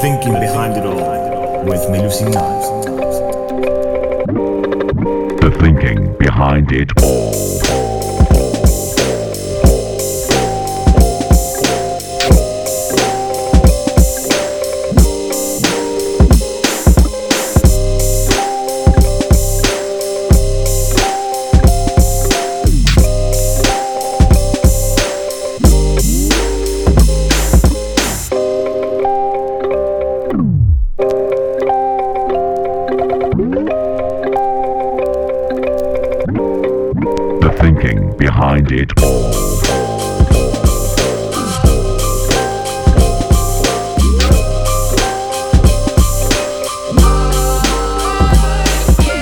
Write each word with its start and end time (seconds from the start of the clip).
Thinking 0.00 0.34
behind 0.34 0.76
it 0.76 0.86
all 0.86 1.64
with 1.64 1.80
Melusi 1.90 2.32
Knives. 2.32 2.68
The 5.40 5.50
thinking 5.58 6.16
behind 6.18 6.70
it 6.70 6.92
all. 7.02 7.67
Behind 38.48 38.72
it 38.72 38.90
all. 39.02 39.30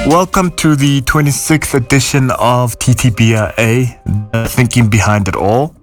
Welcome 0.09 0.53
to 0.53 0.77
the 0.77 1.01
26th 1.03 1.75
edition 1.75 2.31
of 2.39 2.79
TTBRA, 2.79 4.31
The 4.33 4.49
Thinking 4.49 4.89
Behind 4.89 5.27
It 5.27 5.35
All, 5.35 5.75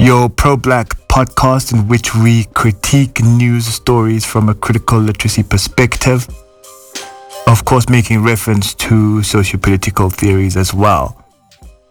your 0.00 0.28
pro 0.28 0.56
black 0.56 0.88
podcast 1.08 1.72
in 1.72 1.86
which 1.86 2.16
we 2.16 2.44
critique 2.54 3.22
news 3.22 3.66
stories 3.66 4.24
from 4.24 4.48
a 4.48 4.54
critical 4.54 4.98
literacy 4.98 5.44
perspective. 5.44 6.26
Of 7.46 7.64
course, 7.64 7.88
making 7.88 8.24
reference 8.24 8.74
to 8.74 9.22
socio 9.22 9.60
political 9.60 10.10
theories 10.10 10.56
as 10.56 10.74
well. 10.74 11.23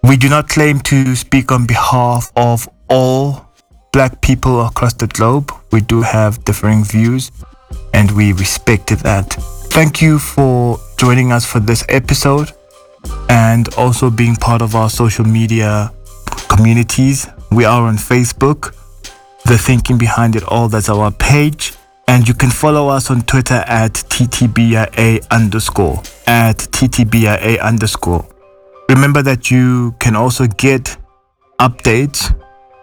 We 0.04 0.18
do 0.18 0.30
not 0.30 0.50
claim 0.50 0.80
to 0.82 1.16
speak 1.16 1.52
on 1.52 1.66
behalf 1.66 2.32
of 2.36 2.68
all 2.90 3.48
black 3.94 4.22
people 4.22 4.66
across 4.66 4.94
the 4.94 5.08
globe. 5.08 5.52
We 5.72 5.82
do 5.82 6.02
have 6.02 6.44
differing 6.44 6.84
views 6.84 7.32
and 7.94 8.12
we 8.12 8.34
respect 8.34 8.88
that. 8.90 9.34
Thank 9.72 10.02
you 10.02 10.20
for 10.20 10.78
joining 10.98 11.32
us 11.32 11.46
for 11.46 11.60
this 11.60 11.86
episode 11.90 12.52
and 13.30 13.74
also 13.76 14.10
being 14.10 14.36
part 14.36 14.62
of 14.62 14.76
our 14.76 14.90
social 14.90 15.26
media 15.26 15.92
communities. 16.50 17.28
We 17.52 17.66
are 17.66 17.84
on 17.84 17.98
Facebook, 17.98 18.76
The 19.46 19.58
Thinking 19.58 19.98
Behind 19.98 20.36
It 20.36 20.44
All, 20.44 20.68
that's 20.68 20.90
our 20.90 21.12
page. 21.12 21.74
And 22.08 22.28
you 22.28 22.34
can 22.34 22.50
follow 22.50 22.90
us 22.90 23.10
on 23.10 23.22
Twitter 23.22 23.64
at 23.68 23.94
TTBIA 23.94 25.26
underscore, 25.32 26.04
at 26.28 26.58
TTBIA 26.58 27.62
underscore. 27.62 28.28
Remember 28.94 29.24
that 29.24 29.50
you 29.50 29.96
can 30.00 30.16
also 30.16 30.46
get 30.46 30.96
updates 31.60 32.32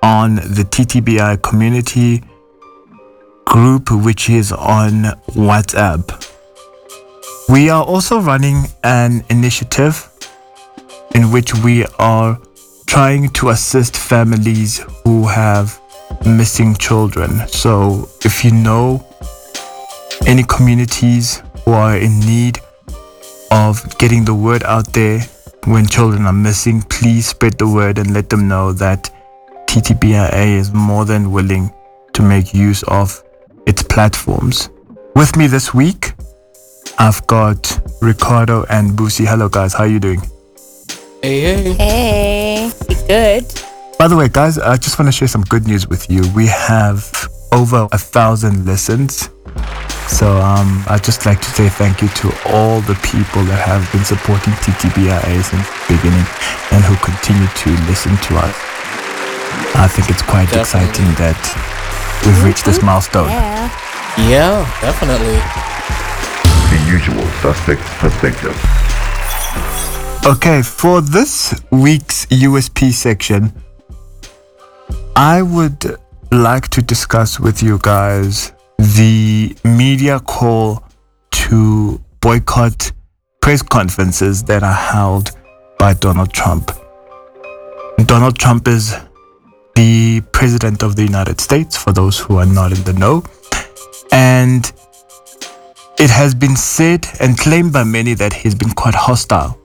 on 0.03 0.35
the 0.35 0.67
TTBI 0.69 1.41
community 1.41 2.25
group, 3.45 3.93
which 3.93 4.29
is 4.29 4.51
on 4.51 5.05
WhatsApp. 5.39 6.11
We 7.49 7.71
are 7.71 7.85
also 7.85 8.21
running 8.21 8.65
an 8.83 9.23
initiative 9.31 10.11
in 11.15 11.31
which 11.31 11.55
we 11.63 11.87
are 12.01 12.37
trying 12.87 13.29
to 13.35 13.51
assist 13.51 13.97
families 13.97 14.85
who 15.05 15.29
have 15.29 15.81
missing 16.27 16.75
children. 16.75 17.47
So 17.47 18.09
if 18.25 18.45
you 18.45 18.51
know 18.51 19.07
any 20.27 20.43
communities 20.43 21.41
who 21.65 21.71
are 21.71 21.97
in 21.97 22.19
need 22.19 22.59
of 23.53 23.97
getting 23.99 24.25
the 24.25 24.35
word 24.35 24.65
out 24.65 24.93
there 24.93 25.23
when 25.65 25.87
children 25.87 26.27
are 26.27 26.33
missing, 26.33 26.83
please 26.83 27.29
spread 27.29 27.59
the 27.59 27.69
word 27.69 27.99
and 27.99 28.13
let 28.13 28.29
them 28.29 28.49
know 28.49 28.73
that 28.73 29.11
TTBIA 29.67 30.57
is 30.57 30.73
more 30.73 31.05
than 31.05 31.31
willing 31.31 31.73
to 32.13 32.23
make 32.23 32.55
use 32.55 32.83
of 32.85 33.23
its 33.67 33.83
platforms. 33.83 34.71
With 35.15 35.37
me 35.37 35.47
this 35.47 35.75
week, 35.75 36.13
I've 36.99 37.27
got 37.27 37.81
Ricardo 38.01 38.65
and 38.71 38.93
Busi. 38.93 39.27
Hello, 39.27 39.49
guys. 39.49 39.73
How 39.75 39.85
are 39.85 39.87
you 39.87 40.01
doing? 40.01 40.21
Hey, 41.23 41.75
hey. 41.75 42.71
Hey, 42.89 43.07
good. 43.07 43.63
By 43.99 44.09
the 44.09 44.17
way, 44.17 44.29
guys, 44.29 44.59
I 44.59 44.77
just 44.77 44.99
want 44.99 45.09
to 45.09 45.13
share 45.13 45.29
some 45.29 45.43
good 45.43 45.67
news 45.67 45.87
with 45.87 46.11
you. 46.11 46.23
We 46.35 46.47
have 46.47 47.29
over 47.53 47.87
a 47.93 47.99
thousand 47.99 48.65
listens. 48.65 49.29
So 50.11 50.37
um, 50.37 50.83
I'd 50.89 51.05
just 51.05 51.25
like 51.25 51.41
to 51.41 51.51
say 51.51 51.69
thank 51.69 52.03
you 52.03 52.09
to 52.21 52.27
all 52.51 52.81
the 52.83 52.99
people 53.07 53.43
that 53.47 53.63
have 53.63 53.87
been 53.95 54.05
supporting 54.05 54.53
TTBIA 54.59 55.39
since 55.47 55.65
the 55.71 55.95
beginning 55.95 56.27
and 56.75 56.83
who 56.83 56.99
continue 56.99 57.47
to 57.47 57.71
listen 57.87 58.19
to 58.29 58.33
us. 58.43 58.55
I 59.79 59.87
think 59.87 60.11
it's 60.11 60.23
quite 60.23 60.51
Definitely. 60.51 60.91
exciting 60.91 61.11
that 61.23 61.41
we've 62.27 62.43
reached 62.45 62.65
this 62.67 62.83
milestone. 62.83 63.31
Yeah. 63.31 63.71
Yeah, 64.29 64.67
definitely. 64.83 65.39
The 66.75 66.81
usual 66.91 67.25
suspect 67.41 67.81
perspective. 68.03 68.57
Okay, 70.27 70.61
for 70.63 71.01
this 71.01 71.55
week's 71.71 72.27
USP 72.27 72.93
section, 72.93 73.53
I 75.17 75.41
would 75.41 75.97
like 76.33 76.69
to 76.69 76.83
discuss 76.83 77.41
with 77.41 77.63
you 77.63 77.79
guys 77.81 78.53
the 78.81 79.55
media 79.63 80.19
call 80.21 80.83
to 81.31 82.01
boycott 82.21 82.93
press 83.43 83.61
conferences 83.61 84.43
that 84.45 84.63
are 84.63 84.73
held 84.73 85.33
by 85.79 85.93
Donald 85.93 86.33
Trump. 86.33 86.71
Donald 88.07 88.39
Trump 88.39 88.67
is 88.67 88.97
the 89.75 90.23
president 90.33 90.83
of 90.83 90.97
the 90.97 91.03
United 91.03 91.43
States, 91.43 91.77
for 91.77 91.93
those 91.93 92.19
who 92.19 92.39
are 92.39 92.47
not 92.47 92.73
in 92.73 92.83
the 92.85 92.95
know. 92.95 93.23
And 94.13 94.65
it 95.99 96.09
has 96.09 96.35
been 96.35 96.57
said 96.57 97.07
and 97.21 97.37
claimed 97.37 97.75
by 97.75 97.85
many 97.85 98.15
that 98.15 98.33
he's 98.33 98.55
been 98.55 98.71
quite 98.71 98.95
hostile 98.95 99.59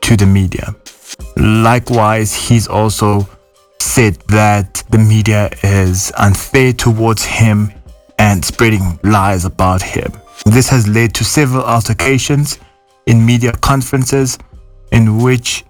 to 0.00 0.16
the 0.16 0.26
media. 0.26 0.74
Likewise, 1.36 2.34
he's 2.34 2.66
also 2.66 3.28
said 3.80 4.16
that 4.28 4.82
the 4.90 4.98
media 4.98 5.48
is 5.62 6.12
unfair 6.18 6.72
towards 6.72 7.24
him 7.24 7.72
and 8.18 8.44
spreading 8.44 8.98
lies 9.02 9.44
about 9.44 9.82
him. 9.82 10.12
This 10.44 10.68
has 10.68 10.86
led 10.86 11.14
to 11.14 11.24
several 11.24 11.62
altercations 11.62 12.58
in 13.06 13.24
media 13.24 13.52
conferences, 13.52 14.38
in 14.92 15.18
which, 15.18 15.64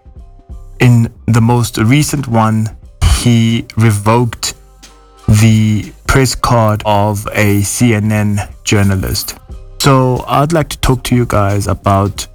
in 0.81 1.12
the 1.26 1.41
most 1.41 1.78
recent 1.78 2.26
one, 2.26 2.76
he 3.20 3.66
revoked 3.76 4.54
the 5.28 5.92
press 6.06 6.34
card 6.34 6.82
of 6.84 7.26
a 7.32 7.60
CNN 7.60 8.50
journalist. 8.65 9.38
So, 9.80 10.25
I'd 10.26 10.53
like 10.53 10.69
to 10.70 10.78
talk 10.80 11.04
to 11.04 11.16
you 11.16 11.26
guys 11.26 11.66
about 11.66 12.26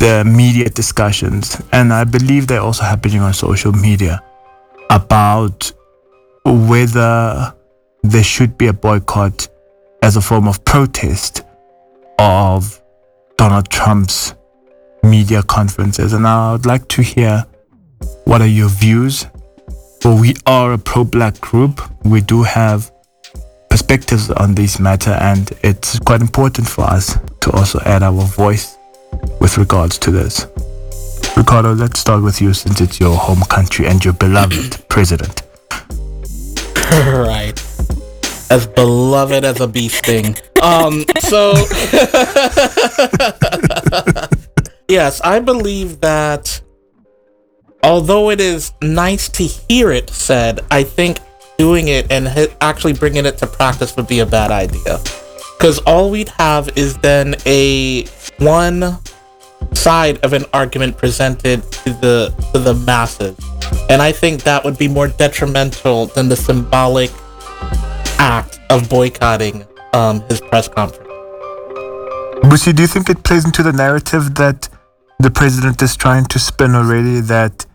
the 0.00 0.24
media 0.26 0.68
discussions, 0.70 1.60
and 1.72 1.92
I 1.92 2.04
believe 2.04 2.46
they're 2.46 2.60
also 2.60 2.84
happening 2.84 3.20
on 3.20 3.34
social 3.34 3.72
media 3.72 4.22
about 4.88 5.72
whether 6.44 7.54
there 8.02 8.24
should 8.24 8.56
be 8.56 8.66
a 8.66 8.72
boycott 8.72 9.48
as 10.02 10.16
a 10.16 10.20
form 10.20 10.48
of 10.48 10.64
protest 10.64 11.42
of 12.18 12.80
Donald 13.36 13.68
Trump's 13.70 14.34
media 15.02 15.42
conferences. 15.42 16.12
And 16.12 16.26
I 16.26 16.52
would 16.52 16.66
like 16.66 16.88
to 16.88 17.02
hear 17.02 17.44
what 18.24 18.40
are 18.40 18.46
your 18.46 18.68
views. 18.68 19.26
For 20.00 20.18
we 20.18 20.34
are 20.46 20.72
a 20.72 20.78
pro 20.78 21.04
black 21.04 21.40
group, 21.40 21.82
we 22.04 22.22
do 22.22 22.42
have 22.42 22.90
perspectives 23.68 24.30
on 24.30 24.54
this 24.54 24.80
matter, 24.80 25.10
and 25.10 25.50
it's 25.62 25.98
quite 25.98 26.22
important 26.22 26.66
for 26.66 26.84
us 26.84 27.18
to 27.40 27.50
also 27.52 27.80
add 27.84 28.02
our 28.02 28.24
voice 28.24 28.78
with 29.40 29.58
regards 29.58 29.98
to 29.98 30.10
this. 30.10 30.46
Ricardo, 31.36 31.74
let's 31.74 32.00
start 32.00 32.22
with 32.22 32.40
you 32.40 32.54
since 32.54 32.80
it's 32.80 32.98
your 32.98 33.16
home 33.16 33.42
country 33.42 33.86
and 33.86 34.02
your 34.04 34.14
beloved 34.14 34.88
president. 34.88 35.42
right. 36.90 37.69
As 38.50 38.66
beloved 38.66 39.44
as 39.44 39.60
a 39.60 39.68
bee 39.68 39.88
sting. 39.88 40.36
Um, 40.60 41.04
so 41.20 41.54
Yes, 44.90 45.20
I 45.20 45.38
believe 45.38 46.00
that 46.00 46.60
although 47.84 48.30
it 48.30 48.40
is 48.40 48.72
nice 48.82 49.28
to 49.28 49.44
hear 49.44 49.92
it 49.92 50.10
said, 50.10 50.60
I 50.70 50.82
think 50.82 51.20
doing 51.58 51.88
it 51.88 52.10
and 52.10 52.26
hi- 52.26 52.48
actually 52.60 52.94
bringing 52.94 53.24
it 53.24 53.38
to 53.38 53.46
practice 53.46 53.94
would 53.96 54.08
be 54.08 54.18
a 54.18 54.26
bad 54.26 54.50
idea. 54.50 54.98
Because 55.56 55.78
all 55.80 56.10
we'd 56.10 56.30
have 56.30 56.76
is 56.76 56.98
then 56.98 57.36
a 57.46 58.04
one 58.38 58.98
side 59.74 60.18
of 60.24 60.32
an 60.32 60.44
argument 60.52 60.96
presented 60.96 61.62
to 61.70 61.92
the 61.92 62.34
to 62.52 62.58
the 62.58 62.74
masses, 62.74 63.38
and 63.88 64.02
I 64.02 64.10
think 64.10 64.42
that 64.42 64.64
would 64.64 64.76
be 64.76 64.88
more 64.88 65.06
detrimental 65.06 66.06
than 66.06 66.28
the 66.28 66.36
symbolic 66.36 67.12
act 68.20 68.60
of 68.68 68.88
boycotting 68.88 69.66
um, 69.94 70.20
his 70.28 70.40
press 70.40 70.68
conference. 70.68 71.08
Busi, 72.44 72.74
do 72.74 72.82
you 72.82 72.88
think 72.88 73.08
it 73.08 73.22
plays 73.22 73.44
into 73.44 73.62
the 73.62 73.72
narrative 73.72 74.34
that 74.34 74.68
the 75.18 75.30
president 75.30 75.82
is 75.82 75.96
trying 75.96 76.24
to 76.26 76.38
spin 76.38 76.74
already 76.74 77.20
that 77.20 77.66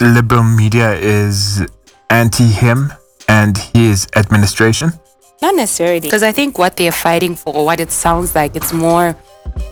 liberal 0.00 0.42
media 0.42 0.94
is 0.94 1.66
anti 2.10 2.44
him 2.44 2.92
and 3.28 3.58
his 3.58 4.06
administration? 4.16 4.92
Not 5.40 5.54
necessarily. 5.54 6.00
Because 6.00 6.22
I 6.22 6.32
think 6.32 6.58
what 6.58 6.76
they're 6.76 6.92
fighting 6.92 7.34
for, 7.36 7.64
what 7.64 7.78
it 7.78 7.90
sounds 7.90 8.34
like, 8.34 8.56
it's 8.56 8.72
more 8.72 9.16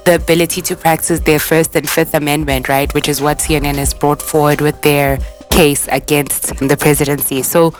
the 0.05 0.15
ability 0.15 0.63
to 0.63 0.77
practice 0.77 1.21
their 1.21 1.39
First 1.39 1.75
and 1.75 1.89
Fifth 1.89 2.15
Amendment, 2.15 2.69
right? 2.69 2.93
Which 2.95 3.09
is 3.09 3.21
what 3.21 3.39
CNN 3.39 3.75
has 3.77 3.93
brought 3.93 4.23
forward 4.23 4.61
with 4.61 4.81
their 4.83 5.19
case 5.51 5.89
against 5.89 6.57
the 6.57 6.77
presidency. 6.77 7.43
So, 7.43 7.75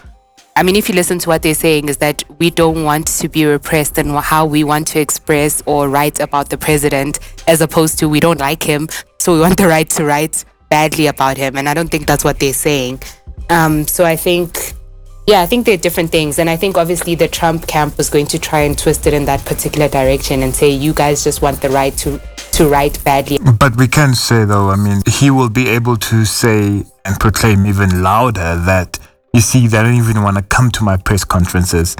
I 0.57 0.63
mean, 0.63 0.75
if 0.75 0.89
you 0.89 0.95
listen 0.95 1.19
to 1.19 1.29
what 1.29 1.43
they're 1.43 1.55
saying, 1.55 1.91
is 1.91 1.99
that 1.99 2.25
we 2.39 2.49
don't 2.49 2.83
want 2.83 3.07
to 3.09 3.29
be 3.29 3.45
repressed 3.45 3.99
and 3.99 4.11
how 4.13 4.47
we 4.47 4.65
want 4.65 4.87
to 4.89 5.01
express 5.01 5.63
or 5.67 5.91
write 5.91 6.19
about 6.19 6.49
the 6.49 6.57
president, 6.57 7.19
as 7.47 7.61
opposed 7.61 7.99
to 7.99 8.09
we 8.09 8.21
don't 8.21 8.41
like 8.41 8.63
him, 8.63 8.89
so 9.19 9.35
we 9.35 9.41
want 9.41 9.59
the 9.59 9.69
right 9.69 9.89
to 9.91 10.05
write 10.05 10.47
badly 10.71 11.09
about 11.09 11.37
him. 11.37 11.57
And 11.57 11.69
I 11.69 11.75
don't 11.75 11.91
think 11.91 12.07
that's 12.07 12.25
what 12.25 12.41
they're 12.41 12.55
saying. 12.55 13.03
Um, 13.51 13.87
so 13.87 14.07
I 14.07 14.17
think 14.17 14.75
yeah, 15.27 15.41
I 15.41 15.47
think 15.47 15.67
they're 15.67 15.77
different 15.77 16.11
things. 16.11 16.39
And 16.39 16.49
I 16.49 16.57
think 16.57 16.77
obviously 16.77 17.17
the 17.17 17.27
Trump 17.27 17.67
camp 17.67 17.99
was 17.99 18.09
going 18.09 18.27
to 18.29 18.39
try 18.39 18.61
and 18.61 18.79
twist 18.79 19.07
it 19.07 19.13
in 19.13 19.25
that 19.25 19.45
particular 19.45 19.89
direction 19.89 20.43
and 20.45 20.55
say, 20.55 20.71
you 20.71 20.95
guys 20.95 21.25
just 21.25 21.43
want 21.43 21.61
the 21.61 21.69
right 21.69 21.97
to, 21.99 22.21
to 22.53 22.69
write 22.69 23.03
badly. 23.03 23.39
But 23.59 23.77
we 23.77 23.89
can 23.89 24.15
say, 24.15 24.45
though, 24.45 24.71
I 24.71 24.77
mean, 24.77 25.03
he 25.07 25.31
will 25.31 25.51
be 25.51 25.69
able 25.69 25.97
to 25.97 26.25
say 26.25 26.85
and 27.05 27.19
proclaim 27.19 27.67
even 27.67 28.03
louder 28.03 28.55
that, 28.67 29.01
you 29.37 29.43
see, 29.43 29.67
they 29.67 29.83
don't 29.83 29.95
even 29.95 30.23
want 30.23 30.37
to 30.39 30.43
come 30.43 30.71
to 30.73 30.83
my 30.83 30.97
press 30.97 31.23
conferences 31.25 31.95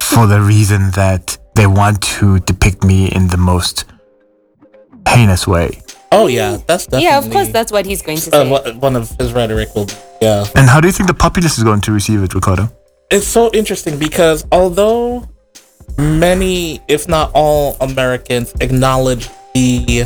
for 0.00 0.26
the 0.28 0.40
reason 0.40 0.90
that 0.92 1.36
they 1.56 1.66
want 1.66 2.00
to 2.02 2.38
depict 2.40 2.84
me 2.84 3.08
in 3.10 3.26
the 3.28 3.36
most 3.36 3.84
heinous 5.08 5.46
way. 5.46 5.82
Oh 6.12 6.28
yeah, 6.28 6.58
that's 6.68 6.84
definitely 6.86 7.04
Yeah, 7.08 7.18
of 7.18 7.30
course, 7.30 7.48
that's 7.48 7.72
what 7.72 7.84
he's 7.84 8.00
going 8.02 8.18
to 8.18 8.28
uh, 8.36 8.44
say. 8.44 8.50
wha- 8.50 8.72
one 8.78 8.94
of 8.96 9.10
his 9.18 9.32
rhetoric 9.32 9.74
will 9.74 9.86
be. 9.86 9.94
Yeah, 10.20 10.46
And 10.54 10.68
how 10.68 10.80
do 10.80 10.86
you 10.86 10.92
think 10.92 11.08
the 11.08 11.14
populace 11.14 11.58
is 11.58 11.64
going 11.64 11.80
to 11.82 11.92
receive 11.92 12.22
it, 12.22 12.32
Ricardo? 12.34 12.70
it's 13.10 13.26
so 13.26 13.50
interesting 13.52 13.98
because 13.98 14.46
although 14.52 15.28
many, 15.98 16.80
if 16.88 17.08
not 17.08 17.30
all, 17.34 17.76
Americans 17.80 18.54
acknowledge 18.60 19.28
the 19.54 20.04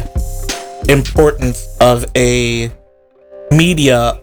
importance 0.89 1.69
of 1.81 2.05
a 2.17 2.71
media 3.53 4.21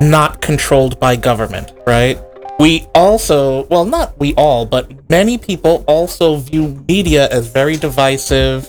not 0.00 0.40
controlled 0.40 0.98
by 0.98 1.16
government, 1.16 1.72
right? 1.86 2.18
We 2.58 2.86
also, 2.94 3.64
well, 3.66 3.84
not 3.84 4.18
we 4.18 4.34
all, 4.34 4.66
but 4.66 5.08
many 5.08 5.38
people 5.38 5.84
also 5.86 6.36
view 6.36 6.84
media 6.88 7.28
as 7.28 7.48
very 7.48 7.76
divisive, 7.76 8.68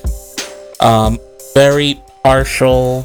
um, 0.80 1.20
very 1.54 2.02
partial, 2.24 3.04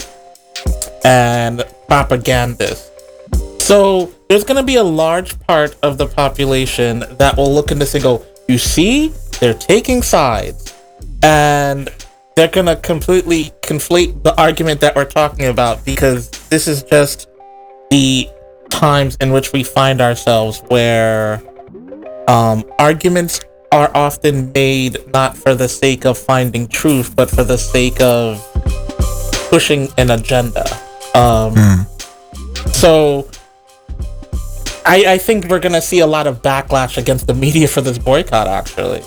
and 1.05 1.65
propagandist. 1.89 2.91
So 3.61 4.13
there's 4.29 4.45
going 4.45 4.59
to 4.59 4.63
be 4.63 4.77
a 4.77 4.85
large 4.85 5.39
part 5.41 5.77
of 5.83 5.99
the 5.99 6.07
population 6.07 7.05
that 7.19 7.37
will 7.37 7.53
look 7.53 7.73
at 7.73 7.79
this 7.79 7.95
and 7.95 8.03
go, 8.03 8.25
you 8.49 8.59
see, 8.59 9.13
they're 9.41 9.55
taking 9.55 10.03
sides. 10.03 10.73
And 11.23 11.89
they're 12.37 12.49
going 12.49 12.67
to 12.67 12.77
completely 12.77 13.51
conflate 13.63 14.23
the 14.23 14.39
argument 14.41 14.81
that 14.83 14.95
we're 14.95 15.05
talking 15.05 15.47
about 15.47 15.85
because 15.85 16.31
this 16.49 16.69
is 16.69 16.83
just 16.85 17.29
the 17.91 18.29
times 18.71 19.17
in 19.21 19.31
which 19.33 19.53
we 19.53 19.63
find 19.63 20.01
ourselves 20.01 20.63
where 20.69 21.43
um, 22.29 22.65
arguments 22.79 23.41
are 23.73 23.91
often 23.95 24.53
made 24.53 24.97
not 25.13 25.37
for 25.37 25.55
the 25.55 25.69
sake 25.69 26.05
of 26.05 26.17
finding 26.19 26.67
truth, 26.67 27.15
but 27.15 27.29
for 27.31 27.45
the 27.45 27.59
sake 27.59 28.01
of 28.01 28.43
pushing 29.51 29.89
an 29.99 30.11
agenda. 30.11 30.65
Um, 31.15 31.87
So 32.73 33.29
I, 34.85 35.15
I 35.15 35.19
think 35.19 35.47
we're 35.47 35.61
gonna 35.61 35.81
see 35.81 36.01
a 36.01 36.07
lot 36.07 36.27
of 36.27 36.43
backlash 36.43 36.99
against 36.99 37.27
the 37.27 37.35
media 37.35 37.67
for 37.69 37.81
this 37.81 37.99
boycott. 37.99 38.47
Actually, 38.47 39.03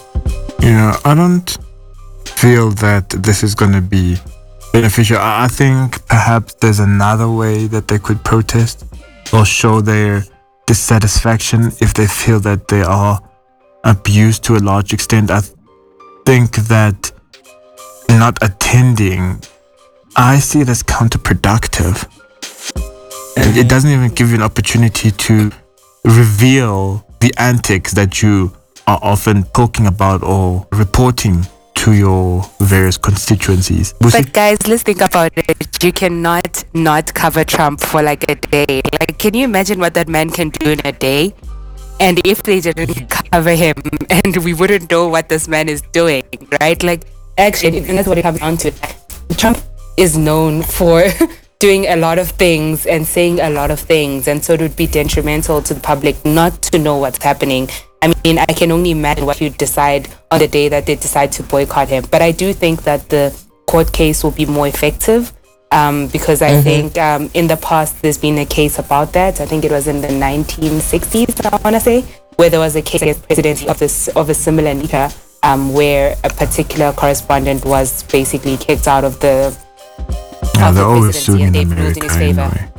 Yeah, 0.61 0.97
I 1.05 1.13
don't 1.13 1.57
feel 2.25 2.71
that 2.71 3.09
this 3.09 3.43
is 3.43 3.53
going 3.53 3.73
to 3.73 3.81
be 3.81 4.17
beneficial. 4.71 5.17
I 5.19 5.47
think 5.47 6.05
perhaps 6.07 6.53
there's 6.55 6.79
another 6.79 7.29
way 7.29 7.67
that 7.67 7.87
they 7.87 7.99
could 7.99 8.23
protest 8.23 8.85
or 9.33 9.45
show 9.45 9.81
their 9.81 10.23
dissatisfaction 10.65 11.67
if 11.81 11.93
they 11.93 12.07
feel 12.07 12.39
that 12.41 12.67
they 12.67 12.81
are 12.81 13.19
abused 13.83 14.43
to 14.45 14.55
a 14.55 14.59
large 14.59 14.93
extent. 14.93 15.31
I 15.31 15.41
think 16.25 16.55
that 16.67 17.11
not 18.09 18.41
attending, 18.43 19.41
I 20.15 20.39
see 20.39 20.61
it 20.61 20.69
as 20.69 20.83
counterproductive. 20.83 22.07
And 23.37 23.57
it 23.57 23.69
doesn't 23.69 23.89
even 23.89 24.09
give 24.13 24.29
you 24.29 24.35
an 24.35 24.41
opportunity 24.41 25.11
to 25.11 25.51
reveal 26.03 27.05
the 27.19 27.33
antics 27.37 27.93
that 27.93 28.21
you 28.21 28.51
are 28.87 28.99
often 29.01 29.43
talking 29.53 29.87
about 29.87 30.23
or 30.23 30.67
reporting 30.71 31.45
to 31.79 31.93
your 31.93 32.43
various 32.59 32.97
constituencies. 32.97 33.93
But 33.99 34.33
guys, 34.33 34.67
let's 34.67 34.83
think 34.83 34.99
about 34.99 35.31
it. 35.37 35.81
You 35.81 35.93
cannot 35.93 36.65
not 36.73 37.13
cover 37.13 37.45
Trump 37.45 37.79
for 37.79 38.01
like 38.01 38.29
a 38.29 38.35
day. 38.35 38.81
Like, 38.99 39.17
can 39.17 39.33
you 39.33 39.45
imagine 39.45 39.79
what 39.79 39.93
that 39.93 40.09
man 40.09 40.29
can 40.29 40.49
do 40.49 40.71
in 40.71 40.81
a 40.83 40.91
day? 40.91 41.33
And 42.01 42.19
if 42.25 42.43
they 42.43 42.59
didn't 42.59 43.09
cover 43.09 43.55
him, 43.55 43.75
and 44.09 44.35
we 44.43 44.53
wouldn't 44.53 44.91
know 44.91 45.07
what 45.07 45.29
this 45.29 45.47
man 45.47 45.69
is 45.69 45.81
doing, 45.93 46.23
right? 46.59 46.81
Like, 46.83 47.05
actually, 47.37 47.77
and 47.77 47.97
that's 47.97 48.09
what 48.09 48.17
it 48.17 48.23
comes 48.23 48.39
down 48.39 48.57
to. 48.57 48.71
Trump 49.37 49.57
is 49.95 50.17
known 50.17 50.63
for 50.63 51.05
doing 51.59 51.87
a 51.87 51.95
lot 51.95 52.19
of 52.19 52.29
things 52.29 52.85
and 52.87 53.07
saying 53.07 53.39
a 53.39 53.49
lot 53.49 53.71
of 53.71 53.79
things, 53.79 54.27
and 54.27 54.43
so 54.43 54.53
it 54.53 54.59
would 54.59 54.75
be 54.75 54.87
detrimental 54.87 55.61
to 55.61 55.73
the 55.73 55.79
public 55.79 56.25
not 56.25 56.61
to 56.63 56.77
know 56.77 56.97
what's 56.97 57.23
happening. 57.23 57.69
I 58.01 58.13
mean, 58.23 58.39
I 58.39 58.45
can 58.45 58.71
only 58.71 58.91
imagine 58.91 59.25
what 59.25 59.41
you 59.41 59.49
decide 59.49 60.07
on 60.31 60.39
the 60.39 60.47
day 60.47 60.69
that 60.69 60.85
they 60.85 60.95
decide 60.95 61.31
to 61.33 61.43
boycott 61.43 61.89
him. 61.89 62.05
But 62.09 62.21
I 62.21 62.31
do 62.31 62.53
think 62.53 62.83
that 62.83 63.09
the 63.09 63.35
court 63.67 63.91
case 63.91 64.23
will 64.23 64.31
be 64.31 64.45
more 64.45 64.67
effective 64.67 65.33
um, 65.71 66.07
because 66.07 66.41
I 66.41 66.61
think 66.61 66.97
um, 66.97 67.29
in 67.33 67.47
the 67.47 67.57
past 67.57 68.01
there's 68.01 68.17
been 68.17 68.37
a 68.37 68.45
case 68.45 68.79
about 68.79 69.11
that. 69.13 69.41
I 69.41 69.45
think 69.45 69.65
it 69.65 69.71
was 69.71 69.87
in 69.87 70.01
the 70.01 70.07
1960s, 70.07 71.45
I 71.45 71.57
want 71.61 71.75
to 71.75 71.79
say, 71.81 72.01
where 72.37 72.49
there 72.49 72.59
was 72.61 72.75
a 72.77 72.81
case 72.81 73.01
against 73.01 73.23
presidency 73.23 73.67
of 73.67 73.77
this 73.79 74.07
of 74.09 74.29
a 74.29 74.33
similar 74.33 74.73
nature, 74.73 75.09
um, 75.43 75.73
where 75.73 76.15
a 76.23 76.29
particular 76.29 76.93
correspondent 76.93 77.65
was 77.65 78.03
basically 78.03 78.55
kicked 78.57 78.87
out 78.87 79.03
of 79.03 79.19
the 79.19 79.55
Yeah, 80.55 80.69
of 80.69 80.75
they're 80.75 80.83
the 80.85 80.89
always 80.89 81.15
presidency 81.23 81.23
suing 81.25 81.41
in 81.41 81.47
and 81.47 81.55
they 81.55 81.65
ruled 81.65 81.97
America 81.97 81.99
in 81.99 82.03
his 82.09 82.15
favor. 82.17 82.41
anyway. 82.41 82.71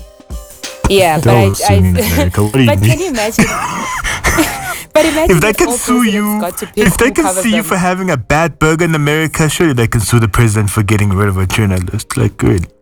Yeah, 0.89 1.17
but 1.19 1.25
They're 1.25 1.51
I, 1.51 1.53
suing 1.53 1.85
in 1.85 1.97
I 1.99 2.01
America. 2.01 2.43
What 2.43 2.53
do 2.55 2.61
you 2.63 2.67
but 2.67 2.81
mean? 2.81 2.91
can 2.91 2.99
you 2.99 3.09
imagine? 3.11 3.45
but 4.93 5.05
imagine 5.05 5.37
if 5.37 5.43
they 5.43 5.51
if 5.51 5.57
can 5.57 5.73
sue 5.73 6.03
you, 6.03 6.41
got 6.41 6.59
to 6.59 6.67
pick 6.67 6.87
if 6.87 6.97
they 6.99 7.11
can 7.11 7.25
covers 7.25 7.43
sue 7.43 7.51
you 7.51 7.63
for 7.63 7.77
having 7.77 8.11
a 8.11 8.17
bad 8.17 8.59
burger 8.59 8.85
in 8.85 8.95
America, 8.95 9.49
surely 9.49 9.73
they 9.73 9.89
can 9.89 10.01
sue 10.01 10.21
the 10.21 10.29
president 10.29 10.71
for 10.71 10.83
getting 10.83 11.11
rid 11.11 11.29
of 11.29 11.37
a 11.37 11.47
journalist. 11.47 12.17
Like, 12.17 12.37
good. 12.37 12.73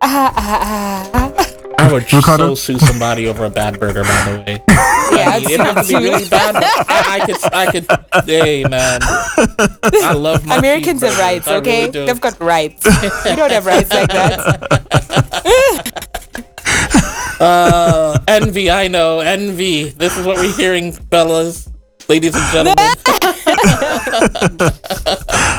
Ah, 0.00 0.32
ah, 0.36 1.10
ah. 1.14 1.22
I 1.78 1.90
would 1.92 2.12
Ricardo? 2.12 2.54
so 2.54 2.54
sue 2.54 2.78
somebody 2.78 3.26
over 3.26 3.44
a 3.44 3.50
bad 3.50 3.80
burger. 3.80 4.04
By 4.04 4.30
the 4.30 4.38
way, 4.46 4.62
Yeah, 4.68 5.30
I 5.34 5.40
mean, 5.40 5.50
it 5.50 5.60
have 5.60 5.86
to 5.86 5.88
be 5.88 5.94
really 6.04 6.28
bad. 6.28 6.54
but 6.54 6.64
I, 6.64 7.18
I 7.20 7.26
could, 7.26 7.36
I 7.52 7.66
could. 7.72 7.86
Hey, 8.26 8.62
man, 8.64 9.00
I 9.02 10.12
love 10.12 10.46
my 10.46 10.58
Americans 10.58 11.02
have 11.02 11.18
rights, 11.18 11.48
okay? 11.48 11.90
really. 11.90 12.06
They've 12.06 12.20
got 12.20 12.38
rights. 12.40 12.84
you 12.86 13.36
don't 13.36 13.50
have 13.50 13.66
rights 13.66 13.90
like 13.90 14.08
that. 14.10 16.08
Uh, 17.42 18.18
envy, 18.28 18.70
I 18.70 18.86
know, 18.86 19.18
envy. 19.18 19.88
This 19.90 20.16
is 20.16 20.24
what 20.24 20.36
we're 20.36 20.54
hearing, 20.54 20.92
fellas, 20.92 21.68
ladies 22.08 22.36
and 22.36 22.44
gentlemen. 22.52 22.76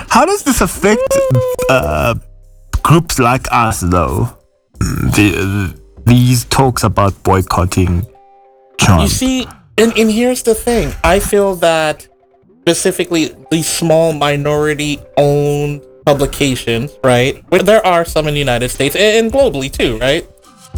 How 0.08 0.24
does 0.24 0.44
this 0.44 0.62
affect 0.62 1.02
uh, 1.70 2.16
groups 2.84 3.20
like 3.20 3.48
us, 3.52 3.82
though? 3.82 4.30
The, 4.80 5.78
these 6.06 6.46
talks 6.46 6.84
about 6.84 7.22
boycotting 7.24 8.08
Trump. 8.78 9.02
You 9.02 9.10
see, 9.10 9.46
and, 9.78 9.92
and 9.98 10.10
here's 10.10 10.44
the 10.44 10.56
thing. 10.56 10.94
I 11.04 11.20
feel 11.20 11.56
that 11.56 12.08
specifically 12.62 13.36
these 13.52 13.68
small 13.68 14.14
minority 14.14 15.00
owned 15.18 15.84
publications, 16.06 16.98
right? 17.04 17.44
There 17.52 17.86
are 17.86 18.06
some 18.06 18.30
in 18.30 18.36
the 18.36 18.40
United 18.40 18.70
States 18.70 18.96
and 18.96 19.34
globally 19.34 19.70
too, 19.70 19.98
right? 19.98 20.26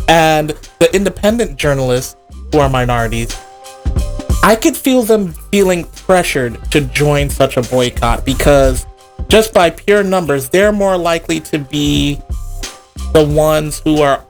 And 0.08 0.50
the 0.80 0.94
independent 0.94 1.58
journalists 1.58 2.16
who 2.52 2.60
are 2.60 2.70
minorities, 2.70 3.36
I 4.44 4.56
could 4.56 4.78
feel 4.78 5.02
them 5.02 5.34
feeling 5.52 5.86
pressured 5.86 6.72
to 6.72 6.82
join 6.82 7.30
such 7.30 7.58
a 7.58 7.62
boycott 7.64 8.26
because 8.26 8.86
just 9.28 9.54
by 9.54 9.70
pure 9.72 10.04
numbers, 10.04 10.50
they're 10.50 10.72
more 10.72 10.98
likely 10.98 11.40
to 11.42 11.60
be 11.60 12.22
the 13.14 13.26
ones 13.26 13.80
who 13.80 14.02
are 14.02 14.24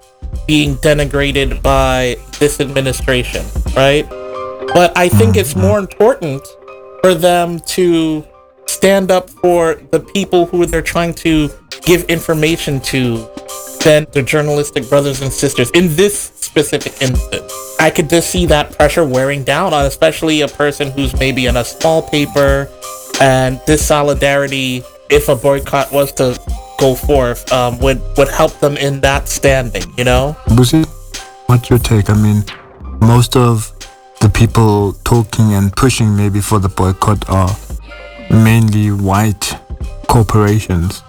being 0.47 0.75
denigrated 0.75 1.61
by 1.61 2.17
this 2.39 2.59
administration, 2.59 3.45
right? 3.75 4.07
But 4.73 4.97
I 4.97 5.09
think 5.09 5.35
it's 5.35 5.51
mm-hmm. 5.51 5.61
more 5.61 5.79
important 5.79 6.41
for 7.01 7.13
them 7.13 7.59
to 7.59 8.25
stand 8.67 9.11
up 9.11 9.29
for 9.29 9.75
the 9.91 9.99
people 9.99 10.45
who 10.45 10.65
they're 10.65 10.81
trying 10.81 11.13
to 11.13 11.49
give 11.81 12.03
information 12.05 12.79
to 12.81 13.29
than 13.85 14.05
their 14.11 14.23
journalistic 14.23 14.89
brothers 14.89 15.21
and 15.21 15.31
sisters 15.31 15.71
in 15.71 15.95
this 15.95 16.19
specific 16.35 17.01
instance. 17.01 17.53
I 17.79 17.89
could 17.89 18.09
just 18.09 18.29
see 18.29 18.45
that 18.47 18.75
pressure 18.75 19.05
wearing 19.05 19.45
down 19.45 19.73
on 19.73 19.85
especially 19.85 20.41
a 20.41 20.49
person 20.49 20.91
who's 20.91 21.17
maybe 21.17 21.45
in 21.45 21.55
a 21.55 21.63
small 21.63 22.01
paper 22.01 22.69
and 23.21 23.61
this 23.65 23.87
solidarity 23.87 24.83
if 25.09 25.29
a 25.29 25.35
boycott 25.35 25.91
was 25.93 26.11
to 26.13 26.37
go 26.79 26.95
forth 26.95 27.49
um, 27.53 27.79
would 27.79 28.01
would 28.17 28.27
help 28.27 28.51
them 28.59 28.75
in 28.75 28.99
that 28.99 29.29
standing 29.29 29.83
you 29.97 30.03
know 30.03 30.35
what's 31.47 31.69
your 31.69 31.79
take? 31.79 32.09
I 32.09 32.13
mean, 32.13 32.43
most 33.01 33.35
of 33.35 33.71
the 34.21 34.29
people 34.29 34.93
talking 35.03 35.53
and 35.53 35.71
pushing 35.75 36.15
maybe 36.15 36.41
for 36.41 36.59
the 36.59 36.69
boycott 36.69 37.29
are 37.29 37.55
mainly 38.29 38.91
white 38.91 39.57
corporations. 40.07 41.03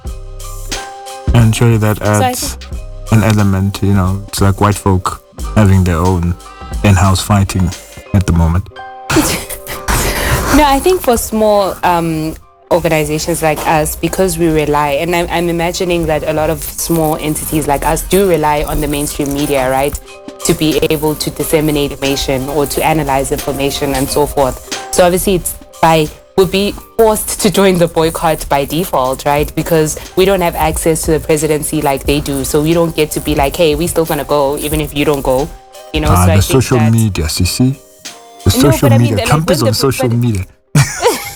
And 1.37 1.55
surely 1.55 1.76
that 1.78 2.00
adds 2.02 2.57
an 3.12 3.23
element, 3.23 3.83
you 3.83 3.93
know, 3.93 4.25
it's 4.28 4.40
like 4.40 4.61
white 4.61 4.75
folk 4.75 5.23
having 5.55 5.85
their 5.85 5.99
own 5.99 6.35
in 6.85 6.95
house 6.95 7.23
fighting 7.23 7.66
at 8.14 8.26
the 8.26 8.33
moment. 8.33 8.69
No, 10.57 10.64
I 10.64 10.81
think 10.81 11.02
for 11.02 11.19
small 11.19 11.75
um, 11.85 12.35
organizations 12.71 13.43
like 13.43 13.59
us, 13.66 13.95
because 13.95 14.38
we 14.38 14.47
rely, 14.47 14.93
and 14.93 15.14
I'm, 15.14 15.26
I'm 15.28 15.49
imagining 15.50 16.07
that 16.07 16.23
a 16.23 16.33
lot 16.33 16.49
of 16.49 16.62
small 16.62 17.16
entities 17.16 17.69
like 17.69 17.85
us 17.85 18.09
do 18.09 18.26
rely 18.26 18.62
on 18.62 18.81
the 18.81 18.88
mainstream 18.88 19.35
media, 19.35 19.71
right, 19.71 19.93
to 20.47 20.55
be 20.55 20.78
able 20.88 21.14
to 21.16 21.31
disseminate 21.31 21.90
information 21.93 22.49
or 22.49 22.64
to 22.64 22.83
analyze 22.83 23.33
information 23.33 23.95
and 23.95 24.09
so 24.09 24.25
forth. 24.26 24.95
So 24.95 25.05
obviously, 25.05 25.35
it's 25.35 25.52
by 25.83 26.07
would 26.38 26.50
be 26.52 26.73
forced 26.99 27.40
to 27.40 27.50
join 27.50 27.78
the 27.78 27.88
boycott 27.88 28.47
by 28.49 28.64
default, 28.64 29.25
right? 29.25 29.55
Because 29.55 29.99
we 30.16 30.25
don't 30.26 30.43
have 30.43 30.55
access 30.55 31.02
to 31.02 31.12
the 31.12 31.21
presidency 31.21 31.81
like 31.81 32.05
they 32.05 32.21
do, 32.21 32.45
so 32.45 32.62
we 32.62 32.75
don't 32.75 32.95
get 32.95 33.11
to 33.12 33.21
be 33.21 33.35
like, 33.35 33.57
hey, 33.57 33.75
we 33.75 33.87
still 33.87 34.05
gonna 34.05 34.25
go 34.25 34.57
even 34.59 34.81
if 34.81 34.95
you 34.95 35.05
don't 35.07 35.23
go, 35.23 35.49
you 35.95 36.00
know. 36.00 36.09
Ah, 36.11 36.26
so 36.26 36.33
I 36.33 36.37
the 36.37 36.43
think 36.43 36.62
social 36.62 36.78
that- 36.78 36.93
media, 36.93 37.25
Sisi. 37.25 37.73
The 38.45 38.62
No, 38.62 38.71
social 38.71 38.93
I 38.93 38.99
mean, 38.99 39.00
media. 39.02 39.16
like, 39.16 39.26
Trump 39.26 39.47
when 39.49 39.55
is 39.55 39.62
on 39.62 39.69
the- 39.69 39.75
social 39.75 40.09
but- 40.09 40.19
media. 40.19 40.45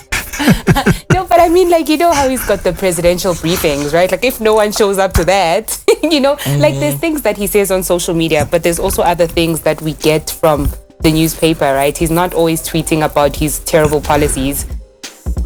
No, 1.12 1.25
but 1.26 1.40
I 1.40 1.49
mean, 1.49 1.71
like, 1.71 1.88
you 1.88 1.97
know 1.97 2.12
how 2.12 2.28
he's 2.28 2.45
got 2.47 2.61
the 2.62 2.73
presidential 2.73 3.35
briefings, 3.35 3.92
right? 3.92 4.11
Like, 4.11 4.25
if 4.25 4.40
no 4.40 4.54
one 4.54 4.71
shows 4.73 4.99
up 4.99 5.12
to 5.14 5.25
that, 5.25 5.83
you 6.02 6.21
know, 6.21 6.37
like, 6.59 6.75
there's 6.75 6.95
things 6.97 7.23
that 7.23 7.37
he 7.37 7.47
says 7.47 7.71
on 7.71 7.83
social 7.83 8.14
media, 8.14 8.47
but 8.50 8.62
there's 8.62 8.78
also 8.78 9.02
other 9.02 9.26
things 9.26 9.61
that 9.61 9.80
we 9.83 9.95
get 9.95 10.30
from 10.30 10.69
the 11.00 11.11
newspaper, 11.12 11.73
right? 11.75 11.97
He's 11.97 12.11
not 12.11 12.33
always 12.35 12.62
tweeting 12.66 13.04
about 13.04 13.37
his 13.37 13.59
terrible 13.61 14.00
policies. 14.00 14.66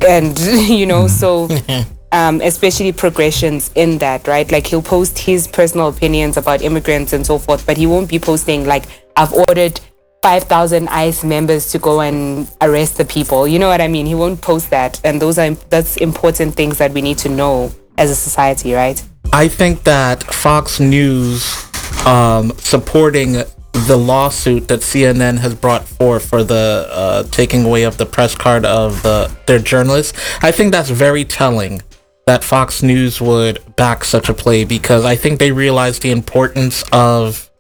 And, 0.06 0.38
you 0.68 0.86
know, 0.86 1.08
so. 1.08 1.48
Um, 2.12 2.40
especially 2.42 2.92
progressions 2.92 3.72
in 3.74 3.98
that, 3.98 4.28
right? 4.28 4.48
Like 4.52 4.68
he'll 4.68 4.80
post 4.80 5.18
his 5.18 5.48
personal 5.48 5.88
opinions 5.88 6.36
about 6.36 6.62
immigrants 6.62 7.12
and 7.12 7.26
so 7.26 7.38
forth, 7.38 7.66
but 7.66 7.76
he 7.76 7.88
won't 7.88 8.08
be 8.08 8.20
posting 8.20 8.64
like 8.66 8.84
I've 9.16 9.32
ordered 9.32 9.80
5,000 10.22 10.88
ICE 10.88 11.24
members 11.24 11.70
to 11.72 11.78
go 11.78 12.00
and 12.00 12.48
arrest 12.62 12.96
the 12.96 13.04
people. 13.04 13.46
You 13.46 13.58
know 13.58 13.68
what 13.68 13.82
I 13.82 13.88
mean? 13.88 14.06
He 14.06 14.14
won't 14.14 14.40
post 14.40 14.70
that. 14.70 14.98
And 15.04 15.20
those 15.20 15.38
are, 15.38 15.50
that's 15.68 15.96
important 15.96 16.54
things 16.54 16.78
that 16.78 16.92
we 16.92 17.02
need 17.02 17.18
to 17.18 17.28
know 17.28 17.70
as 17.98 18.10
a 18.10 18.14
society, 18.14 18.72
right? 18.72 19.02
I 19.32 19.48
think 19.48 19.82
that 19.84 20.22
Fox 20.22 20.80
News 20.80 21.66
um, 22.06 22.52
supporting 22.58 23.42
the 23.74 23.96
lawsuit 23.96 24.68
that 24.68 24.80
CNN 24.80 25.38
has 25.38 25.54
brought 25.54 25.84
forth 25.84 26.28
for 26.28 26.44
the 26.44 26.88
uh, 26.90 27.22
taking 27.24 27.64
away 27.64 27.82
of 27.82 27.98
the 27.98 28.06
press 28.06 28.36
card 28.36 28.64
of 28.64 29.02
the, 29.02 29.30
their 29.46 29.58
journalists, 29.58 30.18
I 30.42 30.52
think 30.52 30.72
that's 30.72 30.90
very 30.90 31.24
telling 31.24 31.82
that 32.26 32.44
Fox 32.44 32.82
News 32.82 33.20
would 33.20 33.76
back 33.76 34.04
such 34.04 34.28
a 34.28 34.34
play 34.34 34.64
because 34.64 35.04
I 35.04 35.16
think 35.16 35.40
they 35.40 35.52
realize 35.52 35.98
the 35.98 36.12
importance 36.12 36.84
of 36.92 37.50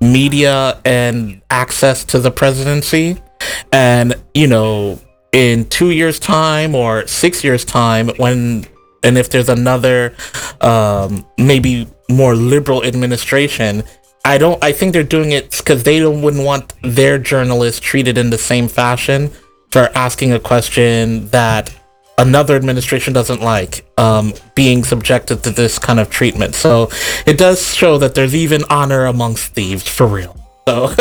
media 0.00 0.80
and 0.84 1.42
access 1.50 2.04
to 2.04 2.20
the 2.20 2.30
presidency. 2.30 3.20
And, 3.72 4.14
you 4.34 4.46
know, 4.46 5.00
in 5.32 5.68
two 5.68 5.90
years' 5.90 6.20
time 6.20 6.74
or 6.74 7.06
six 7.08 7.42
years' 7.42 7.64
time, 7.64 8.08
when 8.16 8.66
and 9.02 9.18
if 9.18 9.30
there's 9.30 9.48
another 9.48 10.14
um, 10.60 11.26
maybe 11.38 11.86
more 12.08 12.34
liberal 12.34 12.84
administration, 12.84 13.82
I 14.26 14.38
don't. 14.38 14.62
I 14.62 14.72
think 14.72 14.92
they're 14.92 15.04
doing 15.04 15.30
it 15.30 15.52
because 15.56 15.84
they 15.84 16.00
don't 16.00 16.20
wouldn't 16.20 16.44
want 16.44 16.74
their 16.82 17.16
journalists 17.16 17.78
treated 17.78 18.18
in 18.18 18.30
the 18.30 18.38
same 18.38 18.66
fashion 18.66 19.30
for 19.70 19.88
asking 19.94 20.32
a 20.32 20.40
question 20.40 21.28
that 21.28 21.72
another 22.18 22.56
administration 22.56 23.12
doesn't 23.12 23.40
like 23.40 23.86
um, 23.98 24.34
being 24.56 24.82
subjected 24.82 25.44
to 25.44 25.50
this 25.50 25.78
kind 25.78 26.00
of 26.00 26.10
treatment. 26.10 26.56
So 26.56 26.90
it 27.24 27.38
does 27.38 27.72
show 27.72 27.98
that 27.98 28.16
there's 28.16 28.34
even 28.34 28.64
honor 28.68 29.06
amongst 29.06 29.52
thieves 29.54 29.86
for 29.86 30.08
real. 30.08 30.36
So 30.66 30.86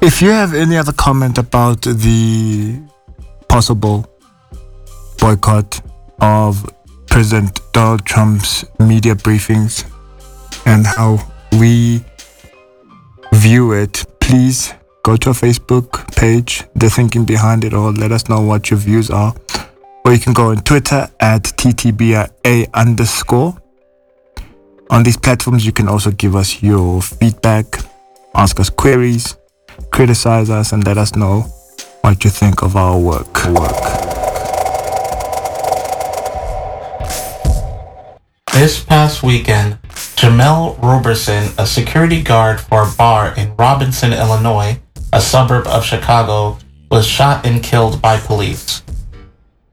If 0.00 0.22
you 0.22 0.28
have 0.30 0.54
any 0.54 0.76
other 0.76 0.92
comment 0.92 1.38
about 1.38 1.82
the 1.82 2.80
possible 3.48 4.06
boycott 5.18 5.80
of 6.20 6.64
President 7.06 7.60
Donald 7.72 8.04
Trump's 8.04 8.64
media 8.78 9.14
briefings 9.14 9.84
and 10.66 10.86
how 10.86 11.18
we 11.52 12.04
view 13.32 13.72
it, 13.72 14.04
please 14.20 14.74
go 15.02 15.16
to 15.16 15.28
our 15.30 15.34
Facebook 15.34 16.14
page, 16.16 16.64
The 16.74 16.88
Thinking 16.88 17.24
Behind 17.24 17.64
It 17.64 17.74
All. 17.74 17.92
Let 17.92 18.10
us 18.12 18.28
know 18.28 18.40
what 18.40 18.70
your 18.70 18.78
views 18.78 19.10
are. 19.10 19.34
Or 20.04 20.12
you 20.12 20.18
can 20.18 20.32
go 20.32 20.50
on 20.50 20.58
Twitter 20.58 21.08
at 21.20 21.42
TTBA 21.42 22.72
underscore. 22.74 23.56
On 24.90 25.02
these 25.02 25.16
platforms, 25.16 25.64
you 25.64 25.72
can 25.72 25.88
also 25.88 26.10
give 26.10 26.36
us 26.36 26.62
your 26.62 27.00
feedback, 27.00 27.78
ask 28.34 28.60
us 28.60 28.70
queries, 28.70 29.36
criticize 29.90 30.50
us, 30.50 30.72
and 30.72 30.86
let 30.86 30.98
us 30.98 31.14
know 31.16 31.40
what 32.02 32.22
you 32.24 32.30
think 32.30 32.62
of 32.62 32.76
our 32.76 32.98
work. 32.98 33.46
work. 33.46 34.13
Weekend, 39.24 39.78
Jemel 40.16 40.80
Roberson, 40.82 41.50
a 41.56 41.66
security 41.66 42.22
guard 42.22 42.60
for 42.60 42.82
a 42.82 42.92
bar 42.92 43.34
in 43.36 43.56
Robinson, 43.56 44.12
Illinois, 44.12 44.78
a 45.14 45.20
suburb 45.20 45.66
of 45.66 45.82
Chicago, 45.82 46.58
was 46.90 47.06
shot 47.06 47.46
and 47.46 47.62
killed 47.62 48.02
by 48.02 48.18
police. 48.18 48.82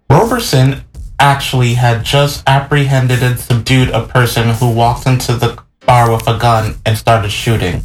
Roberson 0.09 0.83
actually 1.19 1.73
had 1.73 2.05
just 2.05 2.43
apprehended 2.47 3.21
and 3.21 3.37
subdued 3.37 3.89
a 3.89 4.07
person 4.07 4.49
who 4.49 4.73
walked 4.73 5.05
into 5.05 5.35
the 5.35 5.61
bar 5.85 6.11
with 6.11 6.27
a 6.27 6.37
gun 6.37 6.75
and 6.85 6.97
started 6.97 7.29
shooting. 7.29 7.83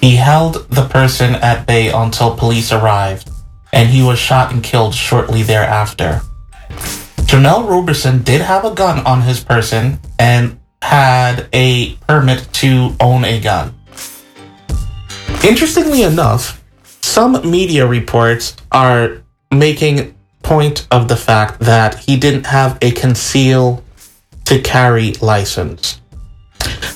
He 0.00 0.16
held 0.16 0.70
the 0.70 0.88
person 0.88 1.34
at 1.34 1.66
bay 1.66 1.90
until 1.92 2.34
police 2.34 2.72
arrived, 2.72 3.30
and 3.72 3.90
he 3.90 4.02
was 4.02 4.18
shot 4.18 4.52
and 4.52 4.62
killed 4.62 4.94
shortly 4.94 5.42
thereafter. 5.42 6.22
Jemel 7.28 7.68
Roberson 7.68 8.22
did 8.22 8.40
have 8.40 8.64
a 8.64 8.74
gun 8.74 9.06
on 9.06 9.22
his 9.22 9.44
person 9.44 10.00
and 10.20 10.60
had 10.82 11.48
a 11.54 11.94
permit 12.06 12.46
to 12.52 12.94
own 13.00 13.24
a 13.24 13.40
gun. 13.40 13.74
Interestingly 15.42 16.02
enough, 16.02 16.62
some 17.00 17.50
media 17.50 17.86
reports 17.86 18.54
are 18.70 19.22
making 19.50 20.14
point 20.42 20.86
of 20.90 21.08
the 21.08 21.16
fact 21.16 21.60
that 21.60 21.98
he 22.00 22.18
didn't 22.18 22.44
have 22.44 22.76
a 22.82 22.90
conceal 22.90 23.82
to 24.44 24.60
carry 24.60 25.12
license. 25.14 26.02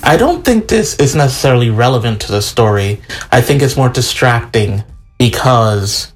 I 0.03 0.17
don't 0.17 0.45
think 0.45 0.67
this 0.67 0.95
is 0.99 1.15
necessarily 1.15 1.71
relevant 1.71 2.21
to 2.21 2.31
the 2.31 2.43
story. 2.43 3.01
I 3.31 3.41
think 3.41 3.63
it's 3.63 3.75
more 3.75 3.89
distracting 3.89 4.83
because 5.17 6.13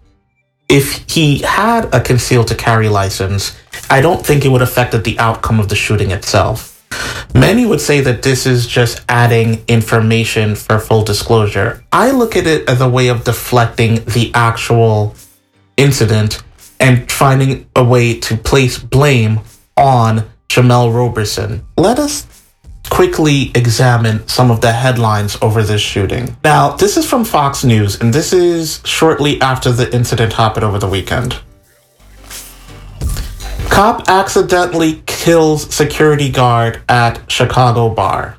if 0.70 1.10
he 1.12 1.40
had 1.40 1.92
a 1.92 2.00
concealed 2.00 2.50
to 2.50 2.56
carry 2.56 2.88
license, 2.88 3.58
I 3.90 4.02
don't 4.02 4.24
think 4.24 4.46
it 4.46 4.50
would 4.50 4.62
have 4.62 4.70
affected 4.70 5.04
the 5.04 5.18
outcome 5.18 5.60
of 5.60 5.70
the 5.70 5.76
shooting 5.76 6.12
itself. 6.12 6.79
Many 7.34 7.66
would 7.66 7.82
say 7.82 8.02
that 8.02 8.22
this 8.22 8.46
is 8.46 8.68
just 8.68 9.02
adding 9.08 9.64
information 9.68 10.56
for 10.56 10.80
full 10.80 11.04
disclosure. 11.04 11.84
I 11.92 12.12
look 12.12 12.36
at 12.36 12.48
it 12.48 12.68
as 12.68 12.82
a 12.82 12.90
way 12.90 13.08
of 13.08 13.24
deflecting 13.24 14.04
the 14.06 14.32
actual 14.34 15.16
incident 15.78 16.44
and 16.80 17.10
finding 17.12 17.70
a 17.76 17.84
way 17.84 18.20
to 18.20 18.38
place 18.38 18.78
blame 18.78 19.42
on 19.78 20.30
Jemel 20.50 20.94
Roberson. 20.94 21.66
Let 21.78 22.00
us 22.00 22.28
quickly 22.90 23.52
examine 23.56 24.28
some 24.28 24.52
of 24.52 24.62
the 24.62 24.72
headlines 24.72 25.38
over 25.42 25.64
this 25.64 25.82
shooting. 25.82 26.36
Now, 26.44 26.76
this 26.76 26.98
is 26.98 27.08
from 27.08 27.24
Fox 27.24 27.64
News, 27.64 28.02
and 28.02 28.14
this 28.14 28.34
is 28.34 28.82
shortly 28.84 29.40
after 29.42 29.72
the 29.72 29.94
incident 29.96 30.34
happened 30.34 30.66
over 30.66 30.80
the 30.80 30.88
weekend. 30.88 31.40
Cop 33.70 34.10
accidentally 34.10 35.02
kills 35.06 35.74
security 35.74 36.30
guard 36.30 36.82
at 36.90 37.32
Chicago 37.32 37.90
bar. 37.90 38.38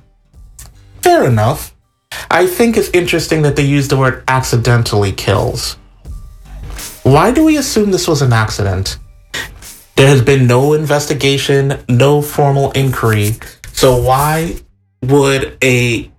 Fair 1.03 1.25
enough. 1.25 1.75
I 2.31 2.47
think 2.47 2.77
it's 2.77 2.91
interesting 2.91 3.43
that 3.43 3.57
they 3.57 3.63
use 3.65 3.89
the 3.89 3.97
word 3.97 4.25
accidentally 4.29 5.13
kills. 5.13 5.75
Why 7.03 7.31
do 7.31 7.45
we 7.45 7.57
assume 7.57 7.91
this 7.91 8.07
was 8.07 8.21
an 8.21 8.33
accident? 8.33 8.99
There 9.97 10.09
has 10.09 10.23
been 10.23 10.47
no 10.47 10.75
investigation, 10.75 11.83
no 11.89 12.21
formal 12.23 12.73
inquiry. 12.73 13.37
So 13.73 14.01
why 14.03 14.57
would 15.03 15.57
a 15.63 16.11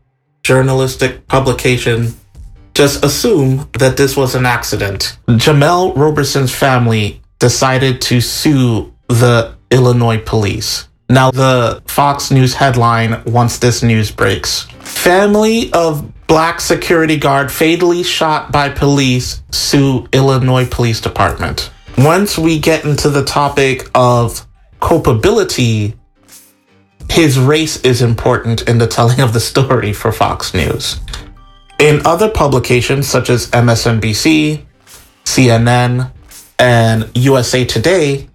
journalistic 0.44 1.28
publication 1.28 2.14
just 2.74 3.04
assume 3.06 3.70
that 3.74 3.98
this 3.98 4.18
was 4.18 4.34
an 4.36 4.46
accident? 4.46 5.18
Jemel 5.28 5.96
Roberson's 5.96 6.54
family 6.54 7.22
decided 7.40 8.02
to 8.02 8.22
sue 8.22 8.94
the 9.20 9.56
Illinois 9.70 10.20
police. 10.20 10.88
Now, 11.10 11.32
the 11.32 11.82
Fox 11.88 12.32
News 12.32 12.54
headline 12.54 13.22
once 13.26 13.58
this 13.58 13.84
news 13.84 14.12
breaks 14.12 14.64
Family 14.80 15.72
of 15.74 16.12
black 16.28 16.62
security 16.62 17.18
guard 17.18 17.52
fatally 17.52 18.04
shot 18.04 18.52
by 18.52 18.70
police 18.70 19.42
sue 19.52 20.08
Illinois 20.14 20.66
Police 20.68 21.02
Department. 21.02 21.72
Once 21.98 22.38
we 22.38 22.60
get 22.60 22.86
into 22.86 23.10
the 23.10 23.24
topic 23.26 23.90
of 23.94 24.48
culpability, 24.80 25.96
his 27.10 27.38
race 27.38 27.82
is 27.82 28.02
important 28.02 28.62
in 28.70 28.78
the 28.78 28.88
telling 28.88 29.20
of 29.20 29.34
the 29.34 29.40
story 29.40 29.92
for 29.92 30.12
Fox 30.12 30.54
News. 30.54 31.00
In 31.80 32.06
other 32.06 32.30
publications 32.30 33.08
such 33.08 33.30
as 33.30 33.48
MSNBC, 33.48 34.64
CNN, 35.26 36.12
and 36.60 37.10
USA 37.16 37.66
Today, 37.66 38.30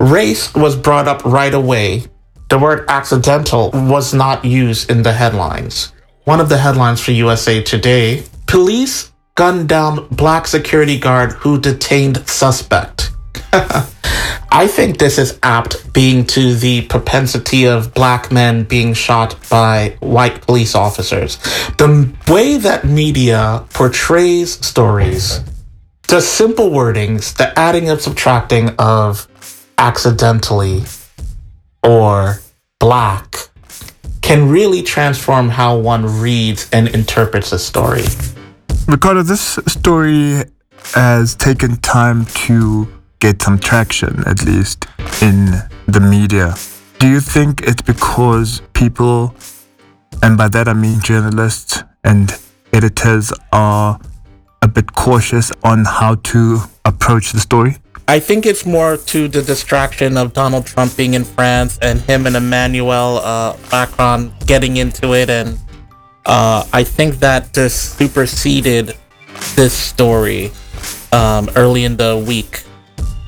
race 0.00 0.54
was 0.54 0.76
brought 0.76 1.08
up 1.08 1.24
right 1.24 1.54
away. 1.54 2.04
The 2.48 2.58
word 2.58 2.84
accidental 2.88 3.70
was 3.72 4.14
not 4.14 4.44
used 4.44 4.90
in 4.90 5.02
the 5.02 5.12
headlines. 5.12 5.92
One 6.24 6.40
of 6.40 6.48
the 6.48 6.58
headlines 6.58 7.00
for 7.00 7.12
USA 7.12 7.62
Today 7.62 8.24
Police 8.48 9.12
gunned 9.34 9.68
down 9.68 10.08
black 10.08 10.46
security 10.46 10.98
guard 10.98 11.32
who 11.32 11.60
detained 11.60 12.26
suspect. 12.26 13.12
I 13.52 14.66
think 14.66 14.96
this 14.96 15.18
is 15.18 15.38
apt, 15.42 15.92
being 15.92 16.24
to 16.28 16.54
the 16.54 16.82
propensity 16.86 17.66
of 17.66 17.92
black 17.92 18.32
men 18.32 18.64
being 18.64 18.94
shot 18.94 19.36
by 19.50 19.98
white 20.00 20.40
police 20.40 20.74
officers. 20.74 21.36
The 21.76 22.10
way 22.26 22.56
that 22.56 22.84
media 22.84 23.66
portrays 23.74 24.64
stories, 24.66 25.40
the 26.08 26.22
simple 26.22 26.70
wordings, 26.70 27.36
the 27.36 27.56
adding 27.58 27.90
and 27.90 28.00
subtracting 28.00 28.70
of 28.78 29.27
accidentally 29.78 30.82
or 31.82 32.40
black 32.80 33.48
can 34.20 34.48
really 34.48 34.82
transform 34.82 35.48
how 35.48 35.78
one 35.78 36.20
reads 36.20 36.68
and 36.72 36.88
interprets 36.88 37.52
a 37.52 37.58
story. 37.58 38.04
Ricardo, 38.86 39.22
this 39.22 39.58
story 39.66 40.44
has 40.94 41.34
taken 41.34 41.76
time 41.76 42.26
to 42.46 42.88
get 43.20 43.40
some 43.42 43.58
traction, 43.58 44.22
at 44.26 44.44
least 44.44 44.86
in 45.22 45.46
the 45.86 46.00
media. 46.00 46.54
Do 46.98 47.08
you 47.08 47.20
think 47.20 47.62
it's 47.62 47.82
because 47.82 48.60
people, 48.74 49.34
and 50.22 50.36
by 50.36 50.48
that 50.48 50.68
I 50.68 50.72
mean 50.72 51.00
journalists 51.00 51.82
and 52.04 52.32
editors, 52.72 53.32
are 53.52 53.98
a 54.62 54.68
bit 54.68 54.94
cautious 54.94 55.52
on 55.62 55.84
how 55.84 56.16
to 56.16 56.60
approach 56.84 57.32
the 57.32 57.40
story? 57.40 57.76
I 58.08 58.20
think 58.20 58.46
it's 58.46 58.64
more 58.64 58.96
to 58.96 59.28
the 59.28 59.42
distraction 59.42 60.16
of 60.16 60.32
Donald 60.32 60.64
Trump 60.64 60.96
being 60.96 61.12
in 61.12 61.24
France 61.24 61.78
and 61.82 62.00
him 62.00 62.26
and 62.26 62.36
Emmanuel 62.36 63.18
uh, 63.18 63.54
Macron 63.70 64.32
getting 64.46 64.78
into 64.78 65.12
it, 65.12 65.28
and 65.28 65.58
uh, 66.24 66.64
I 66.72 66.84
think 66.84 67.16
that 67.16 67.52
just 67.52 67.98
superseded 67.98 68.96
this 69.56 69.74
story 69.74 70.50
um, 71.12 71.50
early 71.54 71.84
in 71.84 71.98
the 71.98 72.16
week 72.26 72.64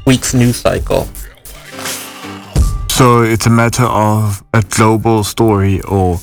week's 0.06 0.32
news 0.32 0.56
cycle. 0.56 1.06
So 2.88 3.20
it's 3.20 3.44
a 3.44 3.50
matter 3.50 3.84
of 3.84 4.42
a 4.54 4.62
global 4.62 5.24
story 5.24 5.82
or 5.82 6.20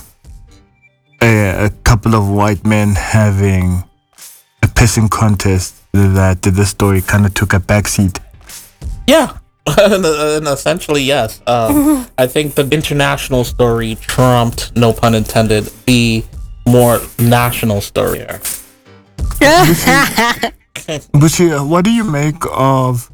a, 1.21 1.65
a 1.65 1.69
couple 1.83 2.15
of 2.15 2.27
white 2.27 2.65
men 2.65 2.95
having 2.95 3.83
a 4.63 4.67
pissing 4.67 5.11
contest 5.11 5.75
that 5.93 6.41
this 6.41 6.69
story 6.71 7.01
kind 7.01 7.27
of 7.27 7.35
took 7.35 7.53
a 7.53 7.59
backseat. 7.59 8.19
Yeah. 9.07 9.37
and, 9.79 10.05
and 10.05 10.47
essentially, 10.47 11.01
yes. 11.01 11.41
Uh, 11.47 12.05
I 12.17 12.27
think 12.27 12.55
the 12.55 12.67
international 12.69 13.43
story 13.43 13.95
trumped, 13.95 14.75
no 14.75 14.93
pun 14.93 15.15
intended, 15.15 15.65
the 15.85 16.23
more 16.65 16.99
national 17.17 17.81
story. 17.81 18.19
Busi, 21.13 21.67
what 21.67 21.83
do 21.83 21.91
you 21.91 22.03
make 22.03 22.43
of 22.51 23.11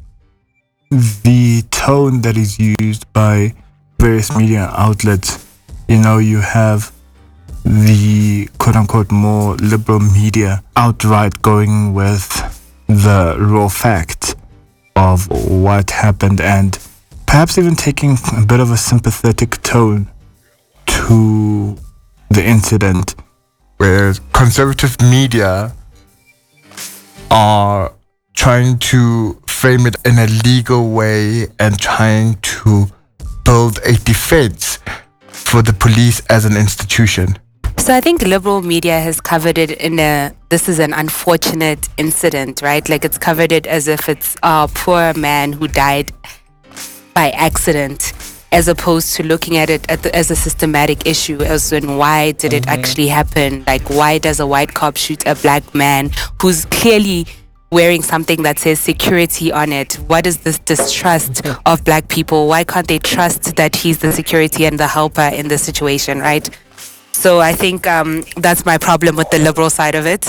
the 1.22 1.62
tone 1.70 2.20
that 2.22 2.36
is 2.36 2.58
used 2.58 3.12
by 3.12 3.54
various 3.98 4.36
media 4.36 4.70
outlets? 4.76 5.44
You 5.88 5.98
know, 5.98 6.18
you 6.18 6.40
have 6.40 6.92
the 7.64 8.48
quote 8.58 8.76
unquote 8.76 9.10
more 9.10 9.56
liberal 9.56 10.00
media 10.00 10.62
outright 10.76 11.40
going 11.42 11.94
with 11.94 12.28
the 12.86 13.36
raw 13.38 13.68
facts 13.68 14.33
of 14.96 15.28
what 15.30 15.90
happened 15.90 16.40
and 16.40 16.78
perhaps 17.26 17.58
even 17.58 17.74
taking 17.74 18.16
a 18.36 18.46
bit 18.46 18.60
of 18.60 18.70
a 18.70 18.76
sympathetic 18.76 19.60
tone 19.62 20.08
to 20.86 21.76
the 22.30 22.44
incident, 22.44 23.14
whereas 23.78 24.20
conservative 24.32 25.00
media 25.02 25.74
are 27.30 27.92
trying 28.34 28.78
to 28.78 29.40
frame 29.46 29.86
it 29.86 29.96
in 30.04 30.18
a 30.18 30.26
legal 30.44 30.90
way 30.90 31.46
and 31.58 31.78
trying 31.78 32.34
to 32.42 32.86
build 33.44 33.78
a 33.84 33.94
defense 34.04 34.78
for 35.28 35.62
the 35.62 35.72
police 35.72 36.20
as 36.30 36.44
an 36.44 36.56
institution. 36.56 37.38
So 37.84 37.94
I 37.94 38.00
think 38.00 38.22
liberal 38.22 38.62
media 38.62 38.98
has 38.98 39.20
covered 39.20 39.58
it 39.58 39.70
in 39.72 39.98
a 39.98 40.32
this 40.48 40.68
is 40.70 40.78
an 40.78 40.94
unfortunate 40.94 41.88
incident, 41.98 42.62
right? 42.62 42.88
Like 42.88 43.04
it's 43.04 43.18
covered 43.18 43.52
it 43.52 43.66
as 43.66 43.88
if 43.88 44.08
it's 44.08 44.36
a 44.42 44.68
poor 44.72 45.12
man 45.14 45.52
who 45.52 45.68
died 45.68 46.10
by 47.12 47.30
accident, 47.30 48.14
as 48.52 48.68
opposed 48.68 49.14
to 49.16 49.22
looking 49.22 49.56
at 49.56 49.68
it 49.68 49.90
at 49.90 50.02
the, 50.02 50.14
as 50.16 50.30
a 50.30 50.36
systematic 50.36 51.06
issue, 51.06 51.42
as 51.42 51.72
in 51.72 51.98
why 51.98 52.32
did 52.32 52.52
it 52.52 52.62
mm-hmm. 52.62 52.80
actually 52.80 53.08
happen? 53.08 53.64
Like 53.66 53.90
why 53.90 54.18
does 54.18 54.40
a 54.40 54.46
white 54.46 54.72
cop 54.72 54.96
shoot 54.96 55.26
a 55.26 55.34
black 55.34 55.74
man 55.74 56.10
who's 56.40 56.64
clearly 56.66 57.26
wearing 57.70 58.02
something 58.02 58.44
that 58.44 58.58
says 58.58 58.80
security 58.80 59.52
on 59.52 59.72
it? 59.72 59.94
What 60.06 60.26
is 60.26 60.38
this 60.38 60.58
distrust 60.60 61.42
mm-hmm. 61.42 61.60
of 61.66 61.84
black 61.84 62.08
people? 62.08 62.48
Why 62.48 62.64
can't 62.64 62.88
they 62.88 62.98
trust 62.98 63.56
that 63.56 63.76
he's 63.76 63.98
the 63.98 64.12
security 64.12 64.64
and 64.64 64.78
the 64.80 64.86
helper 64.86 65.30
in 65.34 65.48
the 65.48 65.58
situation, 65.58 66.20
right? 66.20 66.48
So 67.14 67.40
I 67.40 67.52
think 67.52 67.86
um, 67.86 68.24
that's 68.36 68.66
my 68.66 68.76
problem 68.76 69.16
with 69.16 69.30
the 69.30 69.38
liberal 69.38 69.70
side 69.70 69.94
of 69.94 70.04
it. 70.04 70.26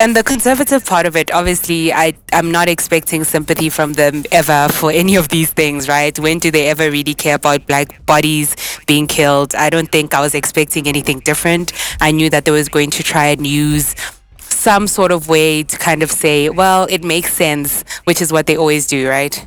And 0.00 0.16
the 0.16 0.22
conservative 0.24 0.86
part 0.86 1.04
of 1.04 1.14
it, 1.14 1.32
obviously, 1.32 1.92
I, 1.92 2.14
I'm 2.32 2.50
not 2.50 2.68
expecting 2.68 3.22
sympathy 3.22 3.68
from 3.68 3.92
them 3.92 4.24
ever 4.32 4.68
for 4.72 4.90
any 5.02 5.16
of 5.16 5.28
these 5.28 5.52
things, 5.52 5.88
right? 5.88 6.18
When 6.18 6.38
do 6.38 6.50
they 6.50 6.68
ever 6.68 6.90
really 6.90 7.14
care 7.14 7.34
about 7.34 7.66
black 7.66 8.04
bodies 8.06 8.56
being 8.86 9.06
killed? 9.06 9.54
I 9.54 9.68
don't 9.68 9.90
think 9.90 10.14
I 10.14 10.20
was 10.20 10.34
expecting 10.34 10.86
anything 10.88 11.20
different. 11.20 11.72
I 12.00 12.12
knew 12.12 12.30
that 12.30 12.46
they 12.46 12.50
was 12.50 12.68
going 12.68 12.90
to 12.92 13.02
try 13.02 13.26
and 13.26 13.46
use 13.46 13.94
some 14.38 14.86
sort 14.86 15.12
of 15.12 15.28
way 15.28 15.64
to 15.64 15.76
kind 15.76 16.02
of 16.02 16.10
say, 16.10 16.48
well, 16.48 16.86
it 16.88 17.04
makes 17.04 17.32
sense, 17.32 17.84
which 18.04 18.22
is 18.22 18.32
what 18.32 18.46
they 18.46 18.56
always 18.56 18.86
do, 18.86 19.08
right? 19.08 19.46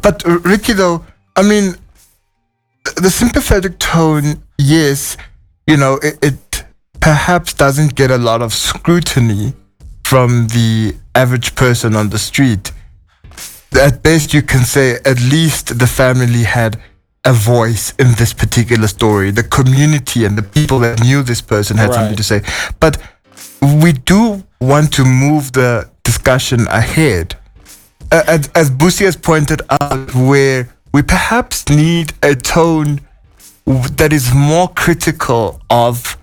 But 0.00 0.26
uh, 0.26 0.38
Ricky, 0.38 0.72
though, 0.72 1.04
I 1.36 1.42
mean, 1.42 1.74
the 2.96 3.10
sympathetic 3.10 3.78
tone, 3.78 4.42
yes, 4.58 5.16
you 5.66 5.76
know, 5.76 5.94
it, 6.02 6.18
it 6.22 6.64
perhaps 7.00 7.54
doesn't 7.54 7.94
get 7.94 8.10
a 8.10 8.18
lot 8.18 8.42
of 8.42 8.52
scrutiny 8.52 9.54
from 10.04 10.48
the 10.48 10.94
average 11.14 11.54
person 11.54 11.94
on 11.94 12.10
the 12.10 12.18
street. 12.18 12.72
At 13.80 14.02
best, 14.02 14.32
you 14.32 14.42
can 14.42 14.64
say 14.64 14.96
at 15.04 15.20
least 15.20 15.78
the 15.78 15.86
family 15.86 16.44
had 16.44 16.80
a 17.24 17.32
voice 17.32 17.92
in 17.98 18.12
this 18.14 18.32
particular 18.32 18.88
story. 18.88 19.30
The 19.30 19.42
community 19.42 20.24
and 20.24 20.36
the 20.38 20.42
people 20.42 20.78
that 20.80 21.00
knew 21.00 21.22
this 21.22 21.42
person 21.42 21.76
had 21.76 21.92
something 21.92 22.16
to 22.16 22.22
say. 22.22 22.42
But 22.80 22.96
we 23.82 23.92
do 23.92 24.42
want 24.60 24.92
to 24.94 25.04
move 25.04 25.52
the 25.52 25.90
discussion 26.04 26.66
ahead 26.68 27.36
uh, 28.10 28.22
as, 28.26 28.48
as 28.54 28.70
Busi 28.70 29.04
has 29.04 29.16
pointed 29.16 29.60
out, 29.82 30.14
where 30.14 30.68
we 30.94 31.02
perhaps 31.02 31.68
need 31.68 32.14
a 32.22 32.34
tone 32.34 33.00
that 33.96 34.12
is 34.12 34.32
more 34.34 34.68
critical 34.68 35.60
of 35.70 36.16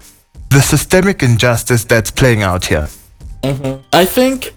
the 0.49 0.61
systemic 0.61 1.23
injustice 1.23 1.83
that's 1.83 2.11
playing 2.11 2.43
out 2.43 2.65
here. 2.65 2.87
I 3.93 4.05
think, 4.05 4.53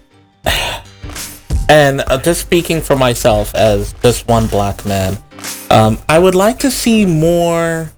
and 1.69 2.01
uh, 2.01 2.17
just 2.21 2.41
speaking 2.41 2.81
for 2.81 2.95
myself 2.95 3.53
as 3.53 3.93
just 4.01 4.27
one 4.27 4.47
black 4.47 4.85
man, 4.85 5.17
um, 5.69 5.99
I 6.09 6.19
would 6.19 6.35
like 6.35 6.59
to 6.59 6.71
see 6.71 7.05
more, 7.05 7.91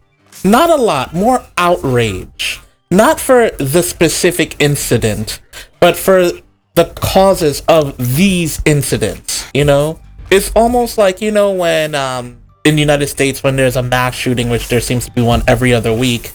not 0.44 0.70
a 0.70 0.76
lot, 0.76 1.14
more 1.14 1.46
outrage 1.58 2.62
not 2.92 3.20
for 3.20 3.50
the 3.52 3.82
specific 3.82 4.58
incident, 4.60 5.42
but 5.80 5.96
for 5.96 6.30
the 6.76 6.86
causes 6.96 7.62
of 7.68 7.96
these 8.16 8.62
incidents. 8.66 9.46
You 9.54 9.66
know, 9.66 10.00
it's 10.30 10.52
almost 10.56 10.98
like 10.98 11.22
you 11.22 11.32
know 11.32 11.54
when 11.54 11.96
um, 11.96 12.41
in 12.64 12.76
the 12.76 12.82
United 12.82 13.08
States 13.08 13.44
when 13.44 13.56
there's 13.56 13.76
a 13.76 13.84
mass 13.84 14.16
shooting, 14.16 14.50
which 14.50 14.68
there 14.68 14.82
seems 14.82 15.06
to 15.06 15.12
be 15.12 15.22
one 15.22 15.44
every 15.48 15.74
other 15.74 15.94
week, 15.94 16.32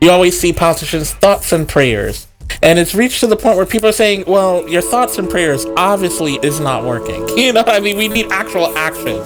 you 0.00 0.10
always 0.10 0.38
see 0.38 0.52
politicians' 0.52 1.12
thoughts 1.12 1.52
and 1.52 1.68
prayers. 1.68 2.26
And 2.62 2.78
it's 2.78 2.94
reached 2.94 3.20
to 3.20 3.26
the 3.26 3.36
point 3.36 3.56
where 3.56 3.66
people 3.66 3.88
are 3.88 3.92
saying, 3.92 4.24
well, 4.26 4.68
your 4.68 4.82
thoughts 4.82 5.18
and 5.18 5.28
prayers 5.28 5.66
obviously 5.76 6.34
is 6.36 6.60
not 6.60 6.84
working. 6.84 7.26
You 7.38 7.52
know, 7.52 7.62
I 7.66 7.80
mean, 7.80 7.96
we 7.96 8.08
need 8.08 8.26
actual 8.32 8.76
action. 8.76 9.16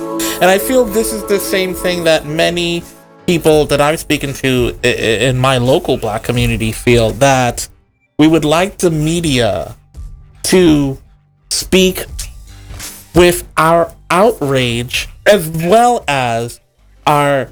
And 0.43 0.45
I 0.45 0.59
feel 0.59 0.85
this 0.85 1.13
is 1.13 1.25
the 1.25 1.41
same 1.41 1.75
thing 1.75 2.05
that 2.05 2.27
many 2.27 2.83
people 3.27 3.65
that 3.67 3.81
I'm 3.81 3.97
speaking 3.97 4.35
to 4.35 4.77
in 4.83 5.39
my 5.39 5.59
local 5.59 5.97
black 5.97 6.25
community 6.25 6.73
feel 6.73 7.11
that 7.13 7.69
we 8.19 8.29
would 8.29 8.45
like 8.45 8.79
the 8.79 8.91
media 8.91 9.75
to 10.45 10.99
speak 11.51 12.05
with 13.15 13.47
our 13.57 13.95
outrage 14.11 15.09
as 15.27 15.49
well 15.49 16.05
as 16.09 16.61
our 17.07 17.49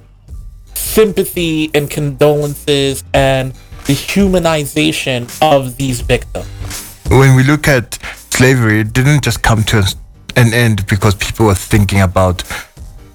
sympathy 0.74 1.70
and 1.74 1.90
condolences 1.90 3.04
and 3.14 3.52
the 3.86 3.94
humanization 3.94 5.28
of 5.42 5.76
these 5.76 6.00
victims. 6.00 6.46
when 7.08 7.34
we 7.34 7.42
look 7.42 7.66
at 7.68 7.98
slavery, 8.30 8.80
it 8.80 8.92
didn't 8.92 9.22
just 9.22 9.42
come 9.42 9.62
to 9.64 9.82
an 10.36 10.52
end 10.54 10.86
because 10.86 11.14
people 11.14 11.46
were 11.46 11.54
thinking 11.54 12.00
about 12.00 12.42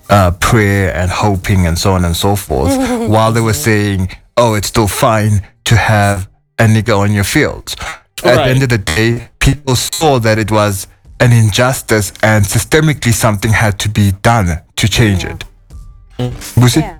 uh, 0.09 0.31
prayer 0.39 0.93
and 0.93 1.09
hoping 1.09 1.65
and 1.65 1.77
so 1.77 1.93
on 1.93 2.05
and 2.05 2.15
so 2.15 2.35
forth, 2.35 2.75
while 3.09 3.31
they 3.31 3.41
were 3.41 3.53
saying, 3.53 4.09
"Oh, 4.37 4.53
it's 4.53 4.67
still 4.67 4.87
fine 4.87 5.47
to 5.65 5.75
have 5.75 6.29
a 6.59 6.65
nigger 6.65 6.97
on 6.97 7.11
your 7.11 7.23
fields." 7.23 7.75
At 8.23 8.35
the 8.35 8.43
end 8.43 8.63
of 8.63 8.69
the 8.69 8.77
day, 8.77 9.29
people 9.39 9.75
saw 9.75 10.19
that 10.19 10.37
it 10.37 10.51
was 10.51 10.87
an 11.19 11.31
injustice 11.31 12.11
and 12.21 12.45
systemically 12.45 13.13
something 13.13 13.51
had 13.51 13.79
to 13.79 13.89
be 13.89 14.11
done 14.21 14.61
to 14.75 14.87
change 14.87 15.23
it. 15.23 15.43
Busi? 16.17 16.81
Yeah. 16.81 16.99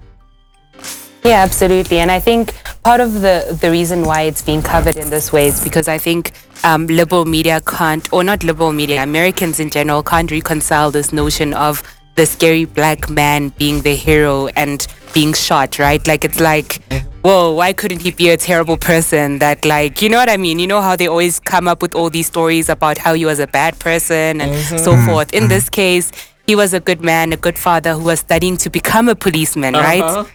Yeah, 1.24 1.42
absolutely. 1.42 1.98
And 1.98 2.12
I 2.12 2.20
think 2.20 2.54
part 2.84 3.02
of 3.02 3.22
the, 3.22 3.58
the 3.60 3.72
reason 3.72 4.04
why 4.04 4.22
it's 4.22 4.44
being 4.44 4.62
covered 4.62 4.96
in 4.96 5.10
this 5.10 5.34
way 5.34 5.48
is 5.48 5.64
because 5.64 5.88
I 5.88 5.98
think 5.98 6.34
um, 6.64 6.86
liberal 6.86 7.26
media 7.26 7.62
can't, 7.62 8.08
or 8.14 8.24
not 8.24 8.44
liberal 8.44 8.72
media, 8.72 9.02
Americans 9.02 9.60
in 9.60 9.72
general 9.72 10.04
can't 10.04 10.30
reconcile 10.30 10.92
this 10.92 11.12
notion 11.12 11.56
of 11.56 11.82
the 12.14 12.28
scary 12.28 12.66
black 12.66 13.10
man 13.10 13.50
being 13.50 13.82
the 13.82 13.96
hero 13.96 14.48
and 14.50 14.86
being 15.16 15.34
shot, 15.34 15.80
right? 15.80 16.06
Like, 16.08 16.24
it's 16.24 16.40
like, 16.40 16.80
whoa, 17.26 17.52
why 17.52 17.74
couldn't 17.74 18.04
he 18.04 18.12
be 18.12 18.30
a 18.30 18.38
terrible 18.38 18.78
person 18.78 19.40
that, 19.40 19.66
like, 19.66 20.00
you 20.00 20.10
know 20.10 20.18
what 20.18 20.30
I 20.30 20.38
mean? 20.38 20.60
You 20.60 20.68
know 20.68 20.80
how 20.80 20.96
they 20.96 21.08
always 21.08 21.40
come 21.40 21.68
up 21.68 21.82
with 21.82 21.96
all 21.96 22.12
these 22.12 22.28
stories 22.28 22.70
about 22.70 23.00
how 23.00 23.16
he 23.16 23.26
was 23.26 23.40
a 23.40 23.48
bad 23.48 23.80
person 23.80 24.42
and 24.42 24.52
mm-hmm. 24.52 24.78
so 24.78 24.94
mm-hmm. 24.94 25.08
forth. 25.08 25.34
In 25.34 25.42
mm-hmm. 25.42 25.50
this 25.50 25.68
case, 25.68 26.12
he 26.46 26.56
was 26.56 26.76
a 26.76 26.80
good 26.80 27.02
man, 27.02 27.34
a 27.34 27.38
good 27.38 27.58
father 27.58 27.94
who 27.94 28.04
was 28.04 28.20
studying 28.20 28.58
to 28.58 28.70
become 28.70 29.10
a 29.10 29.16
policeman, 29.16 29.74
uh-huh. 29.74 29.84
right? 29.84 30.04
Uh-huh. 30.04 30.26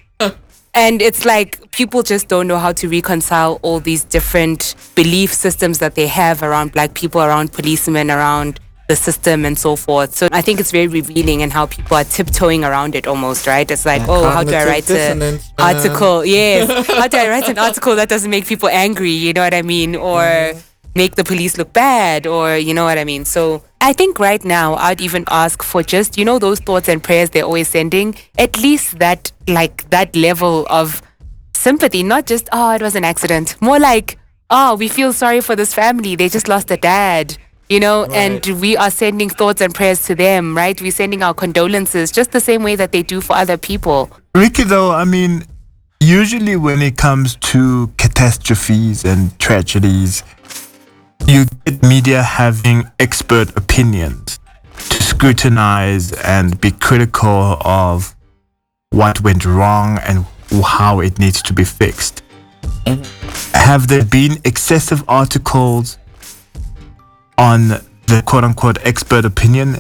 And 0.75 1.01
it's 1.01 1.25
like 1.25 1.71
people 1.71 2.03
just 2.03 2.27
don't 2.27 2.49
know 2.49 2.59
how 2.59 2.73
to 2.73 2.89
reconcile 2.89 3.61
all 3.63 3.79
these 3.79 4.03
different 4.03 4.75
belief 4.97 5.33
systems 5.33 5.79
that 5.79 5.95
they 5.95 6.09
have 6.09 6.43
around 6.43 6.73
black 6.73 6.95
people, 6.95 7.21
around 7.21 7.53
policemen, 7.53 8.11
around 8.11 8.59
the 8.91 8.97
system 8.97 9.45
and 9.49 9.57
so 9.67 9.71
forth. 9.87 10.11
So 10.21 10.25
I 10.33 10.43
think 10.47 10.59
it's 10.63 10.73
very 10.79 10.89
revealing 11.01 11.43
and 11.45 11.51
how 11.59 11.65
people 11.77 11.97
are 11.97 12.05
tiptoeing 12.17 12.63
around 12.65 12.95
it 12.99 13.07
almost, 13.07 13.47
right? 13.47 13.69
It's 13.75 13.87
like, 13.93 14.03
Yeah, 14.03 14.15
oh, 14.15 14.25
how 14.37 14.43
do 14.51 14.55
I 14.63 14.65
write 14.71 14.91
an 14.91 15.39
article? 15.59 16.25
Yes. 16.25 16.87
how 17.01 17.07
do 17.13 17.17
I 17.25 17.29
write 17.33 17.49
an 17.49 17.59
article 17.59 17.95
that 17.97 18.09
doesn't 18.09 18.31
make 18.37 18.47
people 18.53 18.69
angry? 18.87 19.13
You 19.25 19.33
know 19.33 19.43
what 19.47 19.55
I 19.55 19.63
mean? 19.63 19.95
Or 19.97 20.21
Mm-hmm. 20.21 20.59
make 21.03 21.15
the 21.21 21.23
police 21.33 21.55
look 21.61 21.71
bad 21.73 22.27
or 22.27 22.45
you 22.67 22.73
know 22.77 22.85
what 22.91 22.99
I 22.99 23.05
mean? 23.13 23.25
So 23.25 23.43
I 23.89 23.93
think 23.99 24.19
right 24.19 24.45
now 24.45 24.69
I'd 24.87 25.01
even 25.09 25.25
ask 25.31 25.63
for 25.63 25.81
just, 25.95 26.19
you 26.19 26.25
know, 26.29 26.39
those 26.47 26.59
thoughts 26.67 26.89
and 26.93 26.99
prayers 27.09 27.29
they're 27.31 27.49
always 27.51 27.69
sending, 27.77 28.09
at 28.45 28.53
least 28.67 28.99
that 29.05 29.31
like 29.59 29.77
that 29.97 30.09
level 30.29 30.67
of 30.81 31.01
sympathy, 31.55 32.03
not 32.03 32.27
just, 32.33 32.49
oh, 32.59 32.71
it 32.79 32.83
was 32.83 32.97
an 32.97 33.05
accident. 33.13 33.55
More 33.69 33.79
like, 33.79 34.19
oh, 34.59 34.75
we 34.83 34.89
feel 34.89 35.13
sorry 35.23 35.41
for 35.49 35.55
this 35.55 35.73
family. 35.83 36.17
They 36.17 36.29
just 36.29 36.49
lost 36.49 36.71
a 36.73 36.77
dad. 36.77 37.37
You 37.71 37.79
know, 37.79 38.05
and 38.07 38.45
we 38.61 38.77
are 38.77 38.91
sending 38.91 39.29
thoughts 39.31 39.61
and 39.61 39.73
prayers 39.73 40.05
to 40.07 40.17
them, 40.17 40.57
right? 40.57 40.81
We're 40.83 40.91
sending 40.91 41.23
our 41.23 41.33
condolences 41.33 42.11
just 42.11 42.33
the 42.33 42.41
same 42.41 42.65
way 42.65 42.75
that 42.75 42.91
they 42.91 43.05
do 43.05 43.21
for 43.21 43.37
other 43.37 43.57
people. 43.57 44.11
Ricky, 44.35 44.65
though, 44.65 44.91
I 44.91 45.05
mean, 45.05 45.45
usually 46.01 46.57
when 46.57 46.83
it 46.83 46.97
comes 46.97 47.37
to 47.37 47.87
catastrophes 47.97 49.05
and 49.05 49.39
tragedies, 49.39 50.25
you 51.29 51.45
get 51.65 51.81
media 51.85 52.25
having 52.25 52.91
expert 52.99 53.57
opinions 53.57 54.41
to 54.89 55.01
scrutinize 55.01 56.11
and 56.25 56.61
be 56.61 56.73
critical 56.73 57.57
of 57.61 58.17
what 58.91 59.21
went 59.21 59.45
wrong 59.45 59.99
and 59.99 60.27
how 60.65 60.99
it 60.99 61.21
needs 61.21 61.41
to 61.43 61.53
be 61.53 61.63
fixed. 61.63 62.25
Mm-hmm. 62.85 63.57
Have 63.57 63.87
there 63.87 64.05
been 64.05 64.39
excessive 64.45 65.05
articles 65.07 65.99
on 67.41 67.69
the 68.07 68.23
quote 68.27 68.45
unquote 68.45 68.79
expert 68.87 69.25
opinion 69.25 69.79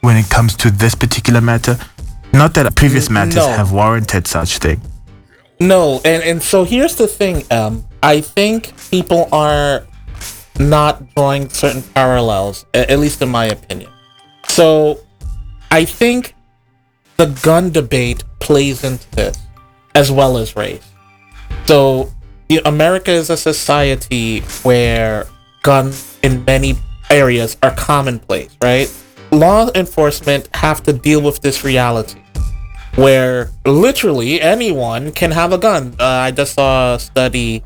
when 0.00 0.16
it 0.16 0.28
comes 0.30 0.56
to 0.56 0.70
this 0.70 0.94
particular 0.94 1.40
matter? 1.40 1.78
Not 2.32 2.54
that 2.54 2.74
previous 2.74 3.10
matters 3.10 3.36
no. 3.36 3.48
have 3.48 3.70
warranted 3.70 4.26
such 4.26 4.58
thing. 4.58 4.80
No, 5.60 6.00
and, 6.04 6.22
and 6.24 6.42
so 6.42 6.64
here's 6.64 6.96
the 6.96 7.06
thing, 7.06 7.44
um, 7.52 7.84
I 8.02 8.20
think 8.20 8.72
people 8.90 9.28
are 9.30 9.86
not 10.58 11.14
drawing 11.14 11.50
certain 11.50 11.82
parallels, 11.82 12.66
at 12.74 12.98
least 12.98 13.22
in 13.22 13.28
my 13.28 13.44
opinion. 13.46 13.90
So 14.48 14.98
I 15.70 15.84
think 15.84 16.34
the 17.16 17.26
gun 17.42 17.70
debate 17.70 18.24
plays 18.40 18.82
into 18.82 19.08
this 19.12 19.38
as 19.94 20.10
well 20.10 20.36
as 20.36 20.56
race. 20.56 20.82
So 21.66 22.10
America 22.64 23.12
is 23.12 23.30
a 23.30 23.36
society 23.36 24.40
where 24.62 25.26
guns 25.62 26.18
in 26.22 26.44
many 26.44 26.76
areas 27.12 27.56
are 27.62 27.74
commonplace, 27.74 28.56
right? 28.62 28.92
Law 29.30 29.70
enforcement 29.74 30.48
have 30.54 30.82
to 30.84 30.92
deal 30.92 31.22
with 31.22 31.40
this 31.40 31.62
reality 31.62 32.20
where 32.96 33.50
literally 33.64 34.40
anyone 34.40 35.12
can 35.12 35.30
have 35.30 35.52
a 35.52 35.58
gun. 35.58 35.94
Uh, 35.98 36.04
I 36.04 36.30
just 36.30 36.54
saw 36.54 36.94
a 36.94 36.98
study 36.98 37.62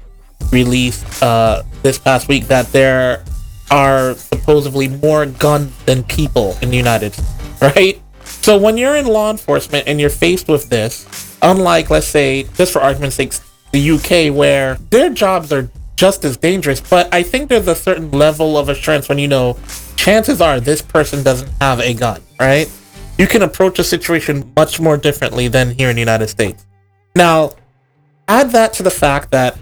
released 0.53 1.23
uh, 1.23 1.63
this 1.83 1.99
past 1.99 2.29
week 2.29 2.47
that 2.49 2.67
there 2.69 3.25
are 3.71 4.15
supposedly 4.15 4.89
more 4.89 5.27
guns 5.27 5.73
than 5.85 6.05
people 6.05 6.57
in 6.63 6.71
the 6.71 6.77
United 6.77 7.15
States, 7.15 7.61
right? 7.61 8.01
So 8.25 8.57
when 8.57 8.77
you're 8.77 8.97
in 8.97 9.07
law 9.07 9.31
enforcement 9.31 9.89
and 9.89 10.01
you're 10.01 10.11
faced 10.11 10.47
with 10.47 10.69
this, 10.69 11.37
unlike 11.43 11.91
let's 11.91 12.07
say, 12.07 12.45
just 12.55 12.73
for 12.73 12.81
argument's 12.81 13.17
sake, 13.17 13.33
the 13.73 13.91
UK, 13.91 14.35
where 14.35 14.77
their 14.91 15.11
jobs 15.11 15.53
are 15.53 15.69
just 15.97 16.25
as 16.25 16.37
dangerous, 16.37 16.81
but 16.81 17.13
I 17.13 17.23
think 17.23 17.49
there's 17.49 17.69
a 17.69 17.75
certain 17.75 18.11
level 18.11 18.57
of 18.57 18.69
assurance 18.69 19.09
when 19.09 19.19
you 19.19 19.29
know 19.29 19.57
chances 19.97 20.41
are 20.41 20.61
this 20.61 20.83
person 20.83 21.23
doesn't 21.23 21.51
have 21.61 21.81
a 21.81 21.95
gun, 21.95 22.23
right? 22.39 22.71
You 23.19 23.27
can 23.27 23.43
approach 23.43 23.79
a 23.79 23.85
situation 23.85 24.53
much 24.57 24.79
more 24.79 24.97
differently 24.99 25.49
than 25.49 25.71
here 25.71 25.89
in 25.89 25.97
the 25.97 26.01
United 26.01 26.29
States. 26.29 26.67
Now, 27.15 27.53
add 28.29 28.51
that 28.51 28.75
to 28.75 28.83
the 28.83 28.91
fact 28.91 29.31
that 29.31 29.59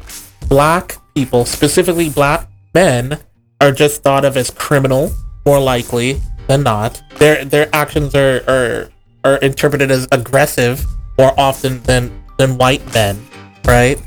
black 0.48 0.96
people, 1.14 1.44
specifically 1.44 2.10
black 2.10 2.48
men, 2.74 3.20
are 3.60 3.70
just 3.70 4.02
thought 4.02 4.24
of 4.24 4.36
as 4.36 4.50
criminal 4.50 5.12
more 5.46 5.60
likely 5.60 6.20
than 6.48 6.62
not. 6.62 7.00
Their 7.18 7.44
their 7.44 7.68
actions 7.72 8.14
are 8.14 8.42
are, 8.48 8.90
are 9.24 9.36
interpreted 9.36 9.90
as 9.90 10.08
aggressive 10.10 10.84
more 11.16 11.32
often 11.38 11.80
than 11.82 12.24
than 12.38 12.58
white 12.58 12.82
men, 12.92 13.24
right? 13.64 14.00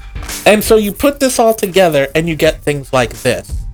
And 0.46 0.64
so 0.64 0.78
you 0.78 0.92
put 0.92 1.20
this 1.20 1.40
all 1.40 1.54
together 1.54 2.08
and 2.16 2.28
you 2.28 2.36
get 2.36 2.62
things 2.62 2.94
like 2.94 3.12
this. 3.12 3.66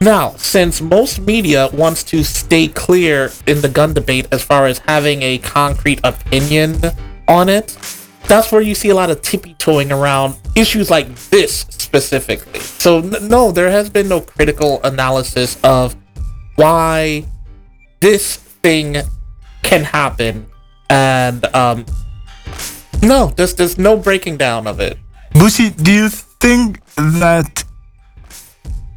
Now, 0.00 0.30
since 0.36 0.80
most 0.80 1.20
media 1.20 1.68
wants 1.72 2.02
to 2.04 2.24
stay 2.24 2.68
clear 2.68 3.30
in 3.46 3.60
the 3.60 3.68
gun 3.68 3.92
debate 3.92 4.28
as 4.32 4.42
far 4.42 4.66
as 4.66 4.78
having 4.78 5.20
a 5.22 5.38
concrete 5.38 6.00
opinion 6.04 6.80
on 7.28 7.50
it, 7.50 7.76
that's 8.26 8.50
where 8.50 8.62
you 8.62 8.74
see 8.74 8.88
a 8.88 8.94
lot 8.94 9.10
of 9.10 9.20
tippy 9.20 9.54
toeing 9.54 9.92
around 9.92 10.36
issues 10.56 10.88
like 10.88 11.14
this 11.30 11.66
specifically. 11.68 12.60
So, 12.60 13.00
no, 13.00 13.52
there 13.52 13.70
has 13.70 13.90
been 13.90 14.08
no 14.08 14.20
critical 14.20 14.80
analysis 14.84 15.58
of 15.64 15.96
why 16.54 17.26
this 18.00 18.36
thing 18.36 18.96
can 19.62 19.84
happen. 19.84 20.46
And, 20.88 21.44
um, 21.54 21.84
no, 23.02 23.26
there's, 23.36 23.54
there's 23.54 23.76
no 23.76 23.96
breaking 23.96 24.38
down 24.38 24.66
of 24.66 24.80
it. 24.80 24.96
Busi, 25.34 25.70
do 25.82 25.92
you 25.92 26.08
think 26.08 26.84
that 26.96 27.64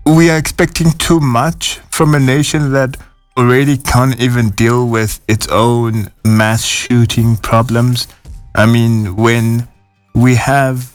we 0.05 0.29
are 0.29 0.37
expecting 0.37 0.91
too 0.93 1.19
much 1.19 1.79
from 1.91 2.15
a 2.15 2.19
nation 2.19 2.71
that 2.73 2.97
already 3.37 3.77
can't 3.77 4.19
even 4.19 4.49
deal 4.51 4.87
with 4.87 5.19
its 5.27 5.47
own 5.47 6.11
mass 6.25 6.63
shooting 6.63 7.37
problems? 7.37 8.07
I 8.55 8.65
mean, 8.65 9.15
when 9.15 9.67
we 10.13 10.35
have 10.35 10.93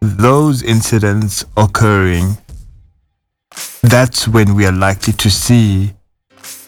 those 0.00 0.62
incidents 0.62 1.44
occurring 1.56 2.36
that's 3.82 4.26
when 4.26 4.54
we 4.54 4.66
are 4.66 4.72
likely 4.72 5.12
to 5.12 5.30
see 5.30 5.94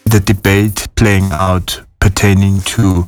the 0.05 0.21
debate 0.21 0.87
playing 0.95 1.29
out 1.33 1.83
pertaining 2.01 2.61
to 2.63 3.07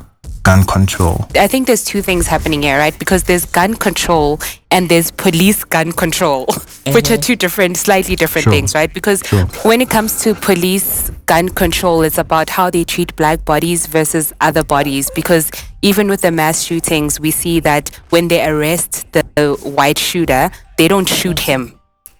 gun 0.51 0.65
control. 0.65 1.29
I 1.37 1.47
think 1.47 1.69
there's 1.69 1.85
two 1.85 2.03
things 2.03 2.27
happening 2.27 2.63
here, 2.63 2.77
right? 2.77 2.97
Because 2.99 3.23
there's 3.23 3.45
gun 3.45 3.75
control 3.77 4.41
and 4.73 4.89
there's 4.89 5.13
police 5.13 5.63
gun 5.63 5.93
control, 5.93 6.47
which 6.95 7.09
are 7.11 7.15
mm-hmm. 7.15 7.21
two 7.21 7.37
different, 7.37 7.77
slightly 7.77 8.17
different 8.17 8.45
Sure. 8.45 8.53
things, 8.53 8.75
right? 8.75 8.93
Because 8.93 9.23
Sure. 9.25 9.47
when 9.71 9.81
it 9.81 9.91
comes 9.91 10.21
to 10.23 10.35
police 10.35 11.11
gun 11.27 11.51
control, 11.51 12.03
it's 12.03 12.19
about 12.19 12.51
how 12.51 12.69
they 12.69 12.83
treat 12.83 13.15
black 13.15 13.45
bodies 13.45 13.87
versus 13.87 14.33
other 14.41 14.65
bodies. 14.65 15.09
Because 15.15 15.53
even 15.83 16.09
with 16.09 16.23
the 16.23 16.33
mass 16.33 16.63
shootings, 16.63 17.21
we 17.21 17.31
see 17.31 17.61
that 17.61 17.91
when 18.09 18.27
they 18.27 18.45
arrest 18.45 19.07
the 19.13 19.23
white 19.63 19.99
shooter, 19.99 20.51
they 20.79 20.89
don't 20.89 21.09
shoot 21.09 21.39
him. 21.39 21.79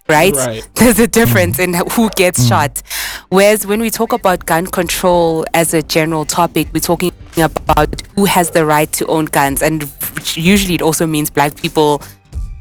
Right? 0.09 0.35
Right. 0.35 0.69
There's 0.75 1.01
a 1.01 1.07
difference 1.09 1.57
mm-hmm. 1.59 1.75
in 1.83 1.91
who 1.95 2.11
gets 2.11 2.39
mm-hmm. 2.41 2.49
shot. 2.49 2.83
Whereas 3.29 3.67
when 3.67 3.81
we 3.81 3.91
talk 3.91 4.13
about 4.13 4.47
gun 4.47 4.67
control 4.67 5.45
as 5.55 5.75
a 5.75 5.83
general 5.83 6.25
topic, 6.25 6.69
we're 6.73 6.89
talking 6.93 7.13
about 7.37 8.03
who 8.15 8.25
has 8.25 8.51
the 8.51 8.65
right 8.67 8.91
to 8.93 9.07
own 9.07 9.27
guns. 9.27 9.63
And 9.63 9.91
usually 10.35 10.75
it 10.75 10.83
also 10.83 11.07
means 11.07 11.31
black 11.31 11.57
people 11.57 12.03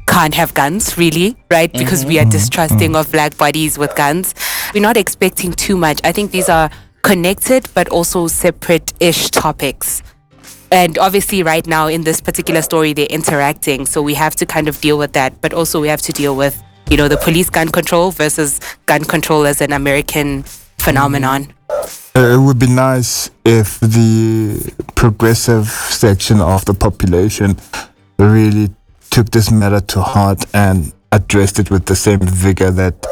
can't 0.06 0.34
have 0.34 0.52
guns, 0.54 0.98
really, 0.98 1.36
right? 1.50 1.72
Because 1.72 2.04
we 2.04 2.18
are 2.18 2.22
mm-hmm. 2.22 2.30
distrusting 2.30 2.96
of 2.96 3.10
black 3.12 3.36
bodies 3.36 3.78
with 3.78 3.94
guns. 3.94 4.34
We're 4.74 4.82
not 4.82 4.96
expecting 4.96 5.52
too 5.52 5.76
much. 5.76 6.00
I 6.04 6.12
think 6.12 6.32
these 6.32 6.48
are 6.48 6.70
connected 7.02 7.68
but 7.74 7.88
also 7.88 8.26
separate 8.26 8.92
ish 9.00 9.30
topics. 9.30 10.02
And 10.72 10.98
obviously, 10.98 11.42
right 11.42 11.66
now 11.66 11.88
in 11.88 12.04
this 12.04 12.20
particular 12.20 12.62
story, 12.62 12.92
they're 12.92 13.06
interacting. 13.06 13.86
So 13.86 14.02
we 14.02 14.14
have 14.14 14.36
to 14.36 14.46
kind 14.46 14.68
of 14.68 14.80
deal 14.80 14.98
with 14.98 15.12
that. 15.14 15.40
But 15.40 15.52
also, 15.52 15.80
we 15.80 15.88
have 15.88 16.02
to 16.02 16.12
deal 16.12 16.36
with, 16.36 16.62
you 16.88 16.96
know, 16.96 17.08
the 17.08 17.16
police 17.16 17.50
gun 17.50 17.68
control 17.68 18.12
versus 18.12 18.60
gun 18.86 19.04
control 19.04 19.46
as 19.46 19.60
an 19.60 19.72
American 19.72 20.44
phenomenon. 20.78 21.52
Uh, 22.16 22.34
it 22.34 22.40
would 22.40 22.58
be 22.58 22.66
nice 22.66 23.30
if 23.44 23.78
the 23.80 24.72
progressive 24.96 25.66
section 25.66 26.40
of 26.40 26.64
the 26.64 26.74
population 26.74 27.56
really 28.18 28.68
took 29.10 29.30
this 29.30 29.50
matter 29.50 29.80
to 29.80 30.00
heart 30.00 30.44
and 30.54 30.92
addressed 31.12 31.58
it 31.58 31.70
with 31.70 31.86
the 31.86 31.96
same 31.96 32.20
vigor 32.20 32.70
that 32.70 33.06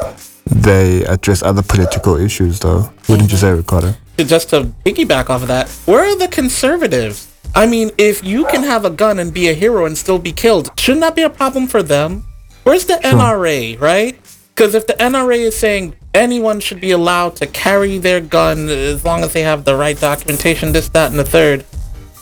they 0.47 1.05
address 1.05 1.43
other 1.43 1.63
political 1.63 2.17
issues, 2.17 2.61
though. 2.61 2.91
Wouldn't 3.09 3.31
you 3.31 3.37
say, 3.37 3.53
Ricardo? 3.53 3.95
just 4.17 4.51
to 4.51 4.65
piggyback 4.85 5.31
off 5.31 5.43
of 5.43 5.49
that, 5.49 5.69
where 5.87 6.05
are 6.05 6.19
the 6.19 6.29
conservatives? 6.29 7.33
I 7.55 7.67
mean, 7.67 7.91
if 7.99 8.25
you 8.25 8.45
can 8.47 8.63
have 8.63 8.85
a 8.85 8.91
gun 8.91 9.19
and 9.19 9.33
be 9.33 9.49
a 9.49 9.55
hero 9.55 9.87
and 9.87 9.97
still 9.97 10.19
be 10.19 10.33
killed, 10.33 10.71
shouldn't 10.79 11.03
that 11.03 11.15
be 11.15 11.23
a 11.23 11.31
problem 11.31 11.67
for 11.67 11.83
them? 11.83 12.25
Where's 12.65 12.85
the 12.85 12.95
NRA, 12.95 13.81
right? 13.81 14.19
Because 14.55 14.75
if 14.75 14.87
the 14.87 14.95
NRA 14.95 15.39
is 15.39 15.57
saying 15.57 15.95
anyone 16.15 16.61
should 16.61 16.81
be 16.81 16.91
allowed 16.91 17.37
to 17.37 17.47
carry 17.47 17.99
their 17.99 18.21
gun 18.21 18.69
as 18.69 19.05
long 19.05 19.23
as 19.23 19.33
they 19.33 19.43
have 19.43 19.65
the 19.65 19.77
right 19.77 19.99
documentation, 19.99 20.73
this, 20.73 20.89
that, 20.91 21.11
and 21.11 21.19
the 21.19 21.25
third, 21.25 21.65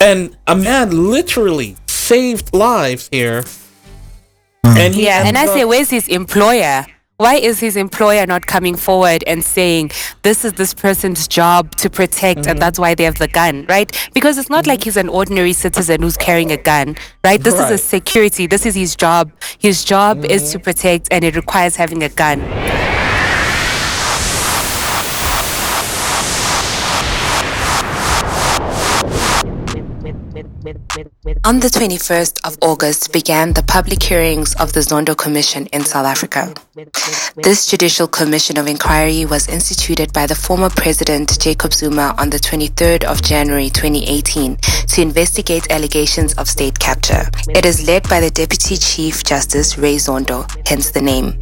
and 0.01 0.37
a 0.46 0.57
man 0.57 1.11
literally 1.11 1.77
saved 1.87 2.55
lives 2.55 3.09
here, 3.11 3.42
hmm. 4.64 4.77
and 4.77 4.94
he 4.94 5.05
Yeah, 5.05 5.27
and 5.27 5.37
I 5.38 5.46
say, 5.46 5.64
where's 5.64 5.90
his 5.90 6.09
employer? 6.09 6.87
Why 7.18 7.37
is 7.37 7.61
his 7.61 7.77
employer 7.77 8.27
not 8.27 8.44
coming 8.46 8.77
forward 8.77 9.25
and 9.27 9.42
saying 9.42 9.90
this 10.20 10.44
is 10.44 10.53
this 10.53 10.75
person's 10.75 11.27
job 11.27 11.75
to 11.77 11.88
protect, 11.88 12.40
and 12.40 12.46
mm-hmm. 12.46 12.59
that's 12.59 12.79
why 12.79 12.94
they 12.94 13.05
have 13.05 13.16
the 13.16 13.29
gun, 13.29 13.64
right? 13.70 13.90
Because 14.12 14.37
it's 14.37 14.51
not 14.51 14.64
mm-hmm. 14.64 14.72
like 14.72 14.85
he's 14.85 14.99
an 14.99 15.09
ordinary 15.09 15.55
citizen 15.55 16.03
who's 16.03 16.18
carrying 16.18 16.53
a 16.53 16.59
gun, 16.59 16.94
right? 17.25 17.42
This 17.42 17.55
is 17.55 17.70
a 17.70 17.79
security. 17.79 18.46
This 18.46 18.66
is 18.66 18.75
his 18.75 18.96
job. 18.96 19.33
His 19.59 19.83
job 19.83 20.27
is 20.27 20.42
mm-hmm. 20.42 20.59
to 20.59 20.59
protect, 20.59 21.09
and 21.11 21.25
it 21.25 21.37
requires 21.37 21.75
having 21.77 22.03
a 22.03 22.11
gun. 22.11 22.42
ver, 30.66 30.81
ver 30.92 31.12
On 31.26 31.58
the 31.58 31.66
21st 31.66 32.38
of 32.44 32.56
August 32.62 33.12
began 33.12 33.52
the 33.52 33.62
public 33.64 34.00
hearings 34.00 34.54
of 34.60 34.72
the 34.74 34.80
Zondo 34.80 35.16
Commission 35.16 35.66
in 35.72 35.84
South 35.84 36.06
Africa. 36.06 36.54
This 37.34 37.66
judicial 37.66 38.06
commission 38.06 38.56
of 38.58 38.68
inquiry 38.68 39.24
was 39.24 39.48
instituted 39.48 40.12
by 40.12 40.26
the 40.26 40.36
former 40.36 40.70
president 40.70 41.40
Jacob 41.40 41.72
Zuma 41.72 42.14
on 42.18 42.30
the 42.30 42.36
23rd 42.36 43.02
of 43.04 43.22
January 43.22 43.70
2018 43.70 44.56
to 44.56 45.02
investigate 45.02 45.68
allegations 45.72 46.32
of 46.34 46.48
state 46.48 46.78
capture. 46.78 47.24
It 47.48 47.66
is 47.66 47.88
led 47.88 48.08
by 48.08 48.20
the 48.20 48.30
Deputy 48.30 48.76
Chief 48.76 49.24
Justice 49.24 49.76
Ray 49.76 49.96
Zondo, 49.96 50.46
hence 50.68 50.92
the 50.92 51.02
name. 51.02 51.38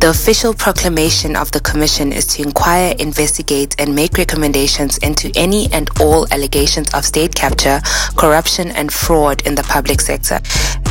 The 0.00 0.10
official 0.10 0.52
proclamation 0.52 1.36
of 1.36 1.52
the 1.52 1.60
commission 1.60 2.12
is 2.12 2.26
to 2.34 2.42
inquire, 2.42 2.94
investigate, 2.98 3.76
and 3.78 3.94
make 3.94 4.18
recommendations 4.18 4.98
into 4.98 5.30
any 5.34 5.68
and 5.72 5.88
all 6.00 6.26
allegations 6.32 6.92
of 6.92 7.04
state 7.04 7.34
capture, 7.34 7.80
corruption, 8.16 8.70
and 8.72 8.92
fraud 8.92 9.27
in 9.46 9.54
the 9.54 9.62
public 9.62 10.00
sector. 10.00 10.40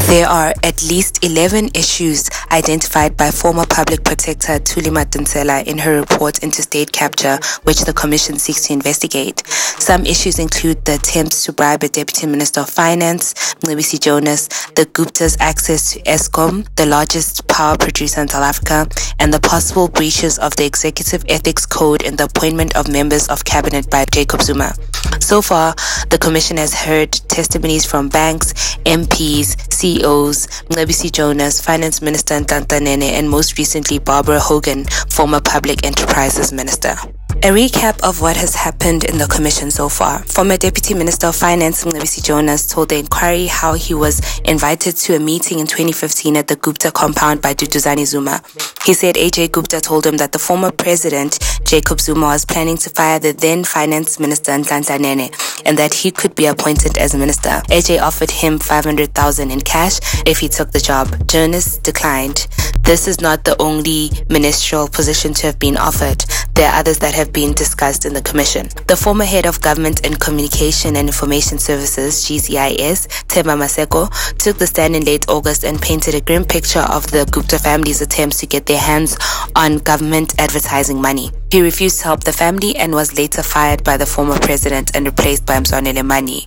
There 0.08 0.28
are 0.28 0.54
at 0.63 0.82
least 0.84 1.23
11 1.23 1.71
issues 1.73 2.30
identified 2.52 3.17
by 3.17 3.32
former 3.32 3.65
public 3.65 4.04
protector 4.04 4.54
Thuli 4.60 4.89
Madonsela 4.89 5.65
in 5.65 5.78
her 5.80 6.00
report 6.00 6.43
into 6.43 6.62
state 6.62 6.91
capture, 6.91 7.39
which 7.63 7.82
the 7.82 7.93
commission 7.93 8.38
seeks 8.39 8.67
to 8.67 8.73
investigate. 8.73 9.45
Some 9.47 10.06
issues 10.06 10.39
include 10.39 10.86
the 10.86 10.95
attempts 10.95 11.43
to 11.45 11.54
bribe 11.54 11.84
a 11.84 11.89
deputy 11.89 12.28
minister 12.28 12.62
of 12.62 12.69
finance, 12.69 13.34
Mcebisi 13.62 14.00
Jonas, 14.00 14.47
the 14.76 14.86
Gupta's 14.86 15.36
access 15.39 15.91
to 15.91 16.02
Eskom, 16.04 16.65
the 16.76 16.86
largest 16.86 17.47
power 17.47 17.76
producer 17.78 18.21
in 18.21 18.28
South 18.28 18.43
Africa, 18.43 18.88
and 19.19 19.34
the 19.34 19.39
possible 19.39 19.88
breaches 19.88 20.39
of 20.39 20.56
the 20.56 20.65
executive 20.65 21.26
ethics 21.28 21.65
code 21.65 22.04
in 22.04 22.15
the 22.15 22.26
appointment 22.26 22.76
of 22.76 22.88
members 22.88 23.28
of 23.28 23.43
cabinet 23.43 23.89
by 23.89 24.06
Jacob 24.13 24.41
Zuma. 24.41 24.73
So 25.19 25.41
far, 25.41 25.73
the 26.10 26.17
commission 26.17 26.58
has 26.58 26.73
heard 26.73 27.12
testimonies 27.12 27.86
from 27.86 28.08
banks, 28.08 28.27
MPs, 28.36 29.56
CEOs, 29.72 30.48
Mcebisi 30.70 31.12
Jonas, 31.12 31.62
Finance 31.62 32.02
Minister 32.02 32.40
Nhlanhla 32.40 32.82
Nene, 32.82 33.16
and 33.18 33.30
most 33.30 33.58
recently 33.58 34.00
Barbara 34.00 34.40
Hogan, 34.40 34.86
former 35.10 35.40
Public 35.42 35.86
Enterprises 35.86 36.52
Minister. 36.52 36.98
A 37.43 37.50
recap 37.52 38.02
of 38.02 38.19
what 38.19 38.36
has 38.36 38.56
happened 38.56 39.04
in 39.04 39.19
the 39.19 39.28
commission 39.28 39.69
so 39.69 39.88
far. 39.89 40.23
Former 40.23 40.58
Deputy 40.58 40.95
Minister 40.95 41.28
of 41.28 41.36
Finance 41.36 41.86
Mcebisi 41.86 42.21
Jonas 42.23 42.65
told 42.65 42.89
the 42.89 42.97
inquiry 42.97 43.45
how 43.45 43.73
he 43.73 43.93
was 43.93 44.39
invited 44.45 44.97
to 44.97 45.15
a 45.15 45.19
meeting 45.19 45.60
in 45.60 45.67
2015 45.67 46.36
at 46.36 46.47
the 46.47 46.56
Gupta 46.56 46.91
compound 46.91 47.41
by 47.41 47.54
Duduzane 47.54 48.06
Zuma. 48.08 48.41
He 48.86 48.93
said 48.93 49.15
AJ 49.15 49.52
Gupta 49.52 49.80
told 49.80 50.06
him 50.08 50.17
that 50.17 50.32
the 50.32 50.39
former 50.39 50.71
president, 50.71 51.38
Jacob 51.63 52.02
Zuma, 52.02 52.26
was 52.26 52.43
planning 52.43 52.76
to 52.78 52.89
fire 52.89 53.19
the 53.19 53.34
then 53.34 53.63
Finance 53.63 54.19
Minister 54.19 54.54
Nhlanhla 54.54 55.00
Nene 55.00 55.30
and 55.65 55.78
that 55.78 55.93
he 55.93 56.10
could 56.10 56.34
be 56.34 56.47
appointed 56.47 56.97
as 56.97 57.13
minister. 57.13 57.62
AJ 57.69 58.02
offered 58.02 58.32
him 58.32 58.58
500,000 58.58 59.52
in 59.52 59.62
cash 59.62 60.00
if 60.26 60.39
he 60.39 60.50
took 60.50 60.71
the 60.71 60.80
job. 60.80 61.28
Jonas 61.28 61.78
declined. 61.78 62.47
This 62.82 63.08
is 63.08 63.21
not 63.21 63.43
the 63.43 63.62
only 63.62 64.10
ministerial 64.30 64.88
position 64.88 65.34
to 65.36 65.47
have 65.47 65.60
been 65.60 65.78
offered. 65.78 66.23
There 66.54 66.69
are 66.71 66.80
others 66.80 67.00
that 67.00 67.13
have 67.13 67.27
been 67.34 67.54
discussed 67.54 68.06
in 68.06 68.13
the 68.13 68.22
commission. 68.22 68.70
The 68.88 68.96
former 68.96 69.26
head 69.26 69.46
of 69.46 69.62
government 69.62 70.06
and 70.06 70.20
communication 70.20 70.96
and 70.96 71.08
information 71.08 71.60
services, 71.60 72.26
GCIS, 72.26 73.08
Themba 73.28 73.56
Maseko, 73.58 74.10
took 74.38 74.58
the 74.58 74.68
stand 74.68 74.96
in 74.96 75.04
late 75.06 75.28
August 75.30 75.63
and 75.63 75.82
painted 75.82 76.16
a 76.16 76.22
grim 76.22 76.46
picture 76.46 76.86
of 76.90 77.10
the 77.12 77.28
Gupta 77.32 77.60
family's 77.60 78.02
attempts 78.02 78.40
to 78.40 78.46
get 78.46 78.66
their 78.66 78.80
hands 78.80 79.18
on 79.56 79.78
government 79.78 80.34
advertising 80.40 81.02
money. 81.02 81.32
He 81.49 81.62
refused 81.62 81.99
to 81.99 82.05
help 82.05 82.25
the 82.25 82.33
family 82.33 82.75
and 82.75 82.93
was 82.93 83.17
later 83.17 83.41
fired 83.41 83.81
by 83.86 83.95
the 83.95 84.05
former 84.05 84.38
president 84.38 84.91
and 84.93 85.05
replaced 85.05 85.45
by 85.45 85.57
Mzwanele 85.57 86.03
Manyi. 86.03 86.45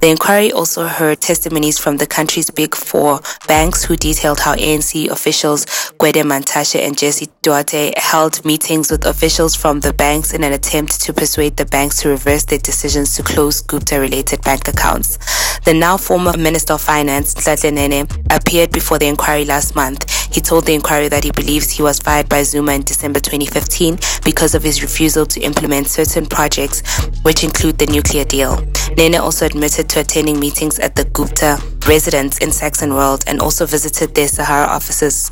The 0.00 0.10
inquiry 0.10 0.52
also 0.52 0.86
heard 0.86 1.22
testimonies 1.22 1.78
from 1.78 1.96
the 1.96 2.06
country's 2.06 2.50
big 2.50 2.74
four 2.74 3.20
banks 3.48 3.84
who 3.84 3.96
detailed 3.96 4.40
how 4.40 4.54
ANC 4.54 5.08
officials 5.08 5.64
Gwede 5.98 6.22
Mantashe 6.22 6.78
and 6.78 6.98
Jesse 6.98 7.30
Duarte 7.40 7.92
held 7.96 8.44
meetings 8.44 8.90
with 8.90 9.06
officials 9.06 9.54
from 9.54 9.80
the 9.80 9.94
banks 9.94 10.34
in 10.34 10.44
an 10.44 10.52
attempt 10.52 11.00
to 11.00 11.14
persuade 11.14 11.56
the 11.56 11.64
banks 11.64 12.02
to 12.02 12.10
reverse 12.10 12.44
their 12.44 12.58
decisions 12.58 13.16
to 13.16 13.22
close 13.22 13.62
Gupta-related 13.62 14.42
bank 14.42 14.68
accounts. 14.68 15.16
The 15.64 15.72
now 15.72 15.96
former 15.96 16.36
Minister 16.36 16.74
of 16.74 16.82
Finance, 16.82 17.34
Nene, 17.64 18.06
appeared 18.30 18.72
before 18.72 18.98
the 18.98 19.06
inquiry 19.06 19.46
last 19.46 19.74
month. 19.74 20.10
He 20.34 20.40
told 20.40 20.66
the 20.66 20.74
inquiry 20.74 21.08
that 21.08 21.24
he 21.24 21.30
believes 21.30 21.70
he 21.70 21.82
was 21.82 22.00
fired 22.00 22.28
by 22.28 22.42
Zuma 22.42 22.72
in 22.72 22.82
December 22.82 23.20
2015 23.20 23.96
because 24.34 24.56
of 24.56 24.64
his 24.64 24.82
refusal 24.82 25.24
to 25.24 25.40
implement 25.40 25.86
certain 25.86 26.26
projects, 26.26 26.82
which 27.22 27.44
include 27.44 27.78
the 27.78 27.86
nuclear 27.86 28.24
deal. 28.24 28.60
Nene 28.96 29.14
also 29.14 29.46
admitted 29.46 29.88
to 29.90 30.00
attending 30.00 30.40
meetings 30.40 30.80
at 30.80 30.96
the 30.96 31.04
Gupta 31.04 31.56
residence 31.86 32.38
in 32.38 32.48
Saxonwold 32.48 33.22
and 33.28 33.40
also 33.40 33.64
visited 33.64 34.12
their 34.16 34.26
Sahara 34.26 34.66
offices. 34.66 35.30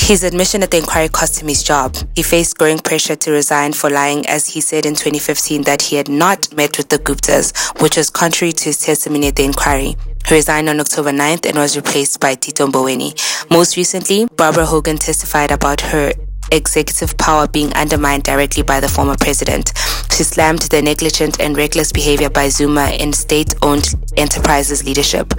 His 0.00 0.24
admission 0.24 0.64
at 0.64 0.72
the 0.72 0.78
inquiry 0.78 1.08
cost 1.08 1.40
him 1.40 1.46
his 1.46 1.62
job. 1.62 1.94
He 2.16 2.24
faced 2.24 2.58
growing 2.58 2.80
pressure 2.80 3.14
to 3.14 3.30
resign 3.30 3.72
for 3.72 3.88
lying, 3.88 4.26
as 4.26 4.48
he 4.48 4.60
said 4.60 4.84
in 4.84 4.94
2015 4.94 5.62
that 5.62 5.82
he 5.82 5.94
had 5.94 6.08
not 6.08 6.52
met 6.52 6.76
with 6.76 6.88
the 6.88 6.98
Guptas, 6.98 7.54
which 7.80 7.96
was 7.96 8.10
contrary 8.10 8.50
to 8.50 8.64
his 8.64 8.78
testimony 8.78 9.28
at 9.28 9.36
the 9.36 9.44
inquiry. 9.44 9.94
He 10.26 10.34
resigned 10.34 10.68
on 10.68 10.80
October 10.80 11.12
9th 11.12 11.46
and 11.46 11.56
was 11.56 11.76
replaced 11.76 12.18
by 12.18 12.34
Tito 12.34 12.66
Mboweni. 12.66 13.14
Most 13.48 13.76
recently, 13.76 14.26
Barbara 14.36 14.66
Hogan 14.66 14.96
testified 14.96 15.52
about 15.52 15.80
her 15.82 16.12
executive 16.52 17.16
power 17.16 17.46
being 17.46 17.72
undermined 17.74 18.24
directly 18.24 18.62
by 18.62 18.80
the 18.80 18.88
former 18.88 19.16
president. 19.18 19.72
She 20.10 20.24
slammed 20.24 20.62
the 20.62 20.82
negligent 20.82 21.38
and 21.40 21.56
reckless 21.56 21.92
behavior 21.92 22.28
by 22.30 22.48
Zuma 22.48 22.90
in 22.90 23.12
state 23.12 23.54
owned 23.62 23.94
enterprises 24.16 24.84
leadership. 24.84 25.32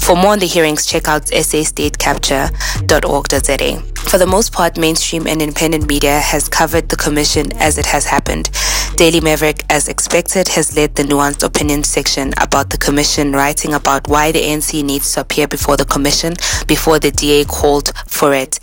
For 0.00 0.16
more 0.16 0.32
on 0.32 0.38
the 0.38 0.46
hearings, 0.46 0.86
check 0.86 1.08
out 1.08 1.26
sastatecapture.org.za. 1.26 3.82
For 4.08 4.18
the 4.18 4.26
most 4.26 4.52
part, 4.52 4.78
mainstream 4.78 5.26
and 5.26 5.42
independent 5.42 5.86
media 5.86 6.18
has 6.20 6.48
covered 6.48 6.88
the 6.88 6.96
commission 6.96 7.52
as 7.58 7.76
it 7.78 7.86
has 7.86 8.06
happened. 8.06 8.50
Daily 8.96 9.20
Maverick, 9.20 9.64
as 9.70 9.86
expected, 9.86 10.48
has 10.48 10.74
led 10.74 10.94
the 10.94 11.02
nuanced 11.02 11.44
opinion 11.44 11.84
section 11.84 12.32
about 12.40 12.70
the 12.70 12.78
commission, 12.78 13.32
writing 13.32 13.74
about 13.74 14.08
why 14.08 14.32
the 14.32 14.40
ANC 14.40 14.82
needs 14.82 15.12
to 15.12 15.20
appear 15.20 15.46
before 15.46 15.76
the 15.76 15.84
commission 15.84 16.34
before 16.66 16.98
the 16.98 17.10
DA 17.10 17.44
called 17.44 17.92
for 18.06 18.32
it. 18.34 18.58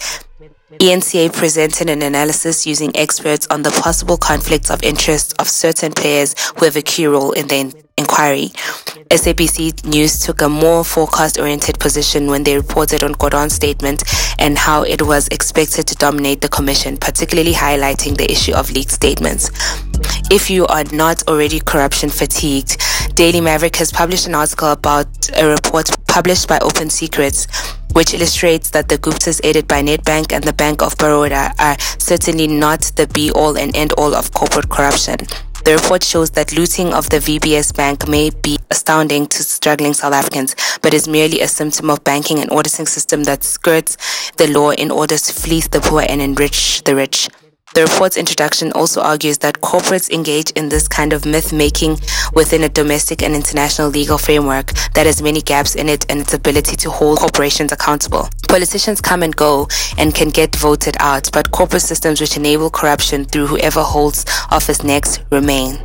eNCA 0.80 1.32
presented 1.32 1.90
an 1.90 2.02
analysis 2.02 2.66
using 2.68 2.96
experts 2.96 3.48
on 3.50 3.62
the 3.62 3.72
possible 3.72 4.18
conflicts 4.18 4.70
of 4.70 4.84
interest 4.84 5.34
of 5.40 5.48
certain 5.48 5.92
players 5.92 6.36
who 6.58 6.66
have 6.66 6.76
a 6.76 6.82
key 6.82 7.08
role 7.08 7.32
in 7.32 7.48
the 7.48 7.56
in- 7.56 7.74
inquiry. 7.98 8.50
SABC 9.10 9.86
News 9.86 10.20
took 10.20 10.42
a 10.42 10.50
more 10.50 10.84
forecast 10.84 11.40
oriented 11.40 11.80
position 11.80 12.28
when 12.28 12.44
they 12.44 12.58
reported 12.58 13.04
on 13.04 13.14
Gordhan's 13.14 13.54
statement 13.54 14.04
and 14.40 14.58
how 14.58 14.84
it 14.84 15.02
was 15.02 15.28
expected 15.30 15.88
to 15.88 15.96
dominate 15.96 16.42
the 16.42 16.50
commission, 16.50 16.98
particularly 16.98 17.54
highlighting 17.54 18.18
the 18.18 18.30
issue 18.30 18.54
of 18.54 18.70
leaked 18.72 18.92
statements. 18.92 19.50
If 20.32 20.50
you 20.50 20.68
are 20.68 20.84
not 20.92 21.28
already 21.28 21.60
corruption 21.60 22.10
fatigued, 22.10 22.78
Daily 23.16 23.42
Maverick 23.42 23.76
has 23.78 23.92
published 23.92 24.28
an 24.28 24.36
article 24.36 24.72
about 24.72 25.08
a 25.38 25.48
report 25.48 25.90
published 26.08 26.48
by 26.48 26.60
Open 26.60 26.90
Secrets 26.90 27.48
which 27.96 28.14
illustrates 28.14 28.72
that 28.72 28.90
the 28.90 28.98
Guptas 28.98 29.40
aided 29.46 29.70
by 29.70 29.82
Nedbank 29.82 30.34
and 30.34 30.44
the 30.44 30.52
Bank 30.52 30.82
of 30.82 30.98
Baroda 30.98 31.54
are 31.58 31.80
certainly 31.98 32.46
not 32.46 32.82
the 32.98 33.08
be 33.08 33.32
all 33.32 33.58
and 33.58 33.74
end 33.74 33.94
all 33.94 34.14
of 34.14 34.34
corporate 34.34 34.68
corruption. 34.68 35.16
The 35.64 35.78
report 35.82 36.04
shows 36.04 36.30
that 36.32 36.52
looting 36.52 36.94
of 36.94 37.10
the 37.10 37.20
VBS 37.20 37.74
Bank 37.74 38.10
may 38.10 38.32
be 38.44 38.60
astounding 38.70 39.28
to 39.28 39.44
struggling 39.44 39.94
South 39.94 40.14
Africans, 40.14 40.58
but 40.82 40.94
is 40.94 41.08
merely 41.08 41.40
a 41.40 41.48
symptom 41.48 41.90
of 41.90 42.04
banking 42.04 42.40
and 42.40 42.52
auditing 42.52 42.86
system 42.86 43.24
that 43.24 43.46
skirts 43.46 43.96
the 44.36 44.48
law 44.52 44.72
in 44.72 44.92
order 44.92 45.18
to 45.18 45.34
fleece 45.34 45.70
the 45.70 45.80
poor 45.80 46.04
and 46.08 46.22
enrich 46.22 46.84
the 46.84 46.96
rich. 46.96 47.30
The 47.76 47.82
report's 47.82 48.16
introduction 48.16 48.72
also 48.72 49.02
argues 49.02 49.40
that 49.40 49.60
corporates 49.60 50.10
engage 50.10 50.50
in 50.52 50.70
this 50.70 50.88
kind 50.88 51.12
of 51.12 51.26
myth 51.26 51.52
making 51.52 52.00
within 52.34 52.64
a 52.64 52.70
domestic 52.70 53.22
and 53.22 53.36
international 53.36 53.90
legal 53.90 54.18
framework 54.18 54.72
that 54.94 55.06
has 55.06 55.22
many 55.22 55.42
gaps 55.42 55.76
in 55.76 55.90
it 55.90 56.10
and 56.10 56.22
its 56.22 56.34
ability 56.34 56.78
to 56.78 56.90
hold 56.90 57.20
corporations 57.20 57.74
accountable. 57.74 58.30
Politicians 58.48 59.02
come 59.02 59.24
and 59.24 59.36
go 59.36 59.68
and 59.98 60.16
can 60.16 60.30
get 60.30 60.56
voted 60.56 60.96
out, 61.02 61.30
but 61.34 61.52
corporate 61.52 61.82
systems 61.82 62.22
which 62.22 62.38
enable 62.38 62.70
corruption 62.70 63.26
through 63.26 63.48
whoever 63.48 63.82
holds 63.82 64.26
office 64.52 64.82
next 64.82 65.20
remain. 65.30 65.84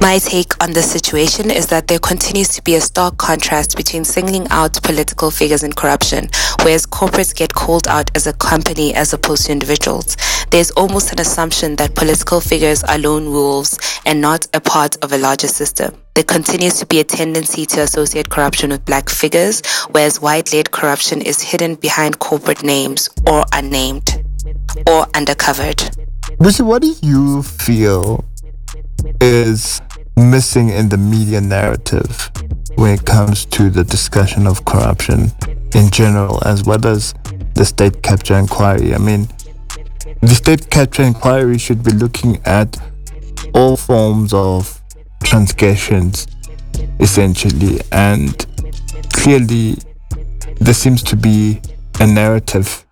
My 0.00 0.18
take 0.18 0.52
on 0.62 0.72
this 0.72 0.90
situation 0.90 1.50
is 1.50 1.66
that 1.66 1.86
there 1.86 1.98
continues 1.98 2.48
to 2.48 2.62
be 2.62 2.74
a 2.74 2.80
stark 2.80 3.18
contrast 3.18 3.76
between 3.76 4.04
singling 4.04 4.46
out 4.50 4.82
political 4.82 5.30
figures 5.30 5.62
and 5.62 5.76
corruption, 5.76 6.28
whereas 6.62 6.86
corporates 6.86 7.34
get 7.34 7.52
called 7.52 7.86
out 7.86 8.10
as 8.16 8.26
a 8.26 8.32
company 8.32 8.94
as 8.94 9.12
opposed 9.12 9.46
to 9.46 9.52
individuals. 9.52 10.16
There's 10.50 10.70
almost 10.72 11.12
an 11.12 11.20
assumption 11.20 11.76
that 11.76 11.94
political 11.94 12.40
figures 12.40 12.82
are 12.84 12.98
lone 12.98 13.30
wolves 13.30 13.78
and 14.06 14.20
not 14.20 14.46
a 14.54 14.60
part 14.60 14.96
of 15.04 15.12
a 15.12 15.18
larger 15.18 15.48
system. 15.48 15.94
There 16.14 16.24
continues 16.24 16.78
to 16.80 16.86
be 16.86 17.00
a 17.00 17.04
tendency 17.04 17.66
to 17.66 17.82
associate 17.82 18.30
corruption 18.30 18.70
with 18.70 18.84
black 18.84 19.08
figures, 19.08 19.62
whereas 19.90 20.20
white 20.20 20.52
led 20.52 20.70
corruption 20.70 21.22
is 21.22 21.40
hidden 21.40 21.76
behind 21.76 22.18
corporate 22.18 22.62
names 22.62 23.08
or 23.26 23.44
unnamed 23.52 24.24
or 24.86 25.06
undercovered. 25.14 25.96
Lucy, 26.38 26.62
what 26.62 26.82
do 26.82 26.94
you 27.02 27.42
feel 27.42 28.24
is 29.20 29.80
missing 30.16 30.68
in 30.68 30.88
the 30.88 30.96
media 30.96 31.40
narrative 31.40 32.30
when 32.76 32.94
it 32.94 33.04
comes 33.04 33.44
to 33.46 33.70
the 33.70 33.84
discussion 33.84 34.46
of 34.46 34.64
corruption 34.64 35.32
in 35.74 35.90
general, 35.90 36.42
as 36.46 36.64
well 36.64 36.84
as 36.86 37.14
the 37.54 37.64
state 37.64 38.02
capture 38.02 38.36
inquiry? 38.36 38.94
I 38.94 38.98
mean, 38.98 39.28
the 40.20 40.34
state 40.34 40.70
capture 40.70 41.02
inquiry 41.02 41.58
should 41.58 41.82
be 41.82 41.92
looking 41.92 42.40
at 42.44 42.76
all 43.54 43.76
forms 43.76 44.32
of 44.32 44.80
transgressions, 45.22 46.26
essentially, 46.98 47.80
and 47.92 48.46
clearly 49.12 49.76
there 50.60 50.74
seems 50.74 51.02
to 51.02 51.16
be 51.16 51.60
a 52.00 52.06
narrative 52.06 52.86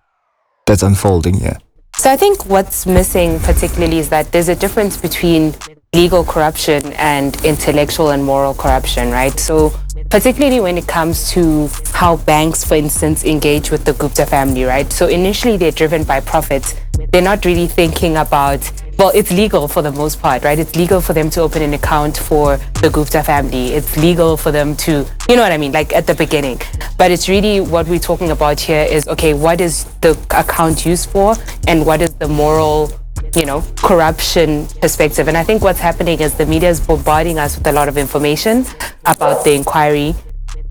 that's 0.65 0.83
unfolding 0.83 1.35
here. 1.35 1.57
So 1.97 2.11
I 2.11 2.15
think 2.15 2.45
what's 2.45 2.85
missing 2.85 3.39
particularly 3.39 3.99
is 3.99 4.09
that 4.09 4.31
there's 4.31 4.49
a 4.49 4.55
difference 4.55 4.95
between 4.95 5.53
legal 5.93 6.23
corruption 6.23 6.93
and 6.93 7.43
intellectual 7.43 8.11
and 8.11 8.23
moral 8.23 8.53
corruption, 8.53 9.09
right? 9.09 9.39
So 9.39 9.73
particularly 10.09 10.59
when 10.59 10.77
it 10.77 10.87
comes 10.87 11.31
to 11.31 11.67
how 11.93 12.17
banks, 12.17 12.63
for 12.63 12.75
instance, 12.75 13.23
engage 13.23 13.71
with 13.71 13.85
the 13.85 13.93
Gupta 13.93 14.25
family, 14.27 14.65
right? 14.65 14.91
So 14.93 15.07
initially 15.07 15.57
they're 15.57 15.71
driven 15.71 16.03
by 16.03 16.19
profits. 16.19 16.75
They're 17.11 17.23
not 17.23 17.43
really 17.43 17.67
thinking 17.67 18.17
about 18.17 18.71
well, 18.99 19.11
it's 19.15 19.31
legal 19.31 19.69
for 19.69 19.81
the 19.81 19.93
most 19.93 20.21
part, 20.21 20.43
right? 20.43 20.59
It's 20.59 20.75
legal 20.75 20.99
for 20.99 21.13
them 21.13 21.29
to 21.29 21.39
open 21.39 21.61
an 21.61 21.73
account 21.73 22.17
for 22.17 22.57
the 22.81 22.89
Gupta 22.89 23.23
family. 23.23 23.67
It's 23.69 23.95
legal 23.95 24.35
for 24.35 24.51
them 24.51 24.75
to, 24.75 25.07
you 25.29 25.37
know 25.37 25.41
what 25.41 25.53
I 25.53 25.57
mean, 25.57 25.71
like 25.71 25.93
at 25.93 26.05
the 26.05 26.13
beginning. 26.13 26.59
But 26.97 27.09
it's 27.09 27.29
really 27.29 27.61
what 27.61 27.87
we're 27.87 27.97
talking 27.97 28.31
about 28.31 28.59
here 28.59 28.83
is 28.83 29.07
okay, 29.07 29.33
what 29.33 29.61
is 29.61 29.85
the 30.01 30.19
account 30.31 30.85
used 30.85 31.09
for 31.11 31.35
and 31.65 31.85
what 31.85 32.01
is 32.01 32.13
the 32.15 32.27
moral, 32.27 32.91
you 33.35 33.45
know, 33.45 33.63
corruption 33.75 34.67
perspective? 34.81 35.27
And 35.27 35.37
I 35.37 35.43
think 35.43 35.61
what's 35.61 35.79
happening 35.79 36.19
is 36.19 36.35
the 36.35 36.45
media 36.45 36.69
is 36.69 36.79
bombarding 36.79 37.39
us 37.39 37.57
with 37.57 37.67
a 37.67 37.71
lot 37.71 37.87
of 37.87 37.97
information 37.97 38.65
about 39.05 39.43
the 39.43 39.53
inquiry. 39.53 40.15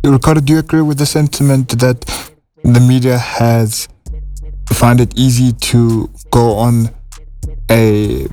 Ricardo, 0.05 0.41
do 0.41 0.53
you 0.55 0.59
agree 0.61 0.83
with 0.83 0.99
the 0.99 1.07
sentiment 1.07 1.79
that 1.81 2.01
the 2.63 2.81
media 2.81 3.19
has 3.19 3.89
found 4.73 5.01
it 5.01 5.17
easy 5.17 5.53
to 5.53 6.11
go 6.31 6.53
on 6.53 6.91
a 7.71 8.27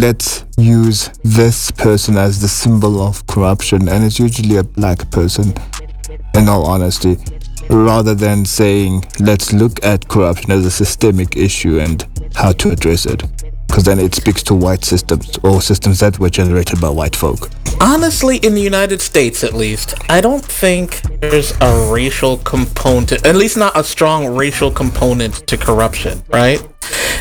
let's 0.00 0.44
use 0.56 1.10
this 1.22 1.70
person 1.70 2.16
as 2.16 2.40
the 2.40 2.48
symbol 2.48 3.00
of 3.00 3.26
corruption 3.26 3.88
and 3.88 4.04
it's 4.04 4.18
usually 4.18 4.56
a 4.56 4.64
black 4.64 5.10
person 5.10 5.52
in 6.34 6.48
all 6.48 6.66
honesty 6.66 7.18
rather 7.68 8.14
than 8.14 8.44
saying 8.44 9.04
let's 9.20 9.52
look 9.52 9.82
at 9.84 10.08
corruption 10.08 10.50
as 10.50 10.64
a 10.64 10.70
systemic 10.70 11.36
issue 11.36 11.78
and 11.78 12.06
how 12.34 12.52
to 12.52 12.70
address 12.70 13.06
it 13.06 13.22
because 13.66 13.84
then 13.84 13.98
it 13.98 14.14
speaks 14.14 14.42
to 14.42 14.54
white 14.54 14.84
systems 14.84 15.38
or 15.42 15.62
systems 15.62 16.00
that 16.00 16.18
were 16.18 16.30
generated 16.30 16.80
by 16.80 16.88
white 16.88 17.16
folk 17.16 17.50
Honestly, 17.80 18.36
in 18.36 18.54
the 18.54 18.60
United 18.60 19.00
States 19.00 19.42
at 19.42 19.54
least, 19.54 19.94
I 20.08 20.20
don't 20.20 20.44
think 20.44 21.02
there's 21.20 21.52
a 21.60 21.90
racial 21.92 22.36
component, 22.38 23.26
at 23.26 23.34
least 23.34 23.56
not 23.56 23.76
a 23.76 23.82
strong 23.82 24.36
racial 24.36 24.70
component 24.70 25.34
to 25.48 25.56
corruption, 25.56 26.22
right? 26.28 26.64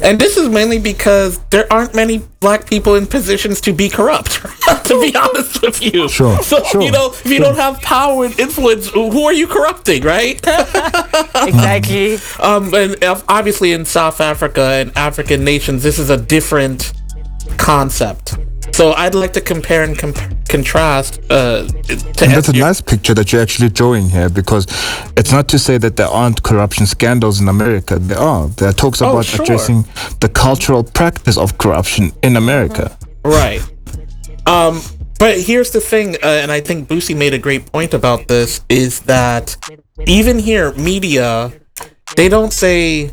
And 0.04 0.19
this 0.19 0.38
is 0.38 0.50
mainly 0.50 0.80
because 0.80 1.39
there 1.50 1.71
aren't 1.71 1.93
many 1.95 2.19
black 2.39 2.67
people 2.67 2.95
in 2.95 3.06
positions 3.08 3.62
to 3.62 3.74
be 3.74 3.89
corrupt, 3.89 4.32
to 4.86 5.00
be 5.02 5.15
honest 5.15 5.62
with 5.62 5.82
you. 5.82 6.10
Sure, 6.10 6.41
So, 6.41 6.63
sure, 6.63 6.82
you 6.82 6.91
know, 6.91 7.12
if 7.12 7.26
you 7.26 7.39
don't 7.39 7.56
have 7.56 7.82
power 7.82 8.26
and 8.26 8.39
influence, 8.39 8.89
who 8.89 9.24
are 9.24 9.34
you 9.34 9.47
corrupting, 9.47 10.04
right? 10.04 10.41
Exactly. 11.41 12.17
Um, 12.39 12.74
and 12.74 12.95
obviously 13.28 13.74
in 13.74 13.86
South 13.86 14.21
Africa 14.21 14.62
and 14.62 14.95
African 14.97 15.43
nations, 15.43 15.84
this 15.84 15.97
is 16.00 16.10
a 16.10 16.17
different 16.17 16.93
concept. 17.58 18.38
So 18.73 18.93
I'd 18.93 19.15
like 19.15 19.34
to 19.34 19.41
compare 19.41 19.84
and 19.84 19.98
comp- 19.98 20.48
contrast. 20.50 21.19
Uh, 21.29 21.67
to 21.67 22.23
And 22.23 22.33
that's 22.33 22.50
a 22.50 22.54
your- 22.54 22.65
nice 22.67 22.81
picture 22.81 23.13
that 23.13 23.31
you're 23.31 23.41
actually 23.41 23.69
drawing 23.69 24.10
here 24.10 24.29
because 24.29 24.65
it's 25.17 25.31
not 25.31 25.48
to 25.50 25.60
say 25.60 25.77
that 25.77 25.96
there 25.98 26.08
aren't 26.08 26.41
corruption 26.43 26.85
scandals 26.85 27.39
in 27.41 27.48
America. 27.48 28.00
There 28.00 28.17
are. 28.19 28.48
There 28.58 28.69
are 28.69 28.73
talks 28.73 29.02
Oh, 29.02 29.10
about 29.12 29.25
sure. 29.25 29.43
addressing 29.43 29.85
the 30.19 30.29
cultural 30.29 30.83
practice 30.83 31.37
of 31.37 31.58
corruption 31.58 32.12
in 32.23 32.35
America. 32.37 32.98
Right. 33.23 33.62
Um, 34.46 34.81
but 35.19 35.39
here's 35.39 35.71
the 35.71 35.81
thing, 35.81 36.15
uh, 36.23 36.27
and 36.41 36.52
I 36.52 36.62
think 36.62 36.87
Busi 36.89 37.15
made 37.15 37.33
a 37.33 37.37
great 37.37 37.71
point 37.71 37.93
about 37.93 38.27
this, 38.27 38.62
is 38.69 39.02
that 39.02 39.56
even 40.08 40.39
here, 40.39 40.73
media, 40.73 41.52
they 42.15 42.27
don't 42.29 42.52
say, 42.54 43.12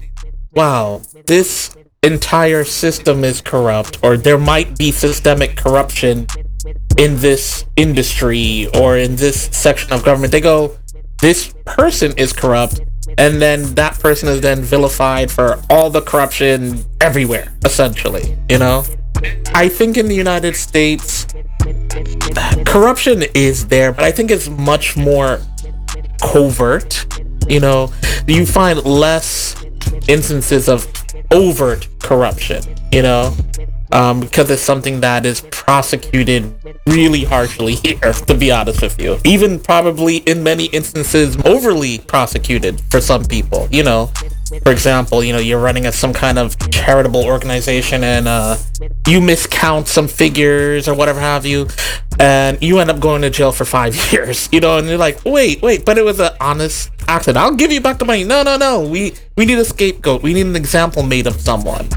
wow, 0.54 1.02
this 1.26 1.70
entire 2.02 2.64
system 2.64 3.24
is 3.24 3.40
corrupt, 3.40 3.98
or 4.02 4.16
there 4.16 4.38
might 4.38 4.78
be 4.78 4.92
systemic 4.92 5.56
corruption 5.56 6.26
in 6.96 7.18
this 7.18 7.64
industry 7.76 8.68
or 8.74 8.96
in 8.96 9.16
this 9.16 9.48
section 9.56 9.92
of 9.92 10.04
government. 10.04 10.32
They 10.32 10.40
go, 10.40 10.76
this 11.20 11.52
person 11.64 12.12
is 12.16 12.32
corrupt, 12.32 12.80
and 13.16 13.42
then 13.42 13.74
that 13.74 13.98
person 13.98 14.28
is 14.28 14.40
then 14.40 14.62
vilified 14.62 15.30
for 15.30 15.60
all 15.68 15.90
the 15.90 16.02
corruption 16.02 16.84
everywhere, 17.00 17.52
essentially, 17.64 18.36
you 18.48 18.58
know? 18.58 18.84
I 19.54 19.68
think 19.68 19.96
in 19.96 20.06
the 20.06 20.14
United 20.14 20.54
States, 20.54 21.26
corruption 22.64 23.24
is 23.34 23.66
there, 23.66 23.92
but 23.92 24.04
I 24.04 24.12
think 24.12 24.30
it's 24.30 24.48
much 24.48 24.96
more 24.96 25.40
covert. 26.22 27.06
You 27.48 27.58
know, 27.58 27.92
you 28.26 28.46
find 28.46 28.84
less 28.84 29.56
instances 30.06 30.68
of 30.68 30.86
overt 31.30 31.88
corruption, 32.00 32.62
you 32.92 33.02
know, 33.02 33.34
um, 33.92 34.20
because 34.20 34.50
it's 34.50 34.62
something 34.62 35.00
that 35.00 35.24
is 35.26 35.40
prosecuted 35.50 36.54
really 36.86 37.24
harshly 37.24 37.74
here, 37.76 38.12
to 38.12 38.34
be 38.34 38.50
honest 38.50 38.82
with 38.82 39.00
you. 39.00 39.18
Even 39.24 39.58
probably 39.58 40.18
in 40.18 40.42
many 40.42 40.66
instances, 40.66 41.36
overly 41.44 41.98
prosecuted 41.98 42.80
for 42.90 43.00
some 43.00 43.24
people, 43.24 43.68
you 43.70 43.82
know. 43.82 44.10
For 44.62 44.72
example, 44.72 45.22
you 45.22 45.32
know, 45.32 45.38
you're 45.38 45.60
running 45.60 45.86
a, 45.86 45.92
some 45.92 46.12
kind 46.12 46.38
of 46.38 46.58
charitable 46.70 47.24
organization 47.24 48.02
and 48.02 48.26
uh, 48.26 48.56
you 49.06 49.20
miscount 49.20 49.86
some 49.86 50.08
figures 50.08 50.88
or 50.88 50.94
whatever 50.94 51.20
have 51.20 51.44
you, 51.44 51.68
and 52.18 52.60
you 52.62 52.78
end 52.78 52.90
up 52.90 53.00
going 53.00 53.22
to 53.22 53.30
jail 53.30 53.52
for 53.52 53.64
five 53.64 53.94
years, 54.12 54.48
you 54.52 54.60
know, 54.60 54.78
and 54.78 54.88
you're 54.88 54.98
like, 54.98 55.24
wait, 55.24 55.60
wait, 55.62 55.84
but 55.84 55.98
it 55.98 56.04
was 56.04 56.18
an 56.20 56.32
honest 56.40 56.90
accident. 57.06 57.36
I'll 57.36 57.54
give 57.54 57.72
you 57.72 57.80
back 57.80 57.98
the 57.98 58.04
money. 58.04 58.24
No, 58.24 58.42
no, 58.42 58.56
no. 58.56 58.80
We 58.80 59.14
we 59.36 59.44
need 59.44 59.58
a 59.58 59.64
scapegoat. 59.64 60.22
We 60.22 60.34
need 60.34 60.46
an 60.46 60.56
example 60.56 61.02
made 61.02 61.26
of 61.26 61.40
someone. 61.40 61.88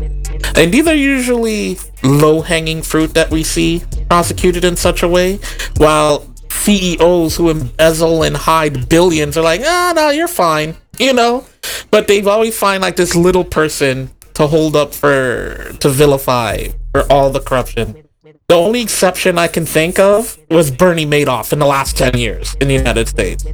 And 0.56 0.74
these 0.74 0.88
are 0.88 0.96
usually 0.96 1.78
low 2.04 2.42
hanging 2.42 2.82
fruit 2.82 3.14
that 3.14 3.32
we 3.32 3.44
see 3.44 3.84
prosecuted 4.10 4.66
in 4.66 4.76
such 4.76 5.04
a 5.04 5.08
way, 5.08 5.40
while 5.78 6.28
CEOs 6.50 7.38
who 7.38 7.50
embezzle 7.50 8.24
and 8.24 8.36
hide 8.36 8.90
billions 8.90 9.38
are 9.38 9.42
like, 9.42 9.62
ah, 9.64 9.94
no, 9.96 10.10
you're 10.10 10.28
fine, 10.28 10.76
you 11.02 11.14
know? 11.14 11.46
But 11.90 12.08
they've 12.08 12.28
always 12.28 12.58
find 12.58 12.82
like 12.82 12.96
this 12.96 13.16
little 13.16 13.44
person 13.44 14.12
to 14.34 14.48
hold 14.48 14.76
up 14.76 14.94
for, 14.94 15.74
to 15.80 15.90
vilify 15.90 16.68
for 16.94 17.12
all 17.12 17.30
the 17.30 17.40
corruption. 17.40 18.04
The 18.48 18.56
only 18.56 18.82
exception 18.82 19.38
I 19.38 19.48
can 19.48 19.66
think 19.66 19.98
of 19.98 20.38
was 20.50 20.72
Bernie 20.72 21.06
Madoff 21.06 21.54
in 21.54 21.60
the 21.60 21.66
last 21.66 21.98
10 21.98 22.18
years 22.18 22.56
in 22.60 22.68
the 22.68 22.74
United 22.74 23.08
States. 23.08 23.46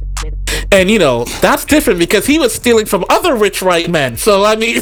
And 0.72 0.90
you 0.90 0.98
know, 0.98 1.24
that's 1.40 1.64
different 1.64 1.98
because 1.98 2.26
he 2.26 2.38
was 2.38 2.54
stealing 2.54 2.86
from 2.86 3.04
other 3.08 3.36
rich 3.36 3.62
white 3.62 3.88
men. 3.88 4.16
So 4.16 4.44
I 4.44 4.56
mean 4.56 4.74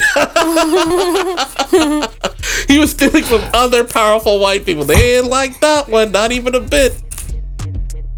he 2.69 2.79
was 2.79 2.93
stealing 2.93 3.25
from 3.25 3.43
other 3.53 3.85
powerful 3.85 4.41
white 4.41 4.65
people. 4.65 4.85
They 4.85 4.97
didn't 4.97 5.31
like 5.31 5.61
that 5.61 5.89
one, 5.89 6.13
not 6.13 6.33
even 6.33 6.55
a 6.55 6.61
bit. 6.61 7.03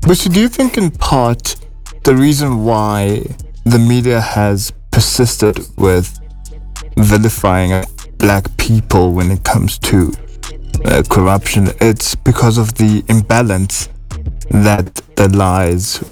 But 0.02 0.16
so 0.16 0.30
do 0.30 0.40
you 0.40 0.48
think, 0.48 0.78
in 0.78 0.90
part, 0.90 1.56
the 2.04 2.14
reason 2.14 2.64
why 2.64 3.26
the 3.70 3.78
media 3.78 4.20
has 4.20 4.72
persisted 4.90 5.58
with 5.76 6.18
vilifying 6.96 7.84
black 8.16 8.44
people 8.56 9.12
when 9.12 9.30
it 9.30 9.44
comes 9.44 9.78
to 9.78 10.12
uh, 10.84 11.02
corruption, 11.08 11.68
it's 11.80 12.14
because 12.14 12.56
of 12.56 12.74
the 12.74 13.04
imbalance 13.08 13.88
that 14.50 14.94
that 15.16 15.32
lies 15.34 16.02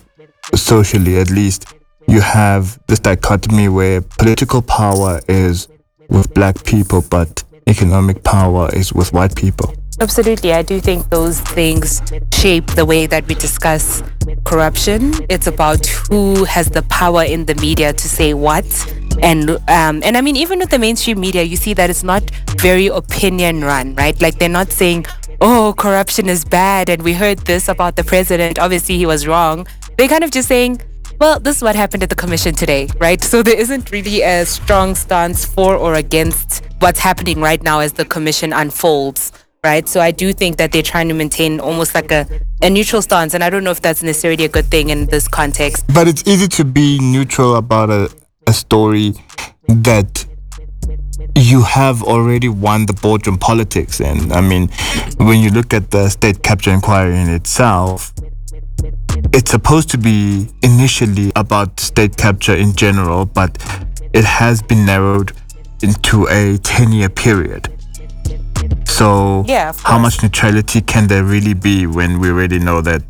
socially, 0.54 1.18
at 1.18 1.30
least. 1.30 1.66
You 2.08 2.20
have 2.20 2.78
this 2.86 3.00
dichotomy 3.00 3.68
where 3.68 4.00
political 4.00 4.62
power 4.62 5.20
is 5.28 5.68
with 6.08 6.32
black 6.34 6.62
people, 6.64 7.02
but 7.10 7.42
economic 7.66 8.22
power 8.22 8.68
is 8.72 8.92
with 8.92 9.12
white 9.12 9.34
people. 9.34 9.74
Absolutely. 9.98 10.52
I 10.52 10.62
do 10.62 10.80
think 10.80 11.08
those 11.08 11.40
things 11.40 12.02
shape 12.32 12.66
the 12.72 12.84
way 12.84 13.06
that 13.06 13.26
we 13.26 13.34
discuss 13.34 14.02
corruption. 14.44 15.14
It's 15.30 15.46
about 15.46 15.86
who 15.86 16.44
has 16.44 16.68
the 16.68 16.82
power 16.82 17.24
in 17.24 17.46
the 17.46 17.54
media 17.56 17.92
to 17.92 18.08
say 18.08 18.34
what. 18.34 18.66
And 19.22 19.50
um, 19.68 20.02
and 20.04 20.16
I 20.16 20.20
mean, 20.20 20.36
even 20.36 20.58
with 20.58 20.70
the 20.70 20.78
mainstream 20.78 21.18
media, 21.18 21.42
you 21.42 21.56
see 21.56 21.72
that 21.74 21.88
it's 21.88 22.02
not 22.02 22.22
very 22.58 22.88
opinion 22.88 23.62
run, 23.62 23.94
right? 23.94 24.20
Like 24.20 24.38
they're 24.38 24.50
not 24.50 24.70
saying, 24.70 25.06
"Oh, 25.40 25.74
corruption 25.78 26.28
is 26.28 26.44
bad," 26.44 26.90
and 26.90 27.00
we 27.02 27.14
heard 27.14 27.38
this 27.38 27.68
about 27.68 27.96
the 27.96 28.04
president. 28.04 28.58
Obviously, 28.58 28.98
he 28.98 29.06
was 29.06 29.26
wrong. 29.26 29.66
They're 29.96 30.08
kind 30.08 30.22
of 30.22 30.30
just 30.30 30.48
saying, 30.48 30.82
well, 31.18 31.40
this 31.40 31.56
is 31.56 31.62
what 31.62 31.74
happened 31.74 32.02
at 32.02 32.10
the 32.10 32.14
commission 32.14 32.54
today, 32.54 32.88
right? 33.00 33.22
So 33.24 33.42
there 33.42 33.58
isn't 33.58 33.90
really 33.90 34.20
a 34.20 34.44
strong 34.44 34.94
stance 34.94 35.46
for 35.46 35.74
or 35.74 35.94
against 35.94 36.62
what's 36.80 36.98
happening 36.98 37.40
right 37.40 37.62
now 37.62 37.80
as 37.80 37.94
the 37.94 38.04
commission 38.04 38.52
unfolds, 38.52 39.32
right? 39.66 39.88
So 39.88 40.00
I 40.00 40.12
do 40.12 40.32
think 40.32 40.56
that 40.58 40.72
they're 40.72 40.90
trying 40.94 41.08
to 41.08 41.14
maintain 41.14 41.58
almost 41.60 41.94
like 41.94 42.12
a, 42.12 42.26
a 42.62 42.70
neutral 42.70 43.02
stance. 43.02 43.34
And 43.34 43.42
I 43.42 43.50
don't 43.50 43.64
know 43.64 43.72
if 43.72 43.82
that's 43.82 44.02
necessarily 44.02 44.44
a 44.44 44.48
good 44.48 44.66
thing 44.66 44.90
in 44.90 45.06
this 45.06 45.26
context. 45.28 45.84
But 45.92 46.06
it's 46.08 46.22
easy 46.26 46.48
to 46.48 46.64
be 46.64 46.98
neutral 47.00 47.56
about 47.56 47.90
a, 47.90 48.08
a 48.46 48.52
story 48.52 49.14
that 49.68 50.24
you 51.34 51.62
have 51.62 52.02
already 52.02 52.48
won 52.48 52.86
the 52.86 52.92
boardroom 52.92 53.38
politics. 53.38 54.00
And 54.00 54.32
I 54.32 54.40
mean, 54.40 54.68
when 55.16 55.40
you 55.40 55.50
look 55.50 55.74
at 55.74 55.90
the 55.90 56.08
state 56.08 56.42
capture 56.42 56.70
inquiry 56.70 57.18
in 57.18 57.28
itself, 57.28 58.14
it's 59.32 59.50
supposed 59.50 59.90
to 59.90 59.98
be 59.98 60.48
initially 60.62 61.32
about 61.34 61.80
state 61.80 62.16
capture 62.16 62.54
in 62.54 62.74
general, 62.76 63.26
but 63.26 63.58
it 64.12 64.24
has 64.24 64.62
been 64.62 64.86
narrowed 64.86 65.32
into 65.82 66.26
a 66.28 66.58
10 66.58 66.92
year 66.92 67.08
period. 67.08 67.75
So, 68.96 69.44
Yeah, 69.46 69.74
how 69.82 69.98
much 69.98 70.22
neutrality 70.22 70.80
can 70.80 71.06
there 71.06 71.22
really 71.22 71.52
be 71.52 71.86
when 71.86 72.18
we 72.18 72.30
already 72.30 72.58
know 72.58 72.80
that 72.80 73.02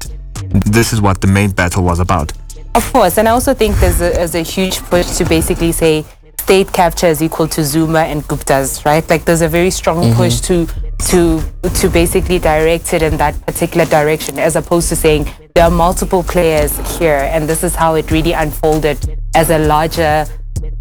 this 0.67 0.93
is 0.93 1.01
what 1.01 1.21
the 1.21 1.29
main 1.29 1.53
battle 1.53 1.85
was 1.85 2.01
about? 2.01 2.33
Of 2.75 2.93
course, 2.93 3.19
and 3.19 3.29
I 3.29 3.31
also 3.31 3.55
think 3.55 3.77
there's 3.77 4.01
a, 4.01 4.11
there's 4.11 4.35
a 4.35 4.43
huge 4.43 4.81
push 4.91 5.07
to 5.19 5.25
basically 5.25 5.71
say 5.71 6.05
state 6.41 6.73
capture 6.73 7.07
is 7.07 7.23
equal 7.23 7.47
to 7.47 7.63
Zuma 7.63 8.01
and 8.01 8.27
Gupta's, 8.27 8.85
right? 8.85 9.09
Like 9.09 9.27
there's 9.27 9.43
a 9.43 9.49
very 9.49 9.71
strong 9.71 10.03
mm-hmm. 10.03 10.17
push 10.17 10.41
to 10.41 10.67
to 11.11 11.41
to 11.81 11.89
basically 11.89 12.41
direct 12.41 12.93
it 12.93 13.03
in 13.03 13.17
that 13.19 13.41
particular 13.47 13.87
direction, 13.87 14.41
as 14.41 14.57
opposed 14.57 14.89
to 14.89 14.97
saying 14.97 15.31
there 15.55 15.65
are 15.65 15.71
multiple 15.71 16.25
players 16.25 16.73
here, 16.99 17.31
and 17.33 17.49
this 17.49 17.63
is 17.63 17.77
how 17.77 17.95
it 17.95 18.11
really 18.11 18.33
unfolded 18.33 18.99
as 19.37 19.51
a 19.51 19.59
larger 19.59 20.27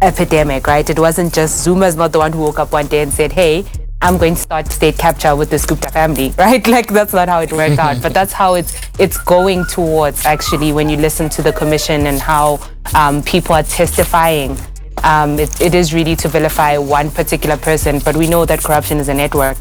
epidemic, 0.02 0.66
right? 0.66 0.90
It 0.90 0.98
wasn't 0.98 1.32
just 1.32 1.62
Zuma's 1.62 1.94
not 1.94 2.10
the 2.10 2.18
one 2.18 2.32
who 2.32 2.40
woke 2.40 2.58
up 2.58 2.72
one 2.72 2.88
day 2.88 3.02
and 3.02 3.12
said, 3.12 3.32
"Hey." 3.32 3.64
I'm 4.02 4.18
going 4.18 4.34
to 4.34 4.40
start 4.40 4.70
state 4.70 4.98
capture 4.98 5.34
with 5.34 5.50
this 5.50 5.64
Gupta 5.64 5.90
family, 5.90 6.34
right? 6.38 6.66
Like 6.66 6.88
that's 6.88 7.12
not 7.12 7.28
how 7.28 7.40
it 7.40 7.52
worked 7.52 7.78
out, 7.78 8.02
but 8.02 8.12
that's 8.12 8.32
how 8.32 8.54
it's 8.54 8.74
it's 8.98 9.18
going 9.18 9.64
towards 9.66 10.24
actually 10.26 10.72
when 10.72 10.88
you 10.88 10.96
listen 10.96 11.28
to 11.30 11.42
the 11.42 11.52
commission 11.52 12.06
and 12.06 12.20
how 12.20 12.60
um, 12.94 13.22
people 13.22 13.54
are 13.54 13.62
testifying. 13.62 14.56
Um, 15.02 15.38
it, 15.38 15.60
it 15.60 15.74
is 15.74 15.92
really 15.92 16.16
to 16.16 16.28
vilify 16.28 16.78
one 16.78 17.10
particular 17.10 17.56
person, 17.56 18.00
but 18.04 18.16
we 18.16 18.26
know 18.26 18.44
that 18.44 18.62
corruption 18.62 18.98
is 18.98 19.08
a 19.08 19.14
network. 19.14 19.58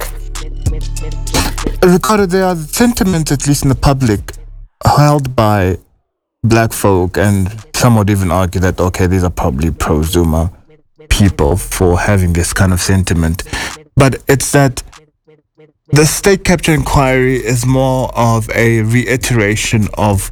Ricardo, 1.83 2.25
there 2.25 2.45
are 2.45 2.55
sentiments, 2.55 3.31
at 3.31 3.47
least 3.47 3.63
in 3.63 3.69
the 3.69 3.75
public, 3.75 4.33
held 4.83 5.35
by 5.35 5.77
black 6.43 6.73
folk, 6.73 7.17
and 7.17 7.53
some 7.75 7.95
would 7.97 8.09
even 8.09 8.31
argue 8.31 8.61
that, 8.61 8.79
okay, 8.79 9.07
these 9.07 9.23
are 9.23 9.29
probably 9.29 9.71
pro 9.71 10.01
Zuma 10.03 10.51
people 11.09 11.57
for 11.57 11.99
having 11.99 12.33
this 12.33 12.53
kind 12.53 12.73
of 12.73 12.81
sentiment. 12.81 13.43
But 13.95 14.23
it's 14.27 14.51
that 14.51 14.83
the 15.91 16.05
state 16.05 16.43
capture 16.43 16.73
inquiry 16.73 17.37
is 17.37 17.65
more 17.65 18.11
of 18.15 18.49
a 18.53 18.81
reiteration 18.81 19.87
of 19.93 20.31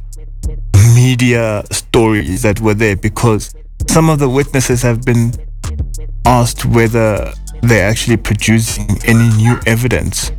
media 0.94 1.64
stories 1.70 2.42
that 2.42 2.60
were 2.60 2.74
there 2.74 2.96
because 2.96 3.54
some 3.88 4.10
of 4.10 4.18
the 4.18 4.28
witnesses 4.28 4.82
have 4.82 5.02
been 5.02 5.32
asked 6.26 6.64
whether 6.66 7.32
they're 7.62 7.88
actually 7.88 8.16
producing 8.16 8.86
any 9.04 9.28
new 9.36 9.58
evidence 9.66 10.30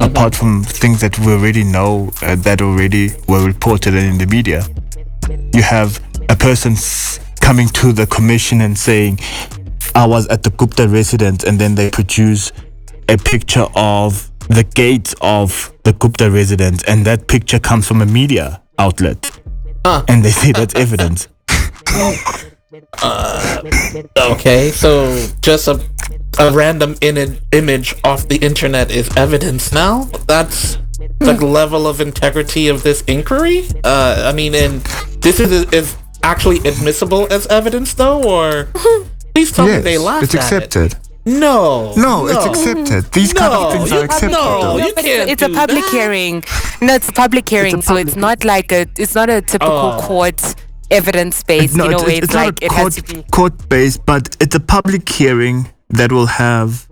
apart 0.00 0.34
from 0.34 0.62
things 0.64 1.00
that 1.00 1.18
we 1.20 1.32
already 1.32 1.64
know 1.64 2.10
uh, 2.22 2.34
that 2.36 2.60
already 2.60 3.10
were 3.28 3.46
reported 3.46 3.94
in 3.94 4.18
the 4.18 4.26
media. 4.26 4.64
You 5.54 5.62
have 5.62 6.00
a 6.28 6.36
person 6.36 6.74
coming 7.40 7.68
to 7.68 7.92
the 7.92 8.06
commission 8.06 8.60
and 8.60 8.76
saying, 8.76 9.18
I 9.94 10.06
was 10.06 10.26
at 10.28 10.42
the 10.42 10.50
Gupta 10.50 10.88
residence, 10.88 11.44
and 11.44 11.58
then 11.58 11.74
they 11.74 11.90
produce 11.90 12.52
a 13.12 13.18
picture 13.18 13.66
of 13.76 14.30
the 14.48 14.64
gate 14.64 15.14
of 15.20 15.72
the 15.84 15.92
Gupta 15.92 16.30
residence, 16.30 16.82
and 16.84 17.04
that 17.04 17.28
picture 17.28 17.58
comes 17.58 17.86
from 17.86 18.00
a 18.00 18.06
media 18.06 18.62
outlet. 18.78 19.30
And 19.84 20.24
they 20.24 20.30
say 20.30 20.52
that's 20.52 20.74
evidence. 20.74 21.28
Okay, 24.16 24.70
so 24.70 25.28
just 25.42 25.68
a, 25.68 25.78
a 26.38 26.50
random 26.52 26.94
in- 27.02 27.38
image 27.52 27.94
off 28.02 28.26
the 28.28 28.36
internet 28.36 28.90
is 28.90 29.14
evidence 29.14 29.72
now? 29.72 30.04
That's 30.26 30.78
the 31.18 31.34
level 31.34 31.86
of 31.86 32.00
integrity 32.00 32.68
of 32.68 32.82
this 32.82 33.02
inquiry? 33.02 33.68
Uh, 33.84 34.24
I 34.26 34.32
mean, 34.32 34.54
and 34.54 34.80
this 35.20 35.38
is, 35.38 35.52
is 35.70 35.96
actually 36.22 36.58
admissible 36.66 37.30
as 37.30 37.46
evidence, 37.48 37.92
though, 37.92 38.22
or 38.22 38.68
please 39.34 39.52
tell 39.52 39.66
me 39.66 39.78
they 39.78 39.98
laughed 39.98 40.32
it's 40.34 40.52
at 40.52 40.74
it. 40.74 40.94
Accepted. 41.26 41.40
No, 41.40 41.92
No, 41.96 42.26
it's 42.26 42.44
accepted. 42.46 43.12
These 43.12 43.32
kind 43.32 43.52
of 43.52 43.72
things 43.72 43.92
are 43.92 44.04
accepted. 44.04 44.32
no, 44.32 44.62
though. 44.62 44.76
you 44.86 44.92
but 44.94 45.04
can't 45.04 45.30
it's 45.30 45.42
a 45.42 45.48
do 45.48 45.54
public 45.54 45.84
that. 45.84 45.90
hearing. 45.92 46.44
No, 46.80 46.94
it's 46.94 47.08
a 47.08 47.12
public 47.12 47.48
hearing, 47.48 47.82
so 47.82 47.96
it's 47.96 48.16
not 48.16 48.44
like 48.44 48.72
a 48.72 48.86
it's 48.98 49.14
not 49.14 49.30
a 49.30 49.40
typical 49.42 49.92
Oh. 49.94 49.98
court 50.00 50.40
evidence 50.90 51.42
based. 51.42 51.76
No, 51.76 51.84
you 51.84 51.90
know, 51.92 51.98
it's, 51.98 52.08
it's, 52.08 52.18
it's, 52.24 52.34
not 52.34 52.46
like 52.46 52.62
a 52.62 52.64
it 52.66 52.70
court, 52.70 52.82
has 52.94 52.96
to 52.96 53.14
be. 53.14 53.22
court 53.30 53.68
based, 53.68 54.04
but 54.06 54.36
it's 54.40 54.54
a 54.54 54.60
public 54.60 55.08
hearing 55.08 55.68
that 55.90 56.10
will 56.12 56.26
have 56.26 56.88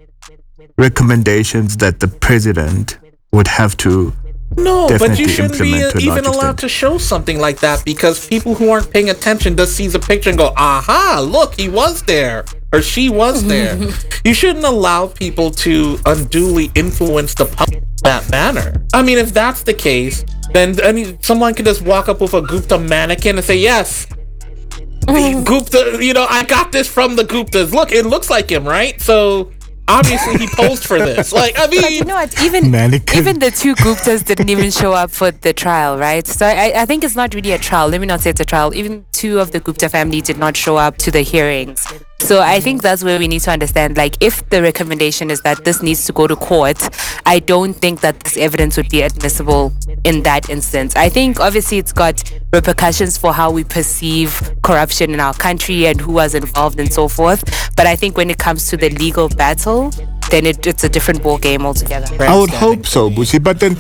recommendations 0.78 1.76
that 1.78 2.00
the 2.00 2.08
president 2.08 2.98
would 3.32 3.46
have 3.46 3.76
to. 3.78 4.12
No, 4.56 4.88
but 4.98 5.16
you 5.18 5.28
shouldn't 5.28 5.60
be 5.60 5.80
a 5.80 5.90
even 5.98 6.24
allowed 6.26 6.54
extent. 6.54 6.58
to 6.60 6.68
show 6.68 6.98
something 6.98 7.38
like 7.38 7.60
that 7.60 7.84
because 7.84 8.26
people 8.26 8.54
who 8.56 8.70
aren't 8.70 8.90
paying 8.90 9.08
attention 9.08 9.56
just 9.56 9.76
sees 9.76 9.94
a 9.94 10.00
picture 10.00 10.28
and 10.28 10.38
go, 10.38 10.52
"Aha! 10.56 11.20
Look, 11.24 11.54
he 11.54 11.68
was 11.68 12.02
there." 12.02 12.44
Or 12.72 12.82
she 12.82 13.08
was 13.08 13.46
there. 13.46 13.76
you 14.24 14.34
shouldn't 14.34 14.64
allow 14.64 15.08
people 15.08 15.50
to 15.50 15.98
unduly 16.06 16.70
influence 16.74 17.34
the 17.34 17.46
public 17.46 17.82
in 17.82 17.96
that 18.04 18.30
manner. 18.30 18.84
I 18.92 19.02
mean, 19.02 19.18
if 19.18 19.32
that's 19.32 19.62
the 19.62 19.74
case, 19.74 20.24
then 20.52 20.80
I 20.82 20.92
mean, 20.92 21.20
someone 21.22 21.54
could 21.54 21.66
just 21.66 21.82
walk 21.82 22.08
up 22.08 22.20
with 22.20 22.34
a 22.34 22.42
Gupta 22.42 22.78
mannequin 22.78 23.36
and 23.36 23.44
say, 23.44 23.56
"Yes, 23.56 24.06
the 24.06 25.12
mm-hmm. 25.12 25.44
Gupta, 25.44 25.98
you 26.00 26.12
know, 26.12 26.26
I 26.28 26.44
got 26.44 26.72
this 26.72 26.88
from 26.88 27.16
the 27.16 27.24
Guptas. 27.24 27.72
Look, 27.72 27.92
it 27.92 28.06
looks 28.06 28.30
like 28.30 28.50
him, 28.50 28.64
right?" 28.64 29.00
So 29.00 29.52
obviously 29.90 30.38
he 30.38 30.46
posed 30.48 30.84
for 30.84 30.98
this. 30.98 31.32
Like, 31.40 31.58
I 31.58 31.66
But 31.66 31.74
you 31.74 32.00
mean, 32.00 32.08
know 32.08 32.14
what? 32.14 32.42
Even 32.42 32.70
Mannequin. 32.70 33.18
even 33.18 33.38
the 33.38 33.50
two 33.50 33.74
Guptas 33.76 34.24
didn't 34.24 34.50
even 34.50 34.70
show 34.70 34.92
up 34.92 35.10
for 35.10 35.30
the 35.30 35.52
trial, 35.52 35.96
right? 35.96 36.26
So 36.26 36.46
I, 36.46 36.82
I 36.82 36.84
think 36.86 37.02
it's 37.02 37.16
not 37.16 37.34
really 37.34 37.52
a 37.52 37.58
trial. 37.58 37.88
Let 37.88 38.00
me 38.00 38.06
not 38.06 38.20
say 38.20 38.30
it's 38.30 38.40
a 38.40 38.44
trial. 38.44 38.74
Even 38.74 39.04
two 39.12 39.40
of 39.40 39.52
the 39.52 39.60
Gupta 39.60 39.88
family 39.88 40.20
did 40.20 40.38
not 40.38 40.56
show 40.56 40.76
up 40.76 40.96
to 40.98 41.10
the 41.10 41.22
hearings. 41.22 41.86
So 42.20 42.40
I 42.40 42.60
think 42.60 42.82
that's 42.82 43.02
where 43.02 43.18
we 43.18 43.26
need 43.26 43.40
to 43.40 43.50
understand. 43.50 43.96
Like, 43.96 44.16
if 44.20 44.48
the 44.50 44.62
recommendation 44.62 45.30
is 45.30 45.40
that 45.40 45.64
this 45.64 45.82
needs 45.82 46.04
to 46.04 46.12
go 46.12 46.26
to 46.26 46.36
court, 46.36 46.78
I 47.26 47.40
don't 47.40 47.74
think 47.74 48.02
that 48.02 48.20
this 48.20 48.36
evidence 48.36 48.76
would 48.76 48.88
be 48.88 49.02
admissible 49.02 49.72
in 50.04 50.22
that 50.22 50.48
instance. 50.48 50.94
I 50.96 51.08
think 51.08 51.40
obviously 51.40 51.78
it's 51.78 51.92
got 51.92 52.22
repercussions 52.52 53.16
for 53.18 53.32
how 53.32 53.50
we 53.50 53.64
perceive 53.64 54.54
corruption 54.62 55.12
in 55.12 55.18
our 55.18 55.34
country 55.34 55.86
and 55.86 56.00
who 56.00 56.12
was 56.12 56.34
involved 56.34 56.78
and 56.78 56.92
so 56.92 57.08
forth. 57.08 57.42
But 57.74 57.86
I 57.86 57.96
think 57.96 58.16
when 58.16 58.30
it 58.30 58.38
comes 58.38 58.68
to 58.68 58.76
the 58.76 58.90
legal 58.90 59.28
battle, 59.28 59.90
then 60.30 60.46
it, 60.46 60.66
it's 60.66 60.84
a 60.84 60.88
different 60.88 61.22
ball 61.22 61.38
game 61.38 61.66
altogether. 61.66 62.06
I 62.22 62.38
would 62.38 62.50
hope 62.50 62.86
so, 62.86 63.10
Busi. 63.10 63.42
But 63.42 63.60
then 63.60 63.76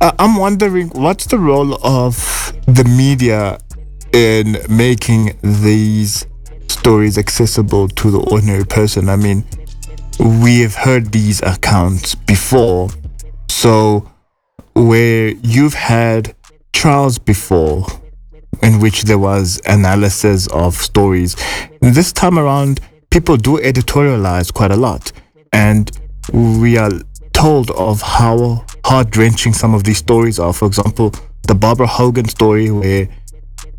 uh, 0.00 0.12
I'm 0.18 0.36
wondering 0.36 0.88
what's 0.90 1.26
the 1.26 1.38
role 1.38 1.74
of 1.84 2.52
the 2.66 2.84
media 2.84 3.58
in 4.12 4.58
making 4.68 5.38
these 5.42 6.26
stories 6.82 7.16
accessible 7.16 7.86
to 7.86 8.10
the 8.10 8.18
ordinary 8.18 8.64
person? 8.64 9.08
I 9.08 9.14
mean, 9.14 9.44
we 10.18 10.62
have 10.62 10.74
heard 10.74 11.12
these 11.12 11.40
accounts 11.42 12.16
before. 12.16 12.88
So, 13.48 14.10
where 14.74 15.28
you've 15.28 15.74
had 15.74 16.34
trials 16.72 17.18
before 17.20 17.86
in 18.64 18.80
which 18.80 19.04
there 19.04 19.18
was 19.18 19.60
analysis 19.64 20.48
of 20.48 20.74
stories, 20.74 21.36
this 21.80 22.10
time 22.12 22.36
around, 22.36 22.80
people 23.10 23.36
do 23.36 23.58
editorialize 23.58 24.52
quite 24.52 24.72
a 24.72 24.76
lot. 24.76 25.12
And 25.52 25.88
we 26.32 26.78
are 26.78 26.90
told 27.32 27.70
of 27.70 28.02
how 28.02 28.64
heart 28.84 29.16
wrenching 29.16 29.52
some 29.52 29.72
of 29.72 29.84
these 29.84 29.98
stories 29.98 30.40
are. 30.40 30.52
For 30.52 30.66
example, 30.66 31.14
the 31.46 31.54
Barbara 31.54 31.86
Hogan 31.86 32.28
story, 32.28 32.72
where 32.72 33.08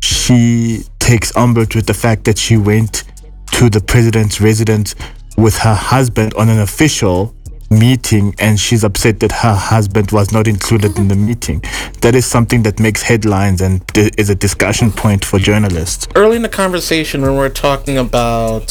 she 0.00 0.84
takes 1.04 1.36
umbrage 1.36 1.76
with 1.76 1.84
the 1.84 1.92
fact 1.92 2.24
that 2.24 2.38
she 2.38 2.56
went 2.56 3.04
to 3.52 3.68
the 3.68 3.78
president's 3.78 4.40
residence 4.40 4.94
with 5.36 5.54
her 5.58 5.74
husband 5.74 6.32
on 6.32 6.48
an 6.48 6.60
official 6.60 7.34
meeting 7.70 8.34
and 8.38 8.58
she's 8.58 8.84
upset 8.84 9.20
that 9.20 9.30
her 9.30 9.54
husband 9.54 10.10
was 10.12 10.32
not 10.32 10.48
included 10.48 10.96
in 10.96 11.08
the 11.08 11.14
meeting. 11.14 11.60
That 12.00 12.14
is 12.14 12.24
something 12.24 12.62
that 12.62 12.80
makes 12.80 13.02
headlines 13.02 13.60
and 13.60 13.82
is 13.94 14.30
a 14.30 14.34
discussion 14.34 14.90
point 14.90 15.22
for 15.26 15.38
journalists. 15.38 16.08
early 16.16 16.36
in 16.36 16.42
the 16.42 16.48
conversation 16.48 17.20
when 17.20 17.34
we're 17.36 17.50
talking 17.50 17.98
about 17.98 18.66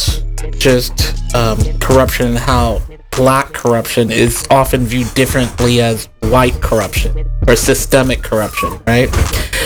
just 0.57 1.36
um, 1.36 1.59
corruption 1.79 2.29
and 2.29 2.38
how 2.39 2.81
black 3.11 3.53
corruption 3.53 4.09
is 4.09 4.43
often 4.49 4.86
viewed 4.86 5.13
differently 5.13 5.81
as 5.81 6.09
white 6.21 6.59
corruption 6.61 7.29
or 7.47 7.55
systemic 7.55 8.23
corruption, 8.23 8.69
right? 8.88 9.09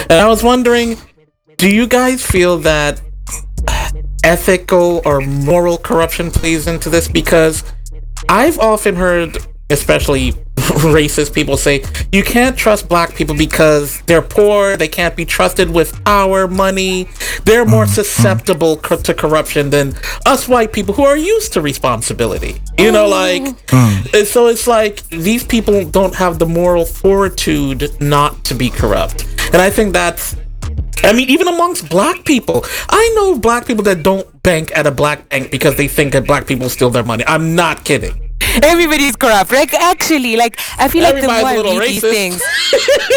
And 0.09 0.20
I 0.20 0.28
was 0.28 0.43
wondering, 0.43 0.97
do 1.58 1.74
you 1.74 1.88
guys 1.88 2.24
feel 2.24 2.60
that 2.60 3.01
ethical 4.24 5.01
or 5.05 5.22
moral 5.22 5.78
corruption 5.78 6.30
plays 6.30 6.68
into 6.68 6.89
this? 6.89 7.08
Because 7.08 7.64
I've 8.30 8.60
often 8.60 8.95
heard, 8.95 9.38
especially 9.72 10.32
racist 10.55 11.34
people 11.34 11.58
say, 11.58 11.84
you 12.12 12.24
can't 12.24 12.55
trust 12.55 12.88
black 12.88 13.16
people 13.16 13.36
because 13.36 14.01
they're 14.03 14.22
poor, 14.22 14.78
they 14.78 14.88
can't 14.88 15.16
be 15.16 15.26
trusted 15.26 15.72
with 15.72 15.99
our 16.05 16.47
money, 16.47 17.10
they're 17.43 17.66
more 17.66 17.86
mm-hmm. 17.86 17.93
susceptible 17.93 18.78
co- 18.78 18.97
to 18.97 19.16
corruption 19.16 19.72
than 19.72 19.95
us 20.28 20.47
white 20.47 20.72
people 20.72 20.93
who 20.93 21.05
are 21.05 21.18
used 21.18 21.53
to 21.53 21.62
responsibility. 21.62 22.62
You 22.78 22.91
know, 22.91 23.08
like, 23.08 23.41
mm. 23.41 24.14
and 24.14 24.28
so 24.28 24.45
it's 24.45 24.68
like 24.68 25.08
these 25.08 25.43
people 25.43 25.89
don't 25.89 26.14
have 26.14 26.38
the 26.38 26.45
moral 26.45 26.86
fortitude 26.86 27.99
not 27.99 28.43
to 28.45 28.53
be 28.53 28.70
corrupt. 28.70 29.26
And 29.53 29.58
I 29.58 29.72
think 29.72 29.93
that's 29.93 30.36
I 31.08 31.14
mean, 31.14 31.30
even 31.30 31.47
amongst 31.47 31.89
black 31.89 32.26
people, 32.26 32.66
I 32.89 33.14
know 33.16 33.39
black 33.39 33.66
people 33.66 33.84
that 33.86 34.03
don't 34.03 34.28
bank 34.43 34.76
at 34.76 34.86
a 34.86 34.91
black 34.91 35.30
bank 35.30 35.51
because 35.51 35.78
they 35.78 35.88
think 35.88 36.12
that 36.12 36.28
black 36.28 36.45
people 36.47 36.68
steal 36.68 36.89
their 36.89 37.03
money. 37.03 37.24
I'm 37.26 37.55
not 37.55 37.86
kidding. 37.86 38.28
Everybody's 38.62 39.16
corrupt. 39.16 39.51
Like 39.51 39.74
actually, 39.74 40.36
like 40.36 40.60
I 40.78 40.89
feel 40.89 41.03
like 41.03 41.22
the 41.22 41.28
more 41.28 41.36
I 41.36 41.62
read 41.62 41.82
these 41.82 42.01
things, 42.01 42.41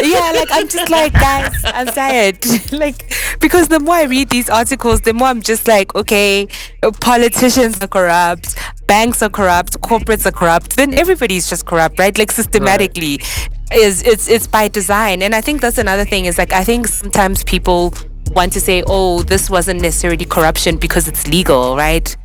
yeah, 0.01 0.31
like 0.35 0.47
I'm 0.51 0.67
just 0.67 0.89
like 0.89 1.13
guys, 1.13 1.53
I'm 1.65 1.87
tired. 1.87 2.37
like 2.71 3.13
because 3.39 3.67
the 3.67 3.79
more 3.79 3.95
I 3.95 4.03
read 4.03 4.29
these 4.29 4.49
articles, 4.49 5.01
the 5.01 5.13
more 5.13 5.27
I'm 5.27 5.41
just 5.41 5.67
like, 5.67 5.93
okay, 5.95 6.47
politicians 7.01 7.77
are 7.81 7.87
corrupt, 7.87 8.55
banks 8.87 9.21
are 9.21 9.29
corrupt, 9.29 9.79
corporates 9.81 10.25
are 10.25 10.31
corrupt. 10.31 10.75
Then 10.77 10.93
everybody's 10.93 11.49
just 11.49 11.65
corrupt, 11.65 11.99
right? 11.99 12.17
Like 12.17 12.31
systematically, 12.31 13.19
is 13.73 14.01
it's 14.03 14.27
it's 14.29 14.47
by 14.47 14.67
design. 14.67 15.21
And 15.21 15.33
I 15.35 15.41
think 15.41 15.61
that's 15.61 15.77
another 15.77 16.05
thing. 16.05 16.25
Is 16.25 16.37
like 16.37 16.53
I 16.53 16.63
think 16.63 16.87
sometimes 16.87 17.43
people 17.43 17.93
want 18.31 18.53
to 18.53 18.61
say, 18.61 18.83
oh, 18.87 19.23
this 19.23 19.49
wasn't 19.49 19.81
necessarily 19.81 20.25
corruption 20.25 20.77
because 20.77 21.07
it's 21.07 21.27
legal, 21.27 21.75
right? 21.75 22.15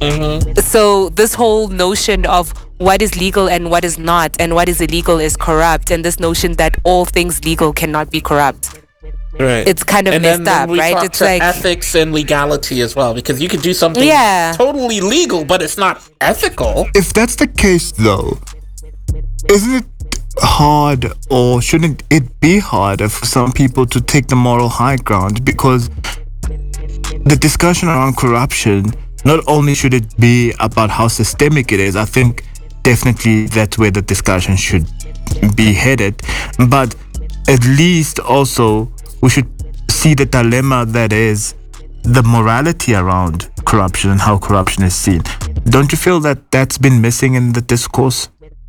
Mm-hmm. 0.00 0.58
so 0.60 1.08
this 1.10 1.32
whole 1.32 1.68
notion 1.68 2.26
of 2.26 2.52
what 2.76 3.00
is 3.00 3.16
legal 3.18 3.48
and 3.48 3.70
what 3.70 3.82
is 3.82 3.98
not 3.98 4.36
and 4.38 4.54
what 4.54 4.68
is 4.68 4.82
illegal 4.82 5.18
is 5.18 5.38
corrupt 5.38 5.90
and 5.90 6.04
this 6.04 6.20
notion 6.20 6.52
that 6.54 6.76
all 6.84 7.06
things 7.06 7.42
legal 7.46 7.72
cannot 7.72 8.10
be 8.10 8.20
corrupt 8.20 8.78
Right. 9.38 9.66
It's 9.66 9.84
kind 9.84 10.06
of 10.08 10.14
and 10.14 10.22
messed 10.22 10.44
then, 10.44 10.44
then 10.44 10.62
up, 10.64 10.68
we 10.70 10.78
right? 10.78 10.92
talk 10.94 11.04
It's 11.04 11.18
to 11.18 11.24
like- 11.24 11.42
ethics 11.42 11.94
and 11.94 12.12
legality 12.12 12.80
as 12.82 12.94
well, 12.96 13.14
because 13.14 13.40
you 13.40 13.48
could 13.48 13.62
do 13.62 13.72
something 13.74 14.02
Yeah. 14.02 14.52
totally 14.56 15.00
legal, 15.00 15.44
but 15.44 15.62
it's 15.62 15.76
not 15.78 16.02
ethical. 16.20 16.88
If 16.94 17.12
that's 17.14 17.36
the 17.36 17.46
case, 17.46 17.92
though, 17.92 18.38
isn't 19.50 19.74
it 19.74 19.84
hard 20.38 21.12
or 21.30 21.62
shouldn't 21.62 22.02
it 22.10 22.40
be 22.40 22.58
harder 22.58 23.08
for 23.08 23.26
some 23.26 23.52
people 23.52 23.86
to 23.86 24.00
take 24.00 24.26
the 24.26 24.36
moral 24.36 24.68
high 24.68 24.96
ground? 24.96 25.44
Because 25.44 25.88
the 27.24 27.36
discussion 27.40 27.88
around 27.88 28.16
corruption, 28.16 28.92
not 29.24 29.42
only 29.46 29.74
should 29.74 29.94
it 29.94 30.16
be 30.18 30.52
about 30.60 30.90
how 30.90 31.08
systemic 31.08 31.72
it 31.72 31.80
is, 31.80 31.96
I 31.96 32.04
think 32.04 32.44
definitely 32.82 33.46
that's 33.46 33.78
where 33.78 33.90
the 33.90 34.02
discussion 34.02 34.56
should 34.56 34.86
be 35.56 35.72
headed, 35.72 36.22
but 36.68 36.94
at 37.48 37.64
least 37.64 38.20
also 38.20 38.90
we 39.22 39.30
should 39.30 39.48
see 39.90 40.14
the 40.14 40.26
dilemma 40.26 40.86
that 40.86 41.12
is 41.12 41.54
the 42.02 42.22
morality 42.22 42.94
around 42.94 43.50
corruption 43.64 44.10
and 44.10 44.20
how 44.20 44.38
corruption 44.38 44.84
is 44.84 44.94
seen. 44.94 45.22
Don't 45.64 45.90
you 45.90 45.98
feel 45.98 46.20
that 46.20 46.50
that's 46.52 46.78
been 46.78 47.00
missing 47.00 47.34
in 47.34 47.52
the 47.52 47.60
discourse, 47.60 48.28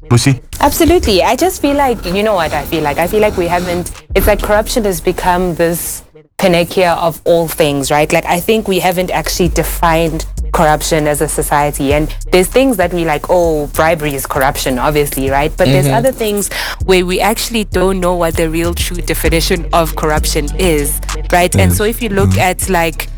Busi? 0.09 0.41
Absolutely. 0.59 1.21
I 1.23 1.35
just 1.35 1.61
feel 1.61 1.75
like, 1.75 2.03
you 2.05 2.23
know 2.23 2.35
what 2.35 2.53
I 2.53 2.65
feel 2.65 2.83
like? 2.83 2.97
I 2.97 3.07
feel 3.07 3.21
like 3.21 3.37
we 3.37 3.47
haven't, 3.47 3.91
it's 4.15 4.27
like 4.27 4.41
corruption 4.41 4.85
has 4.85 5.01
become 5.01 5.55
this 5.55 6.03
panacea 6.37 6.93
of 6.93 7.21
all 7.25 7.47
things, 7.47 7.91
right? 7.91 8.11
Like, 8.11 8.25
I 8.25 8.39
think 8.39 8.67
we 8.67 8.79
haven't 8.79 9.11
actually 9.11 9.49
defined 9.49 10.25
corruption 10.53 11.07
as 11.07 11.21
a 11.21 11.27
society. 11.27 11.93
And 11.93 12.07
there's 12.31 12.47
things 12.47 12.77
that 12.77 12.93
we 12.93 13.05
like, 13.05 13.25
oh, 13.29 13.67
bribery 13.67 14.13
is 14.13 14.25
corruption, 14.25 14.79
obviously, 14.79 15.29
right? 15.29 15.51
But 15.55 15.65
there's 15.65 15.85
mm-hmm. 15.85 15.95
other 15.95 16.11
things 16.11 16.51
where 16.85 17.05
we 17.05 17.19
actually 17.19 17.65
don't 17.65 17.99
know 17.99 18.15
what 18.15 18.35
the 18.35 18.49
real 18.49 18.73
true 18.73 18.97
definition 18.97 19.67
of 19.73 19.95
corruption 19.95 20.47
is, 20.57 20.99
right? 21.31 21.55
And 21.55 21.71
mm. 21.71 21.75
so 21.75 21.83
if 21.83 22.01
you 22.01 22.09
look 22.09 22.31
mm. 22.31 22.37
at 22.37 22.69
like, 22.69 23.09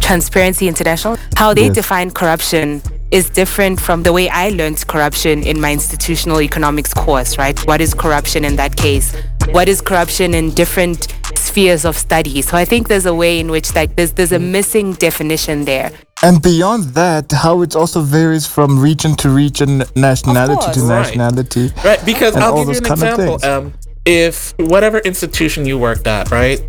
Transparency 0.00 0.68
International, 0.68 1.16
how 1.36 1.54
they 1.54 1.66
Yes. 1.66 1.74
define 1.74 2.10
corruption 2.10 2.82
is 3.12 3.28
different 3.28 3.78
from 3.78 4.02
the 4.02 4.12
way 4.12 4.28
I 4.30 4.48
learned 4.48 4.84
corruption 4.88 5.42
in 5.42 5.60
my 5.60 5.72
institutional 5.72 6.40
economics 6.40 6.94
course, 6.94 7.36
right? 7.36 7.58
What 7.66 7.80
is 7.82 7.92
corruption 7.92 8.44
in 8.44 8.56
that 8.56 8.74
case? 8.74 9.14
What 9.50 9.68
is 9.68 9.82
corruption 9.82 10.32
in 10.32 10.50
different 10.50 11.08
spheres 11.36 11.84
of 11.84 11.96
study? 11.96 12.40
So 12.40 12.56
I 12.56 12.64
think 12.64 12.88
there's 12.88 13.06
a 13.06 13.14
way 13.14 13.38
in 13.38 13.50
which 13.50 13.74
like 13.74 13.94
there's 13.96 14.12
there's 14.12 14.32
a 14.32 14.38
missing 14.38 14.94
definition 14.94 15.66
there. 15.66 15.92
And 16.22 16.40
beyond 16.40 16.84
that, 16.94 17.30
how 17.32 17.62
it 17.62 17.76
also 17.76 18.00
varies 18.00 18.46
from 18.46 18.78
region 18.78 19.16
to 19.16 19.28
region, 19.28 19.82
nationality 19.94 20.54
to 20.54 20.66
course. 20.66 20.78
Right. 20.78 21.04
nationality. 21.04 21.70
Right, 21.84 22.04
because 22.06 22.34
And 22.34 22.44
I'll 22.44 22.52
all 22.52 22.64
give 22.64 22.74
you 22.74 22.80
those 22.80 22.90
an 22.90 22.96
kind 22.96 23.02
of 23.02 23.18
example. 23.20 23.50
Um, 23.50 23.74
if 24.04 24.54
whatever 24.58 24.98
institution 24.98 25.66
you 25.66 25.78
worked 25.78 26.06
at, 26.06 26.30
right, 26.30 26.60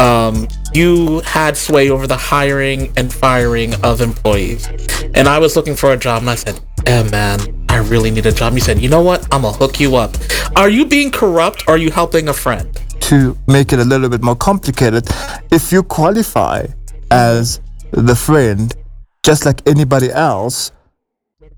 um, 0.00 0.48
you 0.72 1.20
had 1.20 1.56
sway 1.56 1.90
over 1.90 2.06
the 2.06 2.16
hiring 2.16 2.92
and 2.96 3.12
firing 3.12 3.74
of 3.84 4.00
employees, 4.00 4.66
and 5.14 5.28
I 5.28 5.38
was 5.38 5.56
looking 5.56 5.76
for 5.76 5.92
a 5.92 5.96
job, 5.96 6.22
and 6.22 6.30
I 6.30 6.34
said, 6.34 6.60
"Eh, 6.86 7.02
man, 7.10 7.40
I 7.68 7.78
really 7.78 8.10
need 8.10 8.26
a 8.26 8.32
job." 8.32 8.54
You 8.54 8.60
said, 8.60 8.80
"You 8.80 8.88
know 8.88 9.02
what? 9.02 9.22
I'm 9.32 9.42
gonna 9.42 9.56
hook 9.56 9.80
you 9.80 9.96
up." 9.96 10.16
Are 10.56 10.68
you 10.68 10.84
being 10.86 11.10
corrupt? 11.10 11.64
or 11.66 11.74
Are 11.74 11.78
you 11.78 11.90
helping 11.90 12.28
a 12.28 12.32
friend? 12.32 12.68
To 13.00 13.36
make 13.46 13.72
it 13.72 13.78
a 13.78 13.84
little 13.84 14.08
bit 14.08 14.22
more 14.22 14.36
complicated, 14.36 15.08
if 15.50 15.72
you 15.72 15.82
qualify 15.82 16.66
as 17.10 17.60
the 17.92 18.14
friend, 18.14 18.74
just 19.22 19.46
like 19.46 19.62
anybody 19.66 20.10
else, 20.10 20.72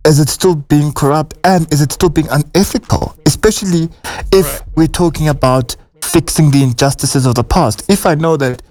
is 0.07 0.18
it 0.18 0.28
still 0.28 0.55
being 0.55 0.92
corrupt 0.92 1.36
and 1.44 1.72
is 1.72 1.80
it 1.80 1.92
still 1.92 2.09
being 2.09 2.28
unethical? 2.30 3.16
Especially 3.26 3.88
if 4.32 4.62
we're 4.76 4.86
talking 4.86 5.28
about 5.28 5.76
fixing 6.03 6.51
the 6.51 6.62
injustices 6.62 7.26
of 7.26 7.34
the 7.34 7.44
past. 7.44 7.84
If 7.88 8.07
I 8.07 8.14
know 8.14 8.36
that 8.36 8.62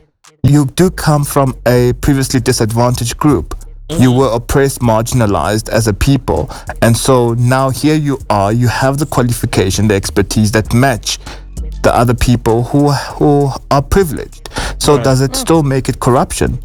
you 0.43 0.65
do 0.65 0.89
come 0.89 1.23
from 1.23 1.55
a 1.67 1.93
previously 2.01 2.39
disadvantaged 2.39 3.17
group, 3.17 3.55
you 3.89 4.09
mm-hmm. 4.09 4.19
were 4.19 4.31
oppressed, 4.33 4.81
marginalized 4.81 5.69
as 5.69 5.87
a 5.87 5.93
people, 5.93 6.49
and 6.83 6.95
so 6.95 7.33
now 7.33 7.71
here 7.71 7.95
you 7.95 8.19
are, 8.29 8.53
you 8.53 8.67
have 8.67 8.99
the 8.99 9.05
qualification, 9.05 9.87
the 9.87 9.95
expertise 9.95 10.51
that 10.51 10.73
match 10.73 11.17
the 11.81 11.95
other 11.95 12.13
people 12.13 12.63
who 12.63 12.91
who 12.91 13.51
are 13.71 13.81
privileged. 13.81 14.49
So 14.79 15.01
does 15.01 15.21
it 15.21 15.35
still 15.35 15.63
make 15.63 15.89
it 15.89 15.99
corruption? 15.99 16.59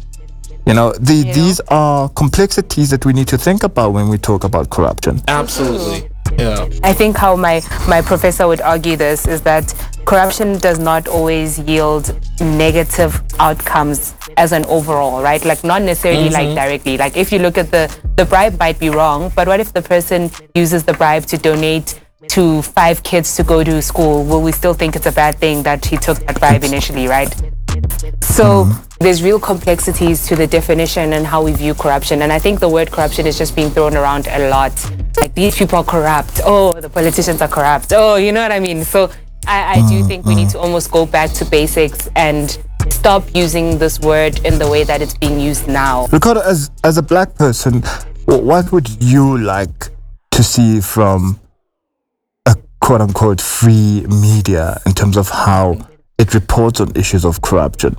You 0.65 0.73
know, 0.73 0.93
the, 0.93 1.31
these 1.33 1.59
are 1.67 2.09
complexities 2.09 2.89
that 2.89 3.05
we 3.05 3.13
need 3.13 3.27
to 3.27 3.37
think 3.37 3.63
about 3.63 3.93
when 3.93 4.09
we 4.09 4.17
talk 4.17 4.43
about 4.43 4.71
corruption. 4.71 5.21
Absolutely. 5.27 6.09
Yeah. 6.39 6.67
I 6.83 6.91
think 6.91 7.15
how 7.15 7.35
my, 7.35 7.61
my 7.87 8.01
professor 8.01 8.47
would 8.47 8.61
argue 8.61 8.95
this 8.95 9.27
is 9.27 9.41
that 9.41 9.73
corruption 10.05 10.57
does 10.57 10.79
not 10.79 11.07
always 11.07 11.59
yield 11.59 12.19
negative 12.41 13.21
outcomes 13.39 14.15
as 14.37 14.51
an 14.51 14.65
overall, 14.65 15.21
right? 15.21 15.43
Like 15.45 15.63
not 15.63 15.83
necessarily 15.83 16.29
like 16.29 16.47
mm-hmm. 16.47 16.55
directly. 16.55 16.97
Like 16.97 17.15
if 17.15 17.31
you 17.31 17.39
look 17.39 17.57
at 17.57 17.71
the 17.71 17.95
the 18.15 18.25
bribe 18.25 18.57
might 18.59 18.79
be 18.79 18.89
wrong, 18.89 19.31
but 19.35 19.47
what 19.47 19.59
if 19.59 19.73
the 19.73 19.81
person 19.81 20.31
uses 20.55 20.83
the 20.83 20.93
bribe 20.93 21.25
to 21.27 21.37
donate 21.37 22.01
to 22.29 22.61
five 22.61 23.03
kids 23.03 23.35
to 23.35 23.43
go 23.43 23.63
to 23.63 23.81
school? 23.81 24.23
Will 24.23 24.41
we 24.41 24.51
still 24.51 24.73
think 24.73 24.95
it's 24.95 25.05
a 25.05 25.11
bad 25.11 25.35
thing 25.35 25.63
that 25.63 25.85
he 25.85 25.97
took 25.97 26.17
that 26.25 26.39
bribe 26.39 26.63
initially, 26.63 27.07
right? 27.07 27.33
So 28.21 28.65
mm-hmm. 28.65 29.03
there's 29.03 29.23
real 29.23 29.39
complexities 29.39 30.27
to 30.27 30.35
the 30.35 30.47
definition 30.47 31.13
and 31.13 31.25
how 31.25 31.43
we 31.43 31.53
view 31.53 31.73
corruption. 31.73 32.21
And 32.21 32.31
I 32.31 32.39
think 32.39 32.59
the 32.59 32.69
word 32.69 32.91
corruption 32.91 33.27
is 33.27 33.37
just 33.37 33.55
being 33.55 33.69
thrown 33.69 33.95
around 33.95 34.27
a 34.27 34.49
lot. 34.49 34.73
Like 35.17 35.33
these 35.33 35.57
people 35.57 35.79
are 35.79 35.83
corrupt. 35.83 36.41
Oh, 36.43 36.73
the 36.73 36.89
politicians 36.89 37.41
are 37.41 37.47
corrupt. 37.47 37.93
Oh, 37.95 38.15
you 38.15 38.31
know 38.31 38.41
what 38.41 38.51
I 38.51 38.59
mean? 38.59 38.83
So 38.83 39.11
I, 39.47 39.73
I 39.73 39.75
do 39.75 39.81
mm-hmm. 39.81 40.07
think 40.07 40.25
we 40.25 40.35
need 40.35 40.49
to 40.49 40.59
almost 40.59 40.91
go 40.91 41.05
back 41.05 41.31
to 41.31 41.45
basics 41.45 42.09
and 42.15 42.57
stop 42.89 43.23
using 43.35 43.77
this 43.77 43.99
word 43.99 44.45
in 44.45 44.59
the 44.59 44.69
way 44.69 44.83
that 44.83 45.01
it's 45.01 45.17
being 45.17 45.39
used 45.39 45.67
now. 45.67 46.07
Ricardo, 46.07 46.41
as 46.41 46.71
as 46.83 46.97
a 46.97 47.03
black 47.03 47.35
person, 47.35 47.83
what 48.25 48.71
would 48.71 48.89
you 49.03 49.37
like 49.37 49.89
to 50.31 50.43
see 50.43 50.81
from 50.81 51.39
a 52.45 52.55
quote 52.79 53.01
unquote 53.01 53.41
free 53.41 54.05
media 54.07 54.79
in 54.85 54.93
terms 54.93 55.17
of 55.17 55.29
how 55.29 55.77
it 56.17 56.33
reports 56.33 56.79
on 56.79 56.95
issues 56.95 57.25
of 57.25 57.41
corruption? 57.41 57.95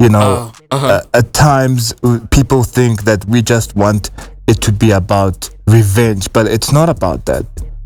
You 0.00 0.10
know, 0.10 0.52
uh, 0.70 1.02
at 1.12 1.32
times 1.32 1.92
uh, 2.04 2.20
people 2.30 2.62
think 2.62 3.02
that 3.02 3.24
we 3.24 3.42
just 3.42 3.74
want 3.74 4.10
it 4.46 4.60
to 4.62 4.72
be 4.72 4.92
about 4.92 5.50
revenge, 5.66 6.32
but 6.32 6.46
it's 6.46 6.72
not 6.72 6.88
about 6.88 7.26
that. 7.26 7.44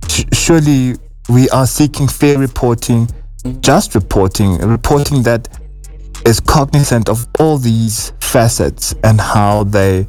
Sh- 0.09 0.25
surely 0.33 0.97
we 1.29 1.49
are 1.51 1.67
seeking 1.67 2.09
fair 2.09 2.39
reporting, 2.39 3.09
just 3.61 3.95
reporting, 3.95 4.59
reporting 4.59 5.23
that 5.23 5.49
is 6.27 6.39
cognizant 6.39 7.09
of 7.09 7.27
all 7.41 7.57
these 7.57 8.13
facets 8.21 8.95
and 9.05 9.21
how 9.21 9.65
they 9.65 10.07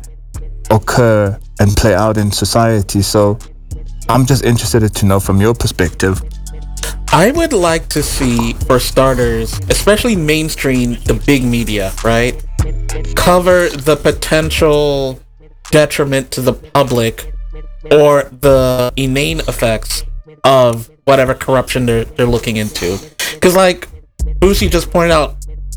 occur 0.70 1.40
and 1.60 1.76
play 1.78 1.96
out 1.96 2.18
in 2.18 2.32
society. 2.32 3.02
So 3.02 3.40
I'm 4.10 4.26
just 4.26 4.44
interested 4.44 4.94
to 4.94 5.06
know 5.06 5.20
from 5.20 5.40
your 5.40 5.54
perspective. 5.54 6.22
I 7.14 7.30
would 7.30 7.54
like 7.54 7.90
to 7.90 8.02
see, 8.02 8.54
for 8.66 8.80
starters, 8.80 9.60
especially 9.70 10.16
mainstream, 10.16 10.96
the 11.06 11.14
big 11.28 11.44
media, 11.44 11.94
right? 12.04 12.44
Cover 13.16 13.70
the 13.70 13.96
potential 13.96 15.20
detriment 15.70 16.32
to 16.32 16.42
the 16.42 16.54
public 16.54 17.32
or 17.92 18.24
the 18.42 18.92
inane 18.96 19.42
effects 19.42 20.04
of 20.44 20.90
whatever 21.06 21.36
corruption 21.36 21.86
they're, 21.86 22.06
they're 22.06 22.26
looking 22.26 22.58
into. 22.58 22.98
Because, 23.36 23.56
like 23.56 23.88
Busi 24.40 24.68
just 24.72 24.90
pointed 24.90 25.12
out, 25.12 25.36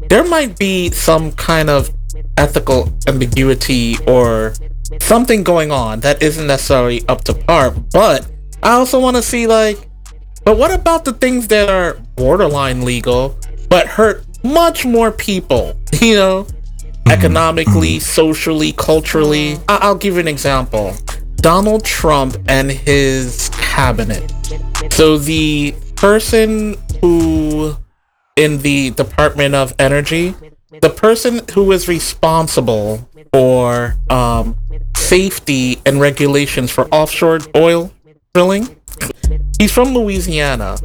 there 0.09 0.25
might 0.25 0.59
be 0.59 0.91
some 0.91 1.33
kind 1.33 1.69
of 1.69 1.91
ethical 2.39 2.91
ambiguity 3.09 3.97
or 4.07 4.55
something 5.03 5.45
going 5.45 5.71
on 5.71 6.01
that 6.01 6.23
isn't 6.23 6.47
necessarily 6.47 7.07
up 7.09 7.25
to 7.25 7.35
par, 7.35 7.73
but 7.93 8.27
I 8.63 8.73
also 8.73 8.99
want 8.99 9.17
to 9.17 9.23
see, 9.23 9.47
like, 9.47 9.86
but 10.47 10.57
what 10.57 10.73
about 10.73 11.05
the 11.05 11.13
things 11.13 11.49
that 11.49 11.69
are 11.69 11.95
borderline 12.15 12.85
legal 12.85 13.37
but 13.69 13.87
hurt 13.89 14.25
much 14.45 14.87
more 14.87 15.11
people? 15.11 15.77
You 16.01 16.15
know, 16.15 16.47
economically, 17.09 17.99
socially, 17.99 18.73
culturally. 18.73 19.57
I- 19.69 19.79
I'll 19.83 19.97
give 19.97 20.15
you 20.15 20.21
an 20.21 20.29
example. 20.29 20.95
Donald 21.37 21.85
Trump 21.85 22.37
and 22.49 22.71
his 22.71 23.51
cabinet. 23.55 24.33
So 24.93 25.19
the 25.19 25.75
person 25.97 26.77
who 27.01 27.77
in 28.37 28.59
the 28.59 28.91
Department 28.91 29.55
of 29.55 29.75
Energy, 29.79 30.35
the 30.81 30.91
person 30.91 31.41
who 31.55 31.73
is 31.73 31.89
responsible 31.89 33.09
for 33.33 33.97
um, 34.11 34.57
safety 34.97 35.81
and 35.87 36.01
regulations 36.01 36.71
for 36.71 36.87
offshore 36.95 37.41
oil 37.57 37.91
drilling, 38.35 38.77
he's 39.59 39.73
from 39.73 39.95
Louisiana. 39.95 40.77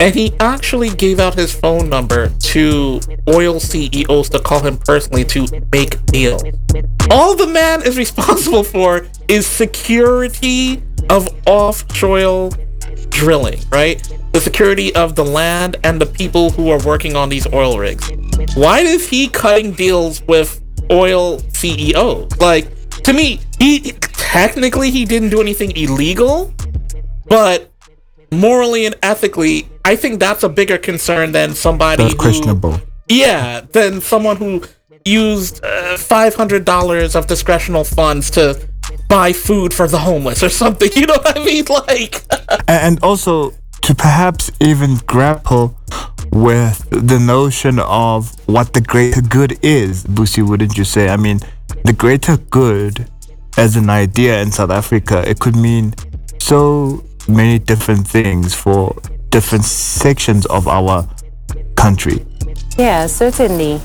And 0.00 0.14
he 0.14 0.32
actually 0.40 0.90
gave 0.90 1.20
out 1.20 1.34
his 1.34 1.54
phone 1.54 1.88
number 1.88 2.28
to 2.28 3.00
oil 3.28 3.60
CEOs 3.60 4.28
to 4.30 4.40
call 4.40 4.60
him 4.60 4.78
personally 4.78 5.24
to 5.26 5.46
make 5.72 6.04
deals. 6.06 6.42
All 7.10 7.36
the 7.36 7.46
man 7.46 7.82
is 7.82 7.96
responsible 8.04 8.64
for 8.64 9.06
is 9.28 9.46
security 9.46 10.82
of 11.10 11.28
offshore 11.46 12.50
drilling, 13.10 13.60
right? 13.70 14.02
The 14.32 14.40
security 14.40 14.94
of 14.94 15.14
the 15.14 15.24
land 15.24 15.76
and 15.84 16.00
the 16.00 16.06
people 16.06 16.50
who 16.50 16.70
are 16.70 16.82
working 16.84 17.16
on 17.16 17.28
these 17.28 17.46
oil 17.52 17.78
rigs. 17.78 18.10
Why 18.54 18.80
is 18.80 19.08
he 19.08 19.28
cutting 19.28 19.72
deals 19.72 20.22
with 20.22 20.60
oil 20.90 21.38
CEOs? 21.52 22.36
Like, 22.38 22.68
to 23.02 23.12
me, 23.12 23.40
he 23.58 23.92
technically 24.02 24.90
he 24.90 25.04
didn't 25.04 25.30
do 25.30 25.40
anything 25.40 25.76
illegal, 25.76 26.52
but 27.26 27.70
morally 28.32 28.86
and 28.86 28.94
ethically, 29.02 29.68
I 29.84 29.96
think 29.96 30.20
that's 30.20 30.42
a 30.42 30.48
bigger 30.48 30.78
concern 30.78 31.32
than 31.32 31.54
somebody 31.54 32.04
who, 32.04 32.14
questionable. 32.16 32.80
yeah, 33.08 33.60
than 33.72 34.00
someone 34.00 34.36
who 34.36 34.62
used 35.04 35.62
uh, 35.64 35.96
five 35.96 36.34
hundred 36.34 36.64
dollars 36.64 37.14
of 37.14 37.26
discretional 37.26 37.84
funds 37.86 38.30
to 38.32 38.68
buy 39.08 39.32
food 39.32 39.72
for 39.74 39.86
the 39.86 39.98
homeless 39.98 40.42
or 40.42 40.48
something. 40.48 40.90
You 40.96 41.06
know 41.06 41.14
what 41.14 41.36
I 41.38 41.44
mean? 41.44 41.64
Like, 41.68 42.22
And 42.68 43.02
also 43.02 43.52
to 43.82 43.94
perhaps 43.94 44.50
even 44.60 44.96
grapple 45.06 45.76
with 46.32 46.88
the 46.90 47.18
notion 47.18 47.78
of 47.80 48.32
what 48.48 48.72
the 48.72 48.80
greater 48.80 49.20
good 49.20 49.58
is, 49.62 50.04
Busi, 50.04 50.46
wouldn't 50.46 50.76
you 50.78 50.84
say? 50.84 51.08
I 51.10 51.16
mean, 51.16 51.40
the 51.84 51.92
greater 51.92 52.38
good 52.38 53.06
as 53.58 53.76
an 53.76 53.90
idea 53.90 54.40
in 54.40 54.50
South 54.50 54.70
Africa, 54.70 55.22
it 55.28 55.38
could 55.38 55.54
mean 55.54 55.94
so 56.40 57.04
many 57.28 57.58
different 57.58 58.06
things 58.06 58.54
for 58.54 58.96
different 59.30 59.64
sections 59.64 60.46
of 60.46 60.68
our 60.68 61.08
country. 61.76 62.24
Yeah, 62.78 63.06
certainly. 63.06 63.80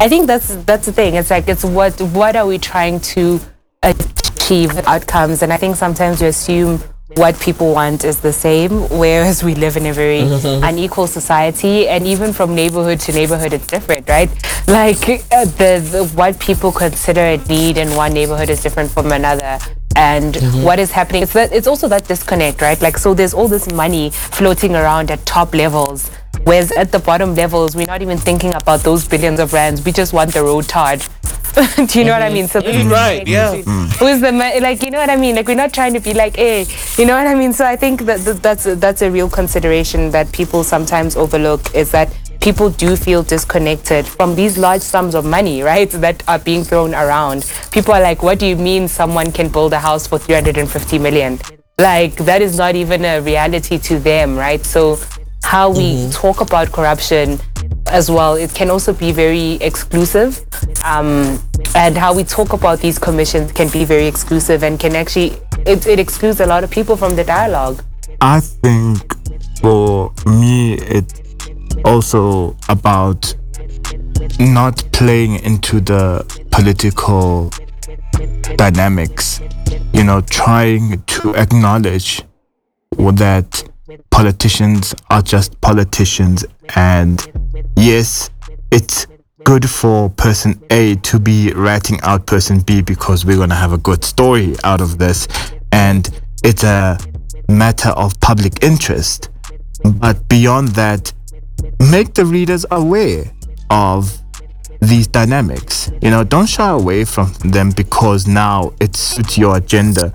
I 0.00 0.08
think 0.08 0.26
that's 0.26 0.54
that's 0.64 0.86
the 0.86 0.92
thing. 0.92 1.14
It's 1.14 1.30
like 1.30 1.48
it's 1.48 1.64
what 1.64 2.00
what 2.00 2.36
are 2.36 2.46
we 2.46 2.58
trying 2.58 3.00
to 3.14 3.40
achieve 3.82 4.76
outcomes, 4.86 5.42
and 5.42 5.52
I 5.52 5.56
think 5.56 5.76
sometimes 5.76 6.20
you 6.22 6.28
assume 6.28 6.80
what 7.16 7.38
people 7.40 7.74
want 7.74 8.04
is 8.04 8.20
the 8.20 8.32
same, 8.32 8.88
whereas 8.88 9.44
we 9.44 9.54
live 9.54 9.76
in 9.76 9.86
a 9.86 9.92
very 9.92 10.20
unequal 10.68 11.06
society, 11.06 11.88
and 11.88 12.06
even 12.06 12.32
from 12.32 12.54
neighborhood 12.54 13.00
to 13.00 13.12
neighborhood, 13.12 13.52
it's 13.52 13.66
different, 13.66 14.08
right? 14.08 14.30
Like 14.66 15.02
uh, 15.08 15.44
the, 15.44 15.86
the 15.92 16.10
what 16.14 16.38
people 16.40 16.72
consider 16.72 17.20
a 17.20 17.36
need 17.48 17.76
in 17.76 17.94
one 17.96 18.12
neighborhood 18.12 18.48
is 18.48 18.62
different 18.62 18.90
from 18.90 19.12
another. 19.12 19.58
And 19.96 20.34
mm-hmm. 20.34 20.62
what 20.62 20.78
is 20.78 20.90
happening? 20.90 21.22
It's 21.22 21.32
that 21.34 21.52
it's 21.52 21.66
also 21.66 21.88
that 21.88 22.08
disconnect, 22.08 22.60
right? 22.60 22.80
Like 22.80 22.98
so, 22.98 23.14
there's 23.14 23.34
all 23.34 23.48
this 23.48 23.70
money 23.72 24.10
floating 24.10 24.74
around 24.74 25.10
at 25.10 25.24
top 25.26 25.54
levels, 25.54 26.10
Whereas 26.44 26.72
at 26.72 26.90
the 26.90 26.98
bottom 26.98 27.34
levels, 27.34 27.76
we're 27.76 27.86
not 27.86 28.02
even 28.02 28.18
thinking 28.18 28.54
about 28.54 28.80
those 28.80 29.06
billions 29.06 29.38
of 29.38 29.52
rands. 29.52 29.84
We 29.84 29.92
just 29.92 30.12
want 30.12 30.32
the 30.32 30.42
road 30.42 30.66
tarred. 30.66 31.00
Do 31.86 31.98
you 31.98 32.04
know 32.04 32.12
what 32.12 32.22
I 32.22 32.26
mm-hmm. 32.26 32.34
mean? 32.34 32.48
So 32.48 32.60
this 32.60 32.74
mm-hmm. 32.74 32.86
is 32.86 32.92
Right, 32.92 33.26
yeah. 33.26 33.54
Mm. 33.54 33.92
Who's 33.98 34.20
the 34.20 34.32
like? 34.32 34.82
You 34.82 34.90
know 34.90 34.98
what 34.98 35.10
I 35.10 35.16
mean? 35.16 35.36
Like 35.36 35.46
we're 35.46 35.54
not 35.54 35.72
trying 35.72 35.92
to 35.92 36.00
be 36.00 36.14
like, 36.14 36.36
hey, 36.36 36.66
you 36.96 37.06
know 37.06 37.14
what 37.14 37.26
I 37.26 37.34
mean? 37.34 37.52
So 37.52 37.64
I 37.64 37.76
think 37.76 38.02
that, 38.02 38.20
that 38.20 38.42
that's 38.42 38.64
that's 38.64 39.02
a 39.02 39.10
real 39.10 39.28
consideration 39.28 40.10
that 40.12 40.32
people 40.32 40.64
sometimes 40.64 41.14
overlook 41.14 41.74
is 41.74 41.90
that 41.92 42.12
people 42.42 42.70
do 42.70 42.96
feel 42.96 43.22
disconnected 43.22 44.04
from 44.04 44.34
these 44.34 44.58
large 44.58 44.82
sums 44.82 45.14
of 45.14 45.24
money, 45.24 45.62
right? 45.62 45.88
That 45.90 46.28
are 46.28 46.40
being 46.40 46.64
thrown 46.64 46.92
around. 46.92 47.50
People 47.70 47.94
are 47.94 48.02
like, 48.02 48.24
what 48.24 48.40
do 48.40 48.46
you 48.46 48.56
mean 48.56 48.88
someone 48.88 49.30
can 49.30 49.48
build 49.48 49.72
a 49.72 49.78
house 49.78 50.08
for 50.08 50.18
350 50.18 50.98
million? 50.98 51.38
Like 51.78 52.16
that 52.16 52.42
is 52.42 52.58
not 52.58 52.74
even 52.74 53.04
a 53.04 53.20
reality 53.20 53.78
to 53.78 53.98
them, 54.00 54.36
right? 54.36 54.64
So 54.64 54.98
how 55.44 55.70
we 55.70 56.10
talk 56.10 56.40
about 56.40 56.72
corruption 56.72 57.38
as 57.86 58.10
well. 58.10 58.34
It 58.34 58.52
can 58.52 58.70
also 58.70 58.92
be 58.92 59.12
very 59.12 59.52
exclusive. 59.54 60.44
Um, 60.84 61.40
and 61.76 61.96
how 61.96 62.12
we 62.12 62.24
talk 62.24 62.52
about 62.52 62.80
these 62.80 62.98
commissions 62.98 63.52
can 63.52 63.68
be 63.68 63.84
very 63.84 64.06
exclusive 64.06 64.64
and 64.64 64.80
can 64.80 64.96
actually, 64.96 65.38
it, 65.64 65.86
it 65.86 66.00
excludes 66.00 66.40
a 66.40 66.46
lot 66.46 66.64
of 66.64 66.70
people 66.70 66.96
from 66.96 67.14
the 67.14 67.22
dialogue. 67.22 67.84
I 68.20 68.40
think 68.40 69.14
for 69.60 70.12
me, 70.26 70.74
it's 70.74 71.21
also 71.84 72.56
about 72.68 73.34
not 74.38 74.82
playing 74.92 75.36
into 75.44 75.80
the 75.80 76.24
political 76.50 77.50
dynamics, 78.56 79.40
you 79.92 80.04
know, 80.04 80.20
trying 80.20 81.02
to 81.04 81.34
acknowledge 81.36 82.22
that 82.96 83.64
politicians 84.10 84.94
are 85.10 85.22
just 85.22 85.60
politicians 85.60 86.44
and 86.76 87.26
yes, 87.76 88.30
it's 88.70 89.06
good 89.44 89.68
for 89.68 90.08
person 90.10 90.60
A 90.70 90.94
to 90.96 91.18
be 91.18 91.52
ratting 91.54 92.00
out 92.02 92.26
person 92.26 92.60
B 92.60 92.80
because 92.80 93.24
we're 93.24 93.36
going 93.36 93.48
to 93.48 93.54
have 93.56 93.72
a 93.72 93.78
good 93.78 94.04
story 94.04 94.54
out 94.62 94.80
of 94.80 94.98
this 94.98 95.26
and 95.72 96.08
it's 96.44 96.62
a 96.62 96.98
matter 97.48 97.90
of 97.90 98.18
public 98.20 98.62
interest. 98.62 99.30
But 99.96 100.28
beyond 100.28 100.68
that, 100.68 101.12
make 101.90 102.14
the 102.14 102.24
readers 102.24 102.64
aware 102.70 103.24
of 103.70 104.18
these 104.80 105.06
dynamics. 105.06 105.90
You 106.02 106.10
know, 106.10 106.24
don't 106.24 106.46
shy 106.46 106.68
away 106.68 107.04
from 107.04 107.32
them 107.44 107.70
because 107.70 108.26
now 108.26 108.72
it 108.80 108.96
suits 108.96 109.38
your 109.38 109.56
agenda 109.56 110.12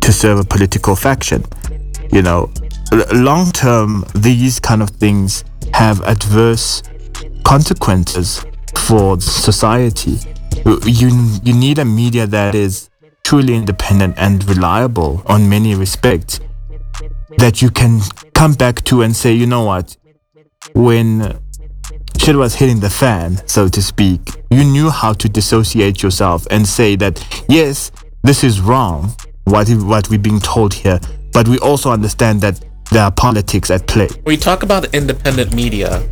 to 0.00 0.12
serve 0.12 0.38
a 0.40 0.44
political 0.44 0.96
faction. 0.96 1.44
You 2.12 2.22
know, 2.22 2.52
long 3.12 3.50
term, 3.52 4.04
these 4.14 4.60
kind 4.60 4.82
of 4.82 4.90
things 4.90 5.44
have 5.72 6.00
adverse 6.02 6.82
consequences 7.44 8.44
for 8.76 9.20
society. 9.20 10.18
You 10.64 11.10
you 11.44 11.54
need 11.54 11.78
a 11.78 11.84
media 11.84 12.26
that 12.26 12.54
is 12.54 12.88
truly 13.24 13.54
independent 13.54 14.14
and 14.16 14.44
reliable 14.48 15.22
on 15.26 15.48
many 15.48 15.74
respects 15.74 16.40
that 17.38 17.60
you 17.60 17.70
can 17.70 18.00
come 18.34 18.54
back 18.54 18.82
to 18.84 19.02
and 19.02 19.14
say, 19.14 19.32
you 19.32 19.46
know 19.46 19.64
what, 19.64 19.96
when 20.74 21.38
shit 22.18 22.36
was 22.36 22.54
hitting 22.54 22.80
the 22.80 22.90
fan, 22.90 23.40
so 23.46 23.68
to 23.68 23.82
speak, 23.82 24.20
you 24.50 24.64
knew 24.64 24.90
how 24.90 25.12
to 25.14 25.28
dissociate 25.28 26.02
yourself 26.02 26.46
and 26.50 26.66
say 26.66 26.96
that, 26.96 27.24
yes, 27.48 27.90
this 28.22 28.42
is 28.42 28.60
wrong, 28.60 29.14
what, 29.44 29.68
what 29.70 30.08
we're 30.10 30.18
being 30.18 30.40
told 30.40 30.74
here, 30.74 31.00
but 31.32 31.46
we 31.48 31.58
also 31.58 31.90
understand 31.90 32.40
that 32.40 32.62
there 32.90 33.02
are 33.02 33.10
politics 33.10 33.70
at 33.70 33.86
play. 33.86 34.08
we 34.24 34.36
talk 34.36 34.62
about 34.62 34.94
independent 34.94 35.54
media, 35.54 36.02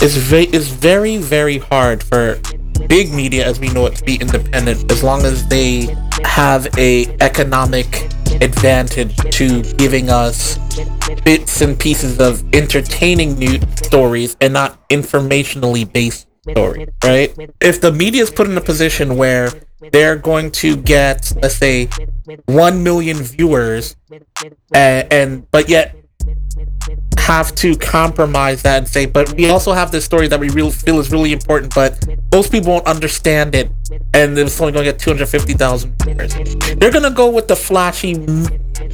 it's, 0.00 0.16
ve- 0.16 0.48
it's 0.52 0.68
very, 0.68 1.18
very 1.18 1.58
hard 1.58 2.02
for 2.02 2.38
big 2.88 3.12
media 3.12 3.46
as 3.46 3.60
we 3.60 3.68
know 3.68 3.86
it 3.86 3.94
to 3.96 4.04
be 4.04 4.16
independent 4.16 4.90
as 4.90 5.02
long 5.02 5.24
as 5.24 5.46
they 5.48 5.94
have 6.24 6.66
a 6.78 7.06
economic 7.20 8.08
advantage 8.42 9.16
to 9.16 9.62
giving 9.74 10.10
us 10.10 10.58
bits 11.24 11.60
and 11.60 11.78
pieces 11.78 12.18
of 12.20 12.42
entertaining 12.54 13.38
new 13.38 13.60
stories 13.76 14.36
and 14.40 14.52
not 14.52 14.88
informationally 14.88 15.90
based 15.90 16.26
stories, 16.50 16.88
right? 17.04 17.34
If 17.60 17.80
the 17.80 17.92
media 17.92 18.22
is 18.22 18.30
put 18.30 18.48
in 18.48 18.56
a 18.56 18.60
position 18.60 19.16
where 19.16 19.50
they're 19.92 20.16
going 20.16 20.50
to 20.52 20.76
get, 20.76 21.32
let's 21.40 21.56
say, 21.56 21.88
1 22.46 22.82
million 22.82 23.18
viewers, 23.18 23.96
and, 24.74 25.12
and 25.12 25.50
but 25.50 25.68
yet 25.68 25.96
have 27.22 27.54
to 27.54 27.76
compromise 27.76 28.62
that 28.62 28.78
and 28.78 28.88
say, 28.88 29.06
but 29.06 29.32
we 29.34 29.48
also 29.48 29.72
have 29.72 29.92
this 29.92 30.04
story 30.04 30.26
that 30.26 30.40
we 30.40 30.50
real 30.50 30.72
feel 30.72 30.98
is 30.98 31.12
really 31.12 31.32
important, 31.32 31.72
but 31.72 32.04
most 32.32 32.50
people 32.50 32.72
won't 32.72 32.86
understand 32.86 33.54
it, 33.54 33.70
and 34.12 34.36
it's 34.36 34.60
only 34.60 34.72
going 34.72 34.84
to 34.84 34.92
get 34.92 34.98
250,000 34.98 35.94
viewers. 36.02 36.34
They're 36.78 36.90
going 36.90 37.04
to 37.04 37.10
go 37.10 37.30
with 37.30 37.46
the 37.46 37.54
flashy 37.54 38.14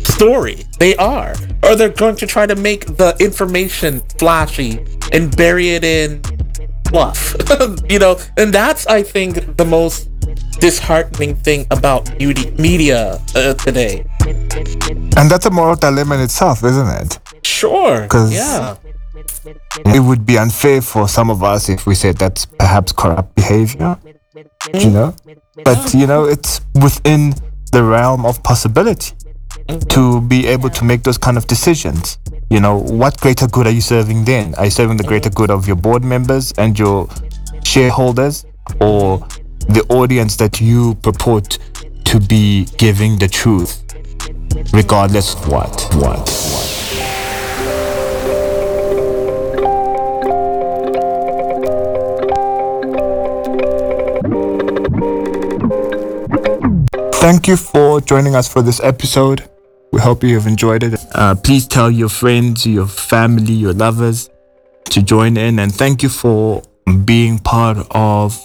story. 0.05 0.64
They 0.79 0.95
are. 0.97 1.35
Or 1.62 1.74
they're 1.74 1.89
going 1.89 2.16
to 2.16 2.26
try 2.26 2.47
to 2.47 2.55
make 2.55 2.85
the 2.99 3.16
information 3.18 4.01
flashy 4.18 4.85
and 5.11 5.35
bury 5.35 5.70
it 5.70 5.83
in 5.83 6.22
fluff. 6.91 7.35
you 7.89 7.99
know, 7.99 8.18
and 8.37 8.53
that's, 8.53 8.87
I 8.87 9.03
think, 9.03 9.57
the 9.57 9.64
most 9.64 10.11
disheartening 10.61 11.35
thing 11.37 11.66
about 11.70 12.18
beauty 12.18 12.51
media 12.53 13.20
uh, 13.35 13.55
today. 13.55 14.05
And 15.16 15.31
that's 15.31 15.47
a 15.47 15.51
moral 15.51 15.76
dilemma 15.76 16.16
in 16.16 16.20
itself, 16.20 16.62
isn't 16.62 16.89
it? 16.89 17.18
Sure. 17.59 18.06
'Cause- 18.06 18.32
Yeah. 18.32 18.76
It 19.96 20.00
would 20.00 20.24
be 20.24 20.38
unfair 20.38 20.80
for 20.80 21.09
some 21.09 21.28
of 21.30 21.42
us 21.42 21.68
if 21.68 21.86
we 21.86 21.94
said 21.94 22.16
that's 22.18 22.46
perhaps 22.62 22.92
corrupt 22.92 23.34
behavior, 23.34 23.96
you 24.74 24.90
know? 24.90 25.12
But, 25.64 25.92
you 25.94 26.06
know, 26.06 26.24
it's 26.24 26.61
within 26.80 27.34
the 27.72 27.82
realm 27.82 28.24
of 28.24 28.42
possibility 28.44 29.12
to 29.88 30.20
be 30.20 30.46
able 30.46 30.70
to 30.70 30.84
make 30.84 31.02
those 31.02 31.18
kind 31.18 31.36
of 31.36 31.46
decisions. 31.48 32.18
You 32.48 32.61
know, 32.61 32.76
what 32.76 33.20
greater 33.20 33.46
good 33.48 33.66
are 33.66 33.72
you 33.78 33.80
serving 33.80 34.24
then? 34.24 34.54
Are 34.56 34.66
you 34.66 34.70
serving 34.70 34.96
the 34.98 35.04
greater 35.04 35.30
good 35.30 35.50
of 35.50 35.66
your 35.66 35.76
board 35.76 36.04
members 36.04 36.52
and 36.56 36.78
your 36.78 37.09
shareholders 37.64 38.44
or 38.80 39.20
the 39.68 39.82
audience 39.88 40.36
that 40.36 40.61
you 40.61 40.94
purport 41.02 41.59
to 42.04 42.20
be 42.20 42.66
giving 42.78 43.18
the 43.18 43.28
truth, 43.28 43.82
regardless 44.72 45.34
of 45.34 45.48
what? 45.48 45.74
What? 45.94 46.18
what? 46.28 46.78
Thank 57.21 57.49
you 57.49 57.57
for 57.57 58.01
joining 58.01 58.37
us 58.37 58.47
for 58.47 58.62
this 58.62 58.81
episode. 58.81 59.51
We 59.91 60.01
hope 60.01 60.23
you 60.23 60.35
have 60.37 60.47
enjoyed 60.47 60.85
it. 60.85 61.01
Uh, 61.12 61.35
please 61.35 61.66
tell 61.66 61.91
your 61.91 62.09
friends, 62.09 62.64
your 62.64 62.87
family, 62.87 63.53
your 63.53 63.73
lovers 63.73 64.31
to 64.85 65.03
join 65.03 65.37
in. 65.37 65.59
And 65.59 65.75
thank 65.75 66.05
you 66.05 66.11
for 66.11 66.62
being 67.05 67.41
part 67.41 67.79
of 67.91 68.39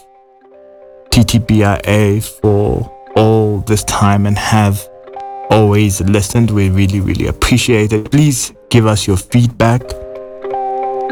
TTBIA 1.12 2.24
for 2.42 2.92
all 3.16 3.60
this 3.60 3.84
time 3.84 4.26
and 4.26 4.38
have 4.40 4.90
always 5.52 6.02
listened. 6.02 6.50
We 6.50 6.72
really, 6.72 7.00
really 7.00 7.28
appreciate 7.28 7.94
it. 7.94 8.10
Please 8.10 8.54
give 8.70 8.88
us 8.88 9.06
your 9.06 9.18
feedback. 9.18 9.84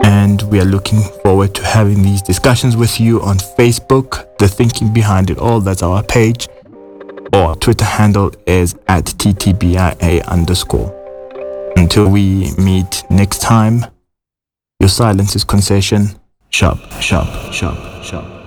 And 0.04 0.42
we 0.44 0.60
are 0.60 0.66
looking 0.66 1.02
forward 1.22 1.54
to 1.56 1.64
having 1.64 2.02
these 2.02 2.24
discussions 2.24 2.76
with 2.76 3.00
you 3.00 3.22
on 3.22 3.38
Facebook, 3.38 4.36
The 4.40 4.48
Thinking 4.48 4.92
Behind 4.92 5.30
It 5.30 5.38
All. 5.38 5.62
That's 5.62 5.84
our 5.84 6.02
page 6.02 6.48
or 7.34 7.56
Twitter 7.56 7.86
handle 7.86 8.32
is 8.46 8.76
at 8.88 9.06
TTBIA 9.06 10.26
underscore. 10.28 10.98
Until 11.76 12.10
we 12.10 12.52
meet 12.58 13.04
next 13.10 13.42
time, 13.42 13.86
your 14.80 14.90
silence 14.90 15.36
is 15.36 15.44
concession. 15.44 16.08
Sharp, 16.50 16.80
sharp, 17.00 17.54
sharp, 17.54 18.04
sharp. 18.04 18.41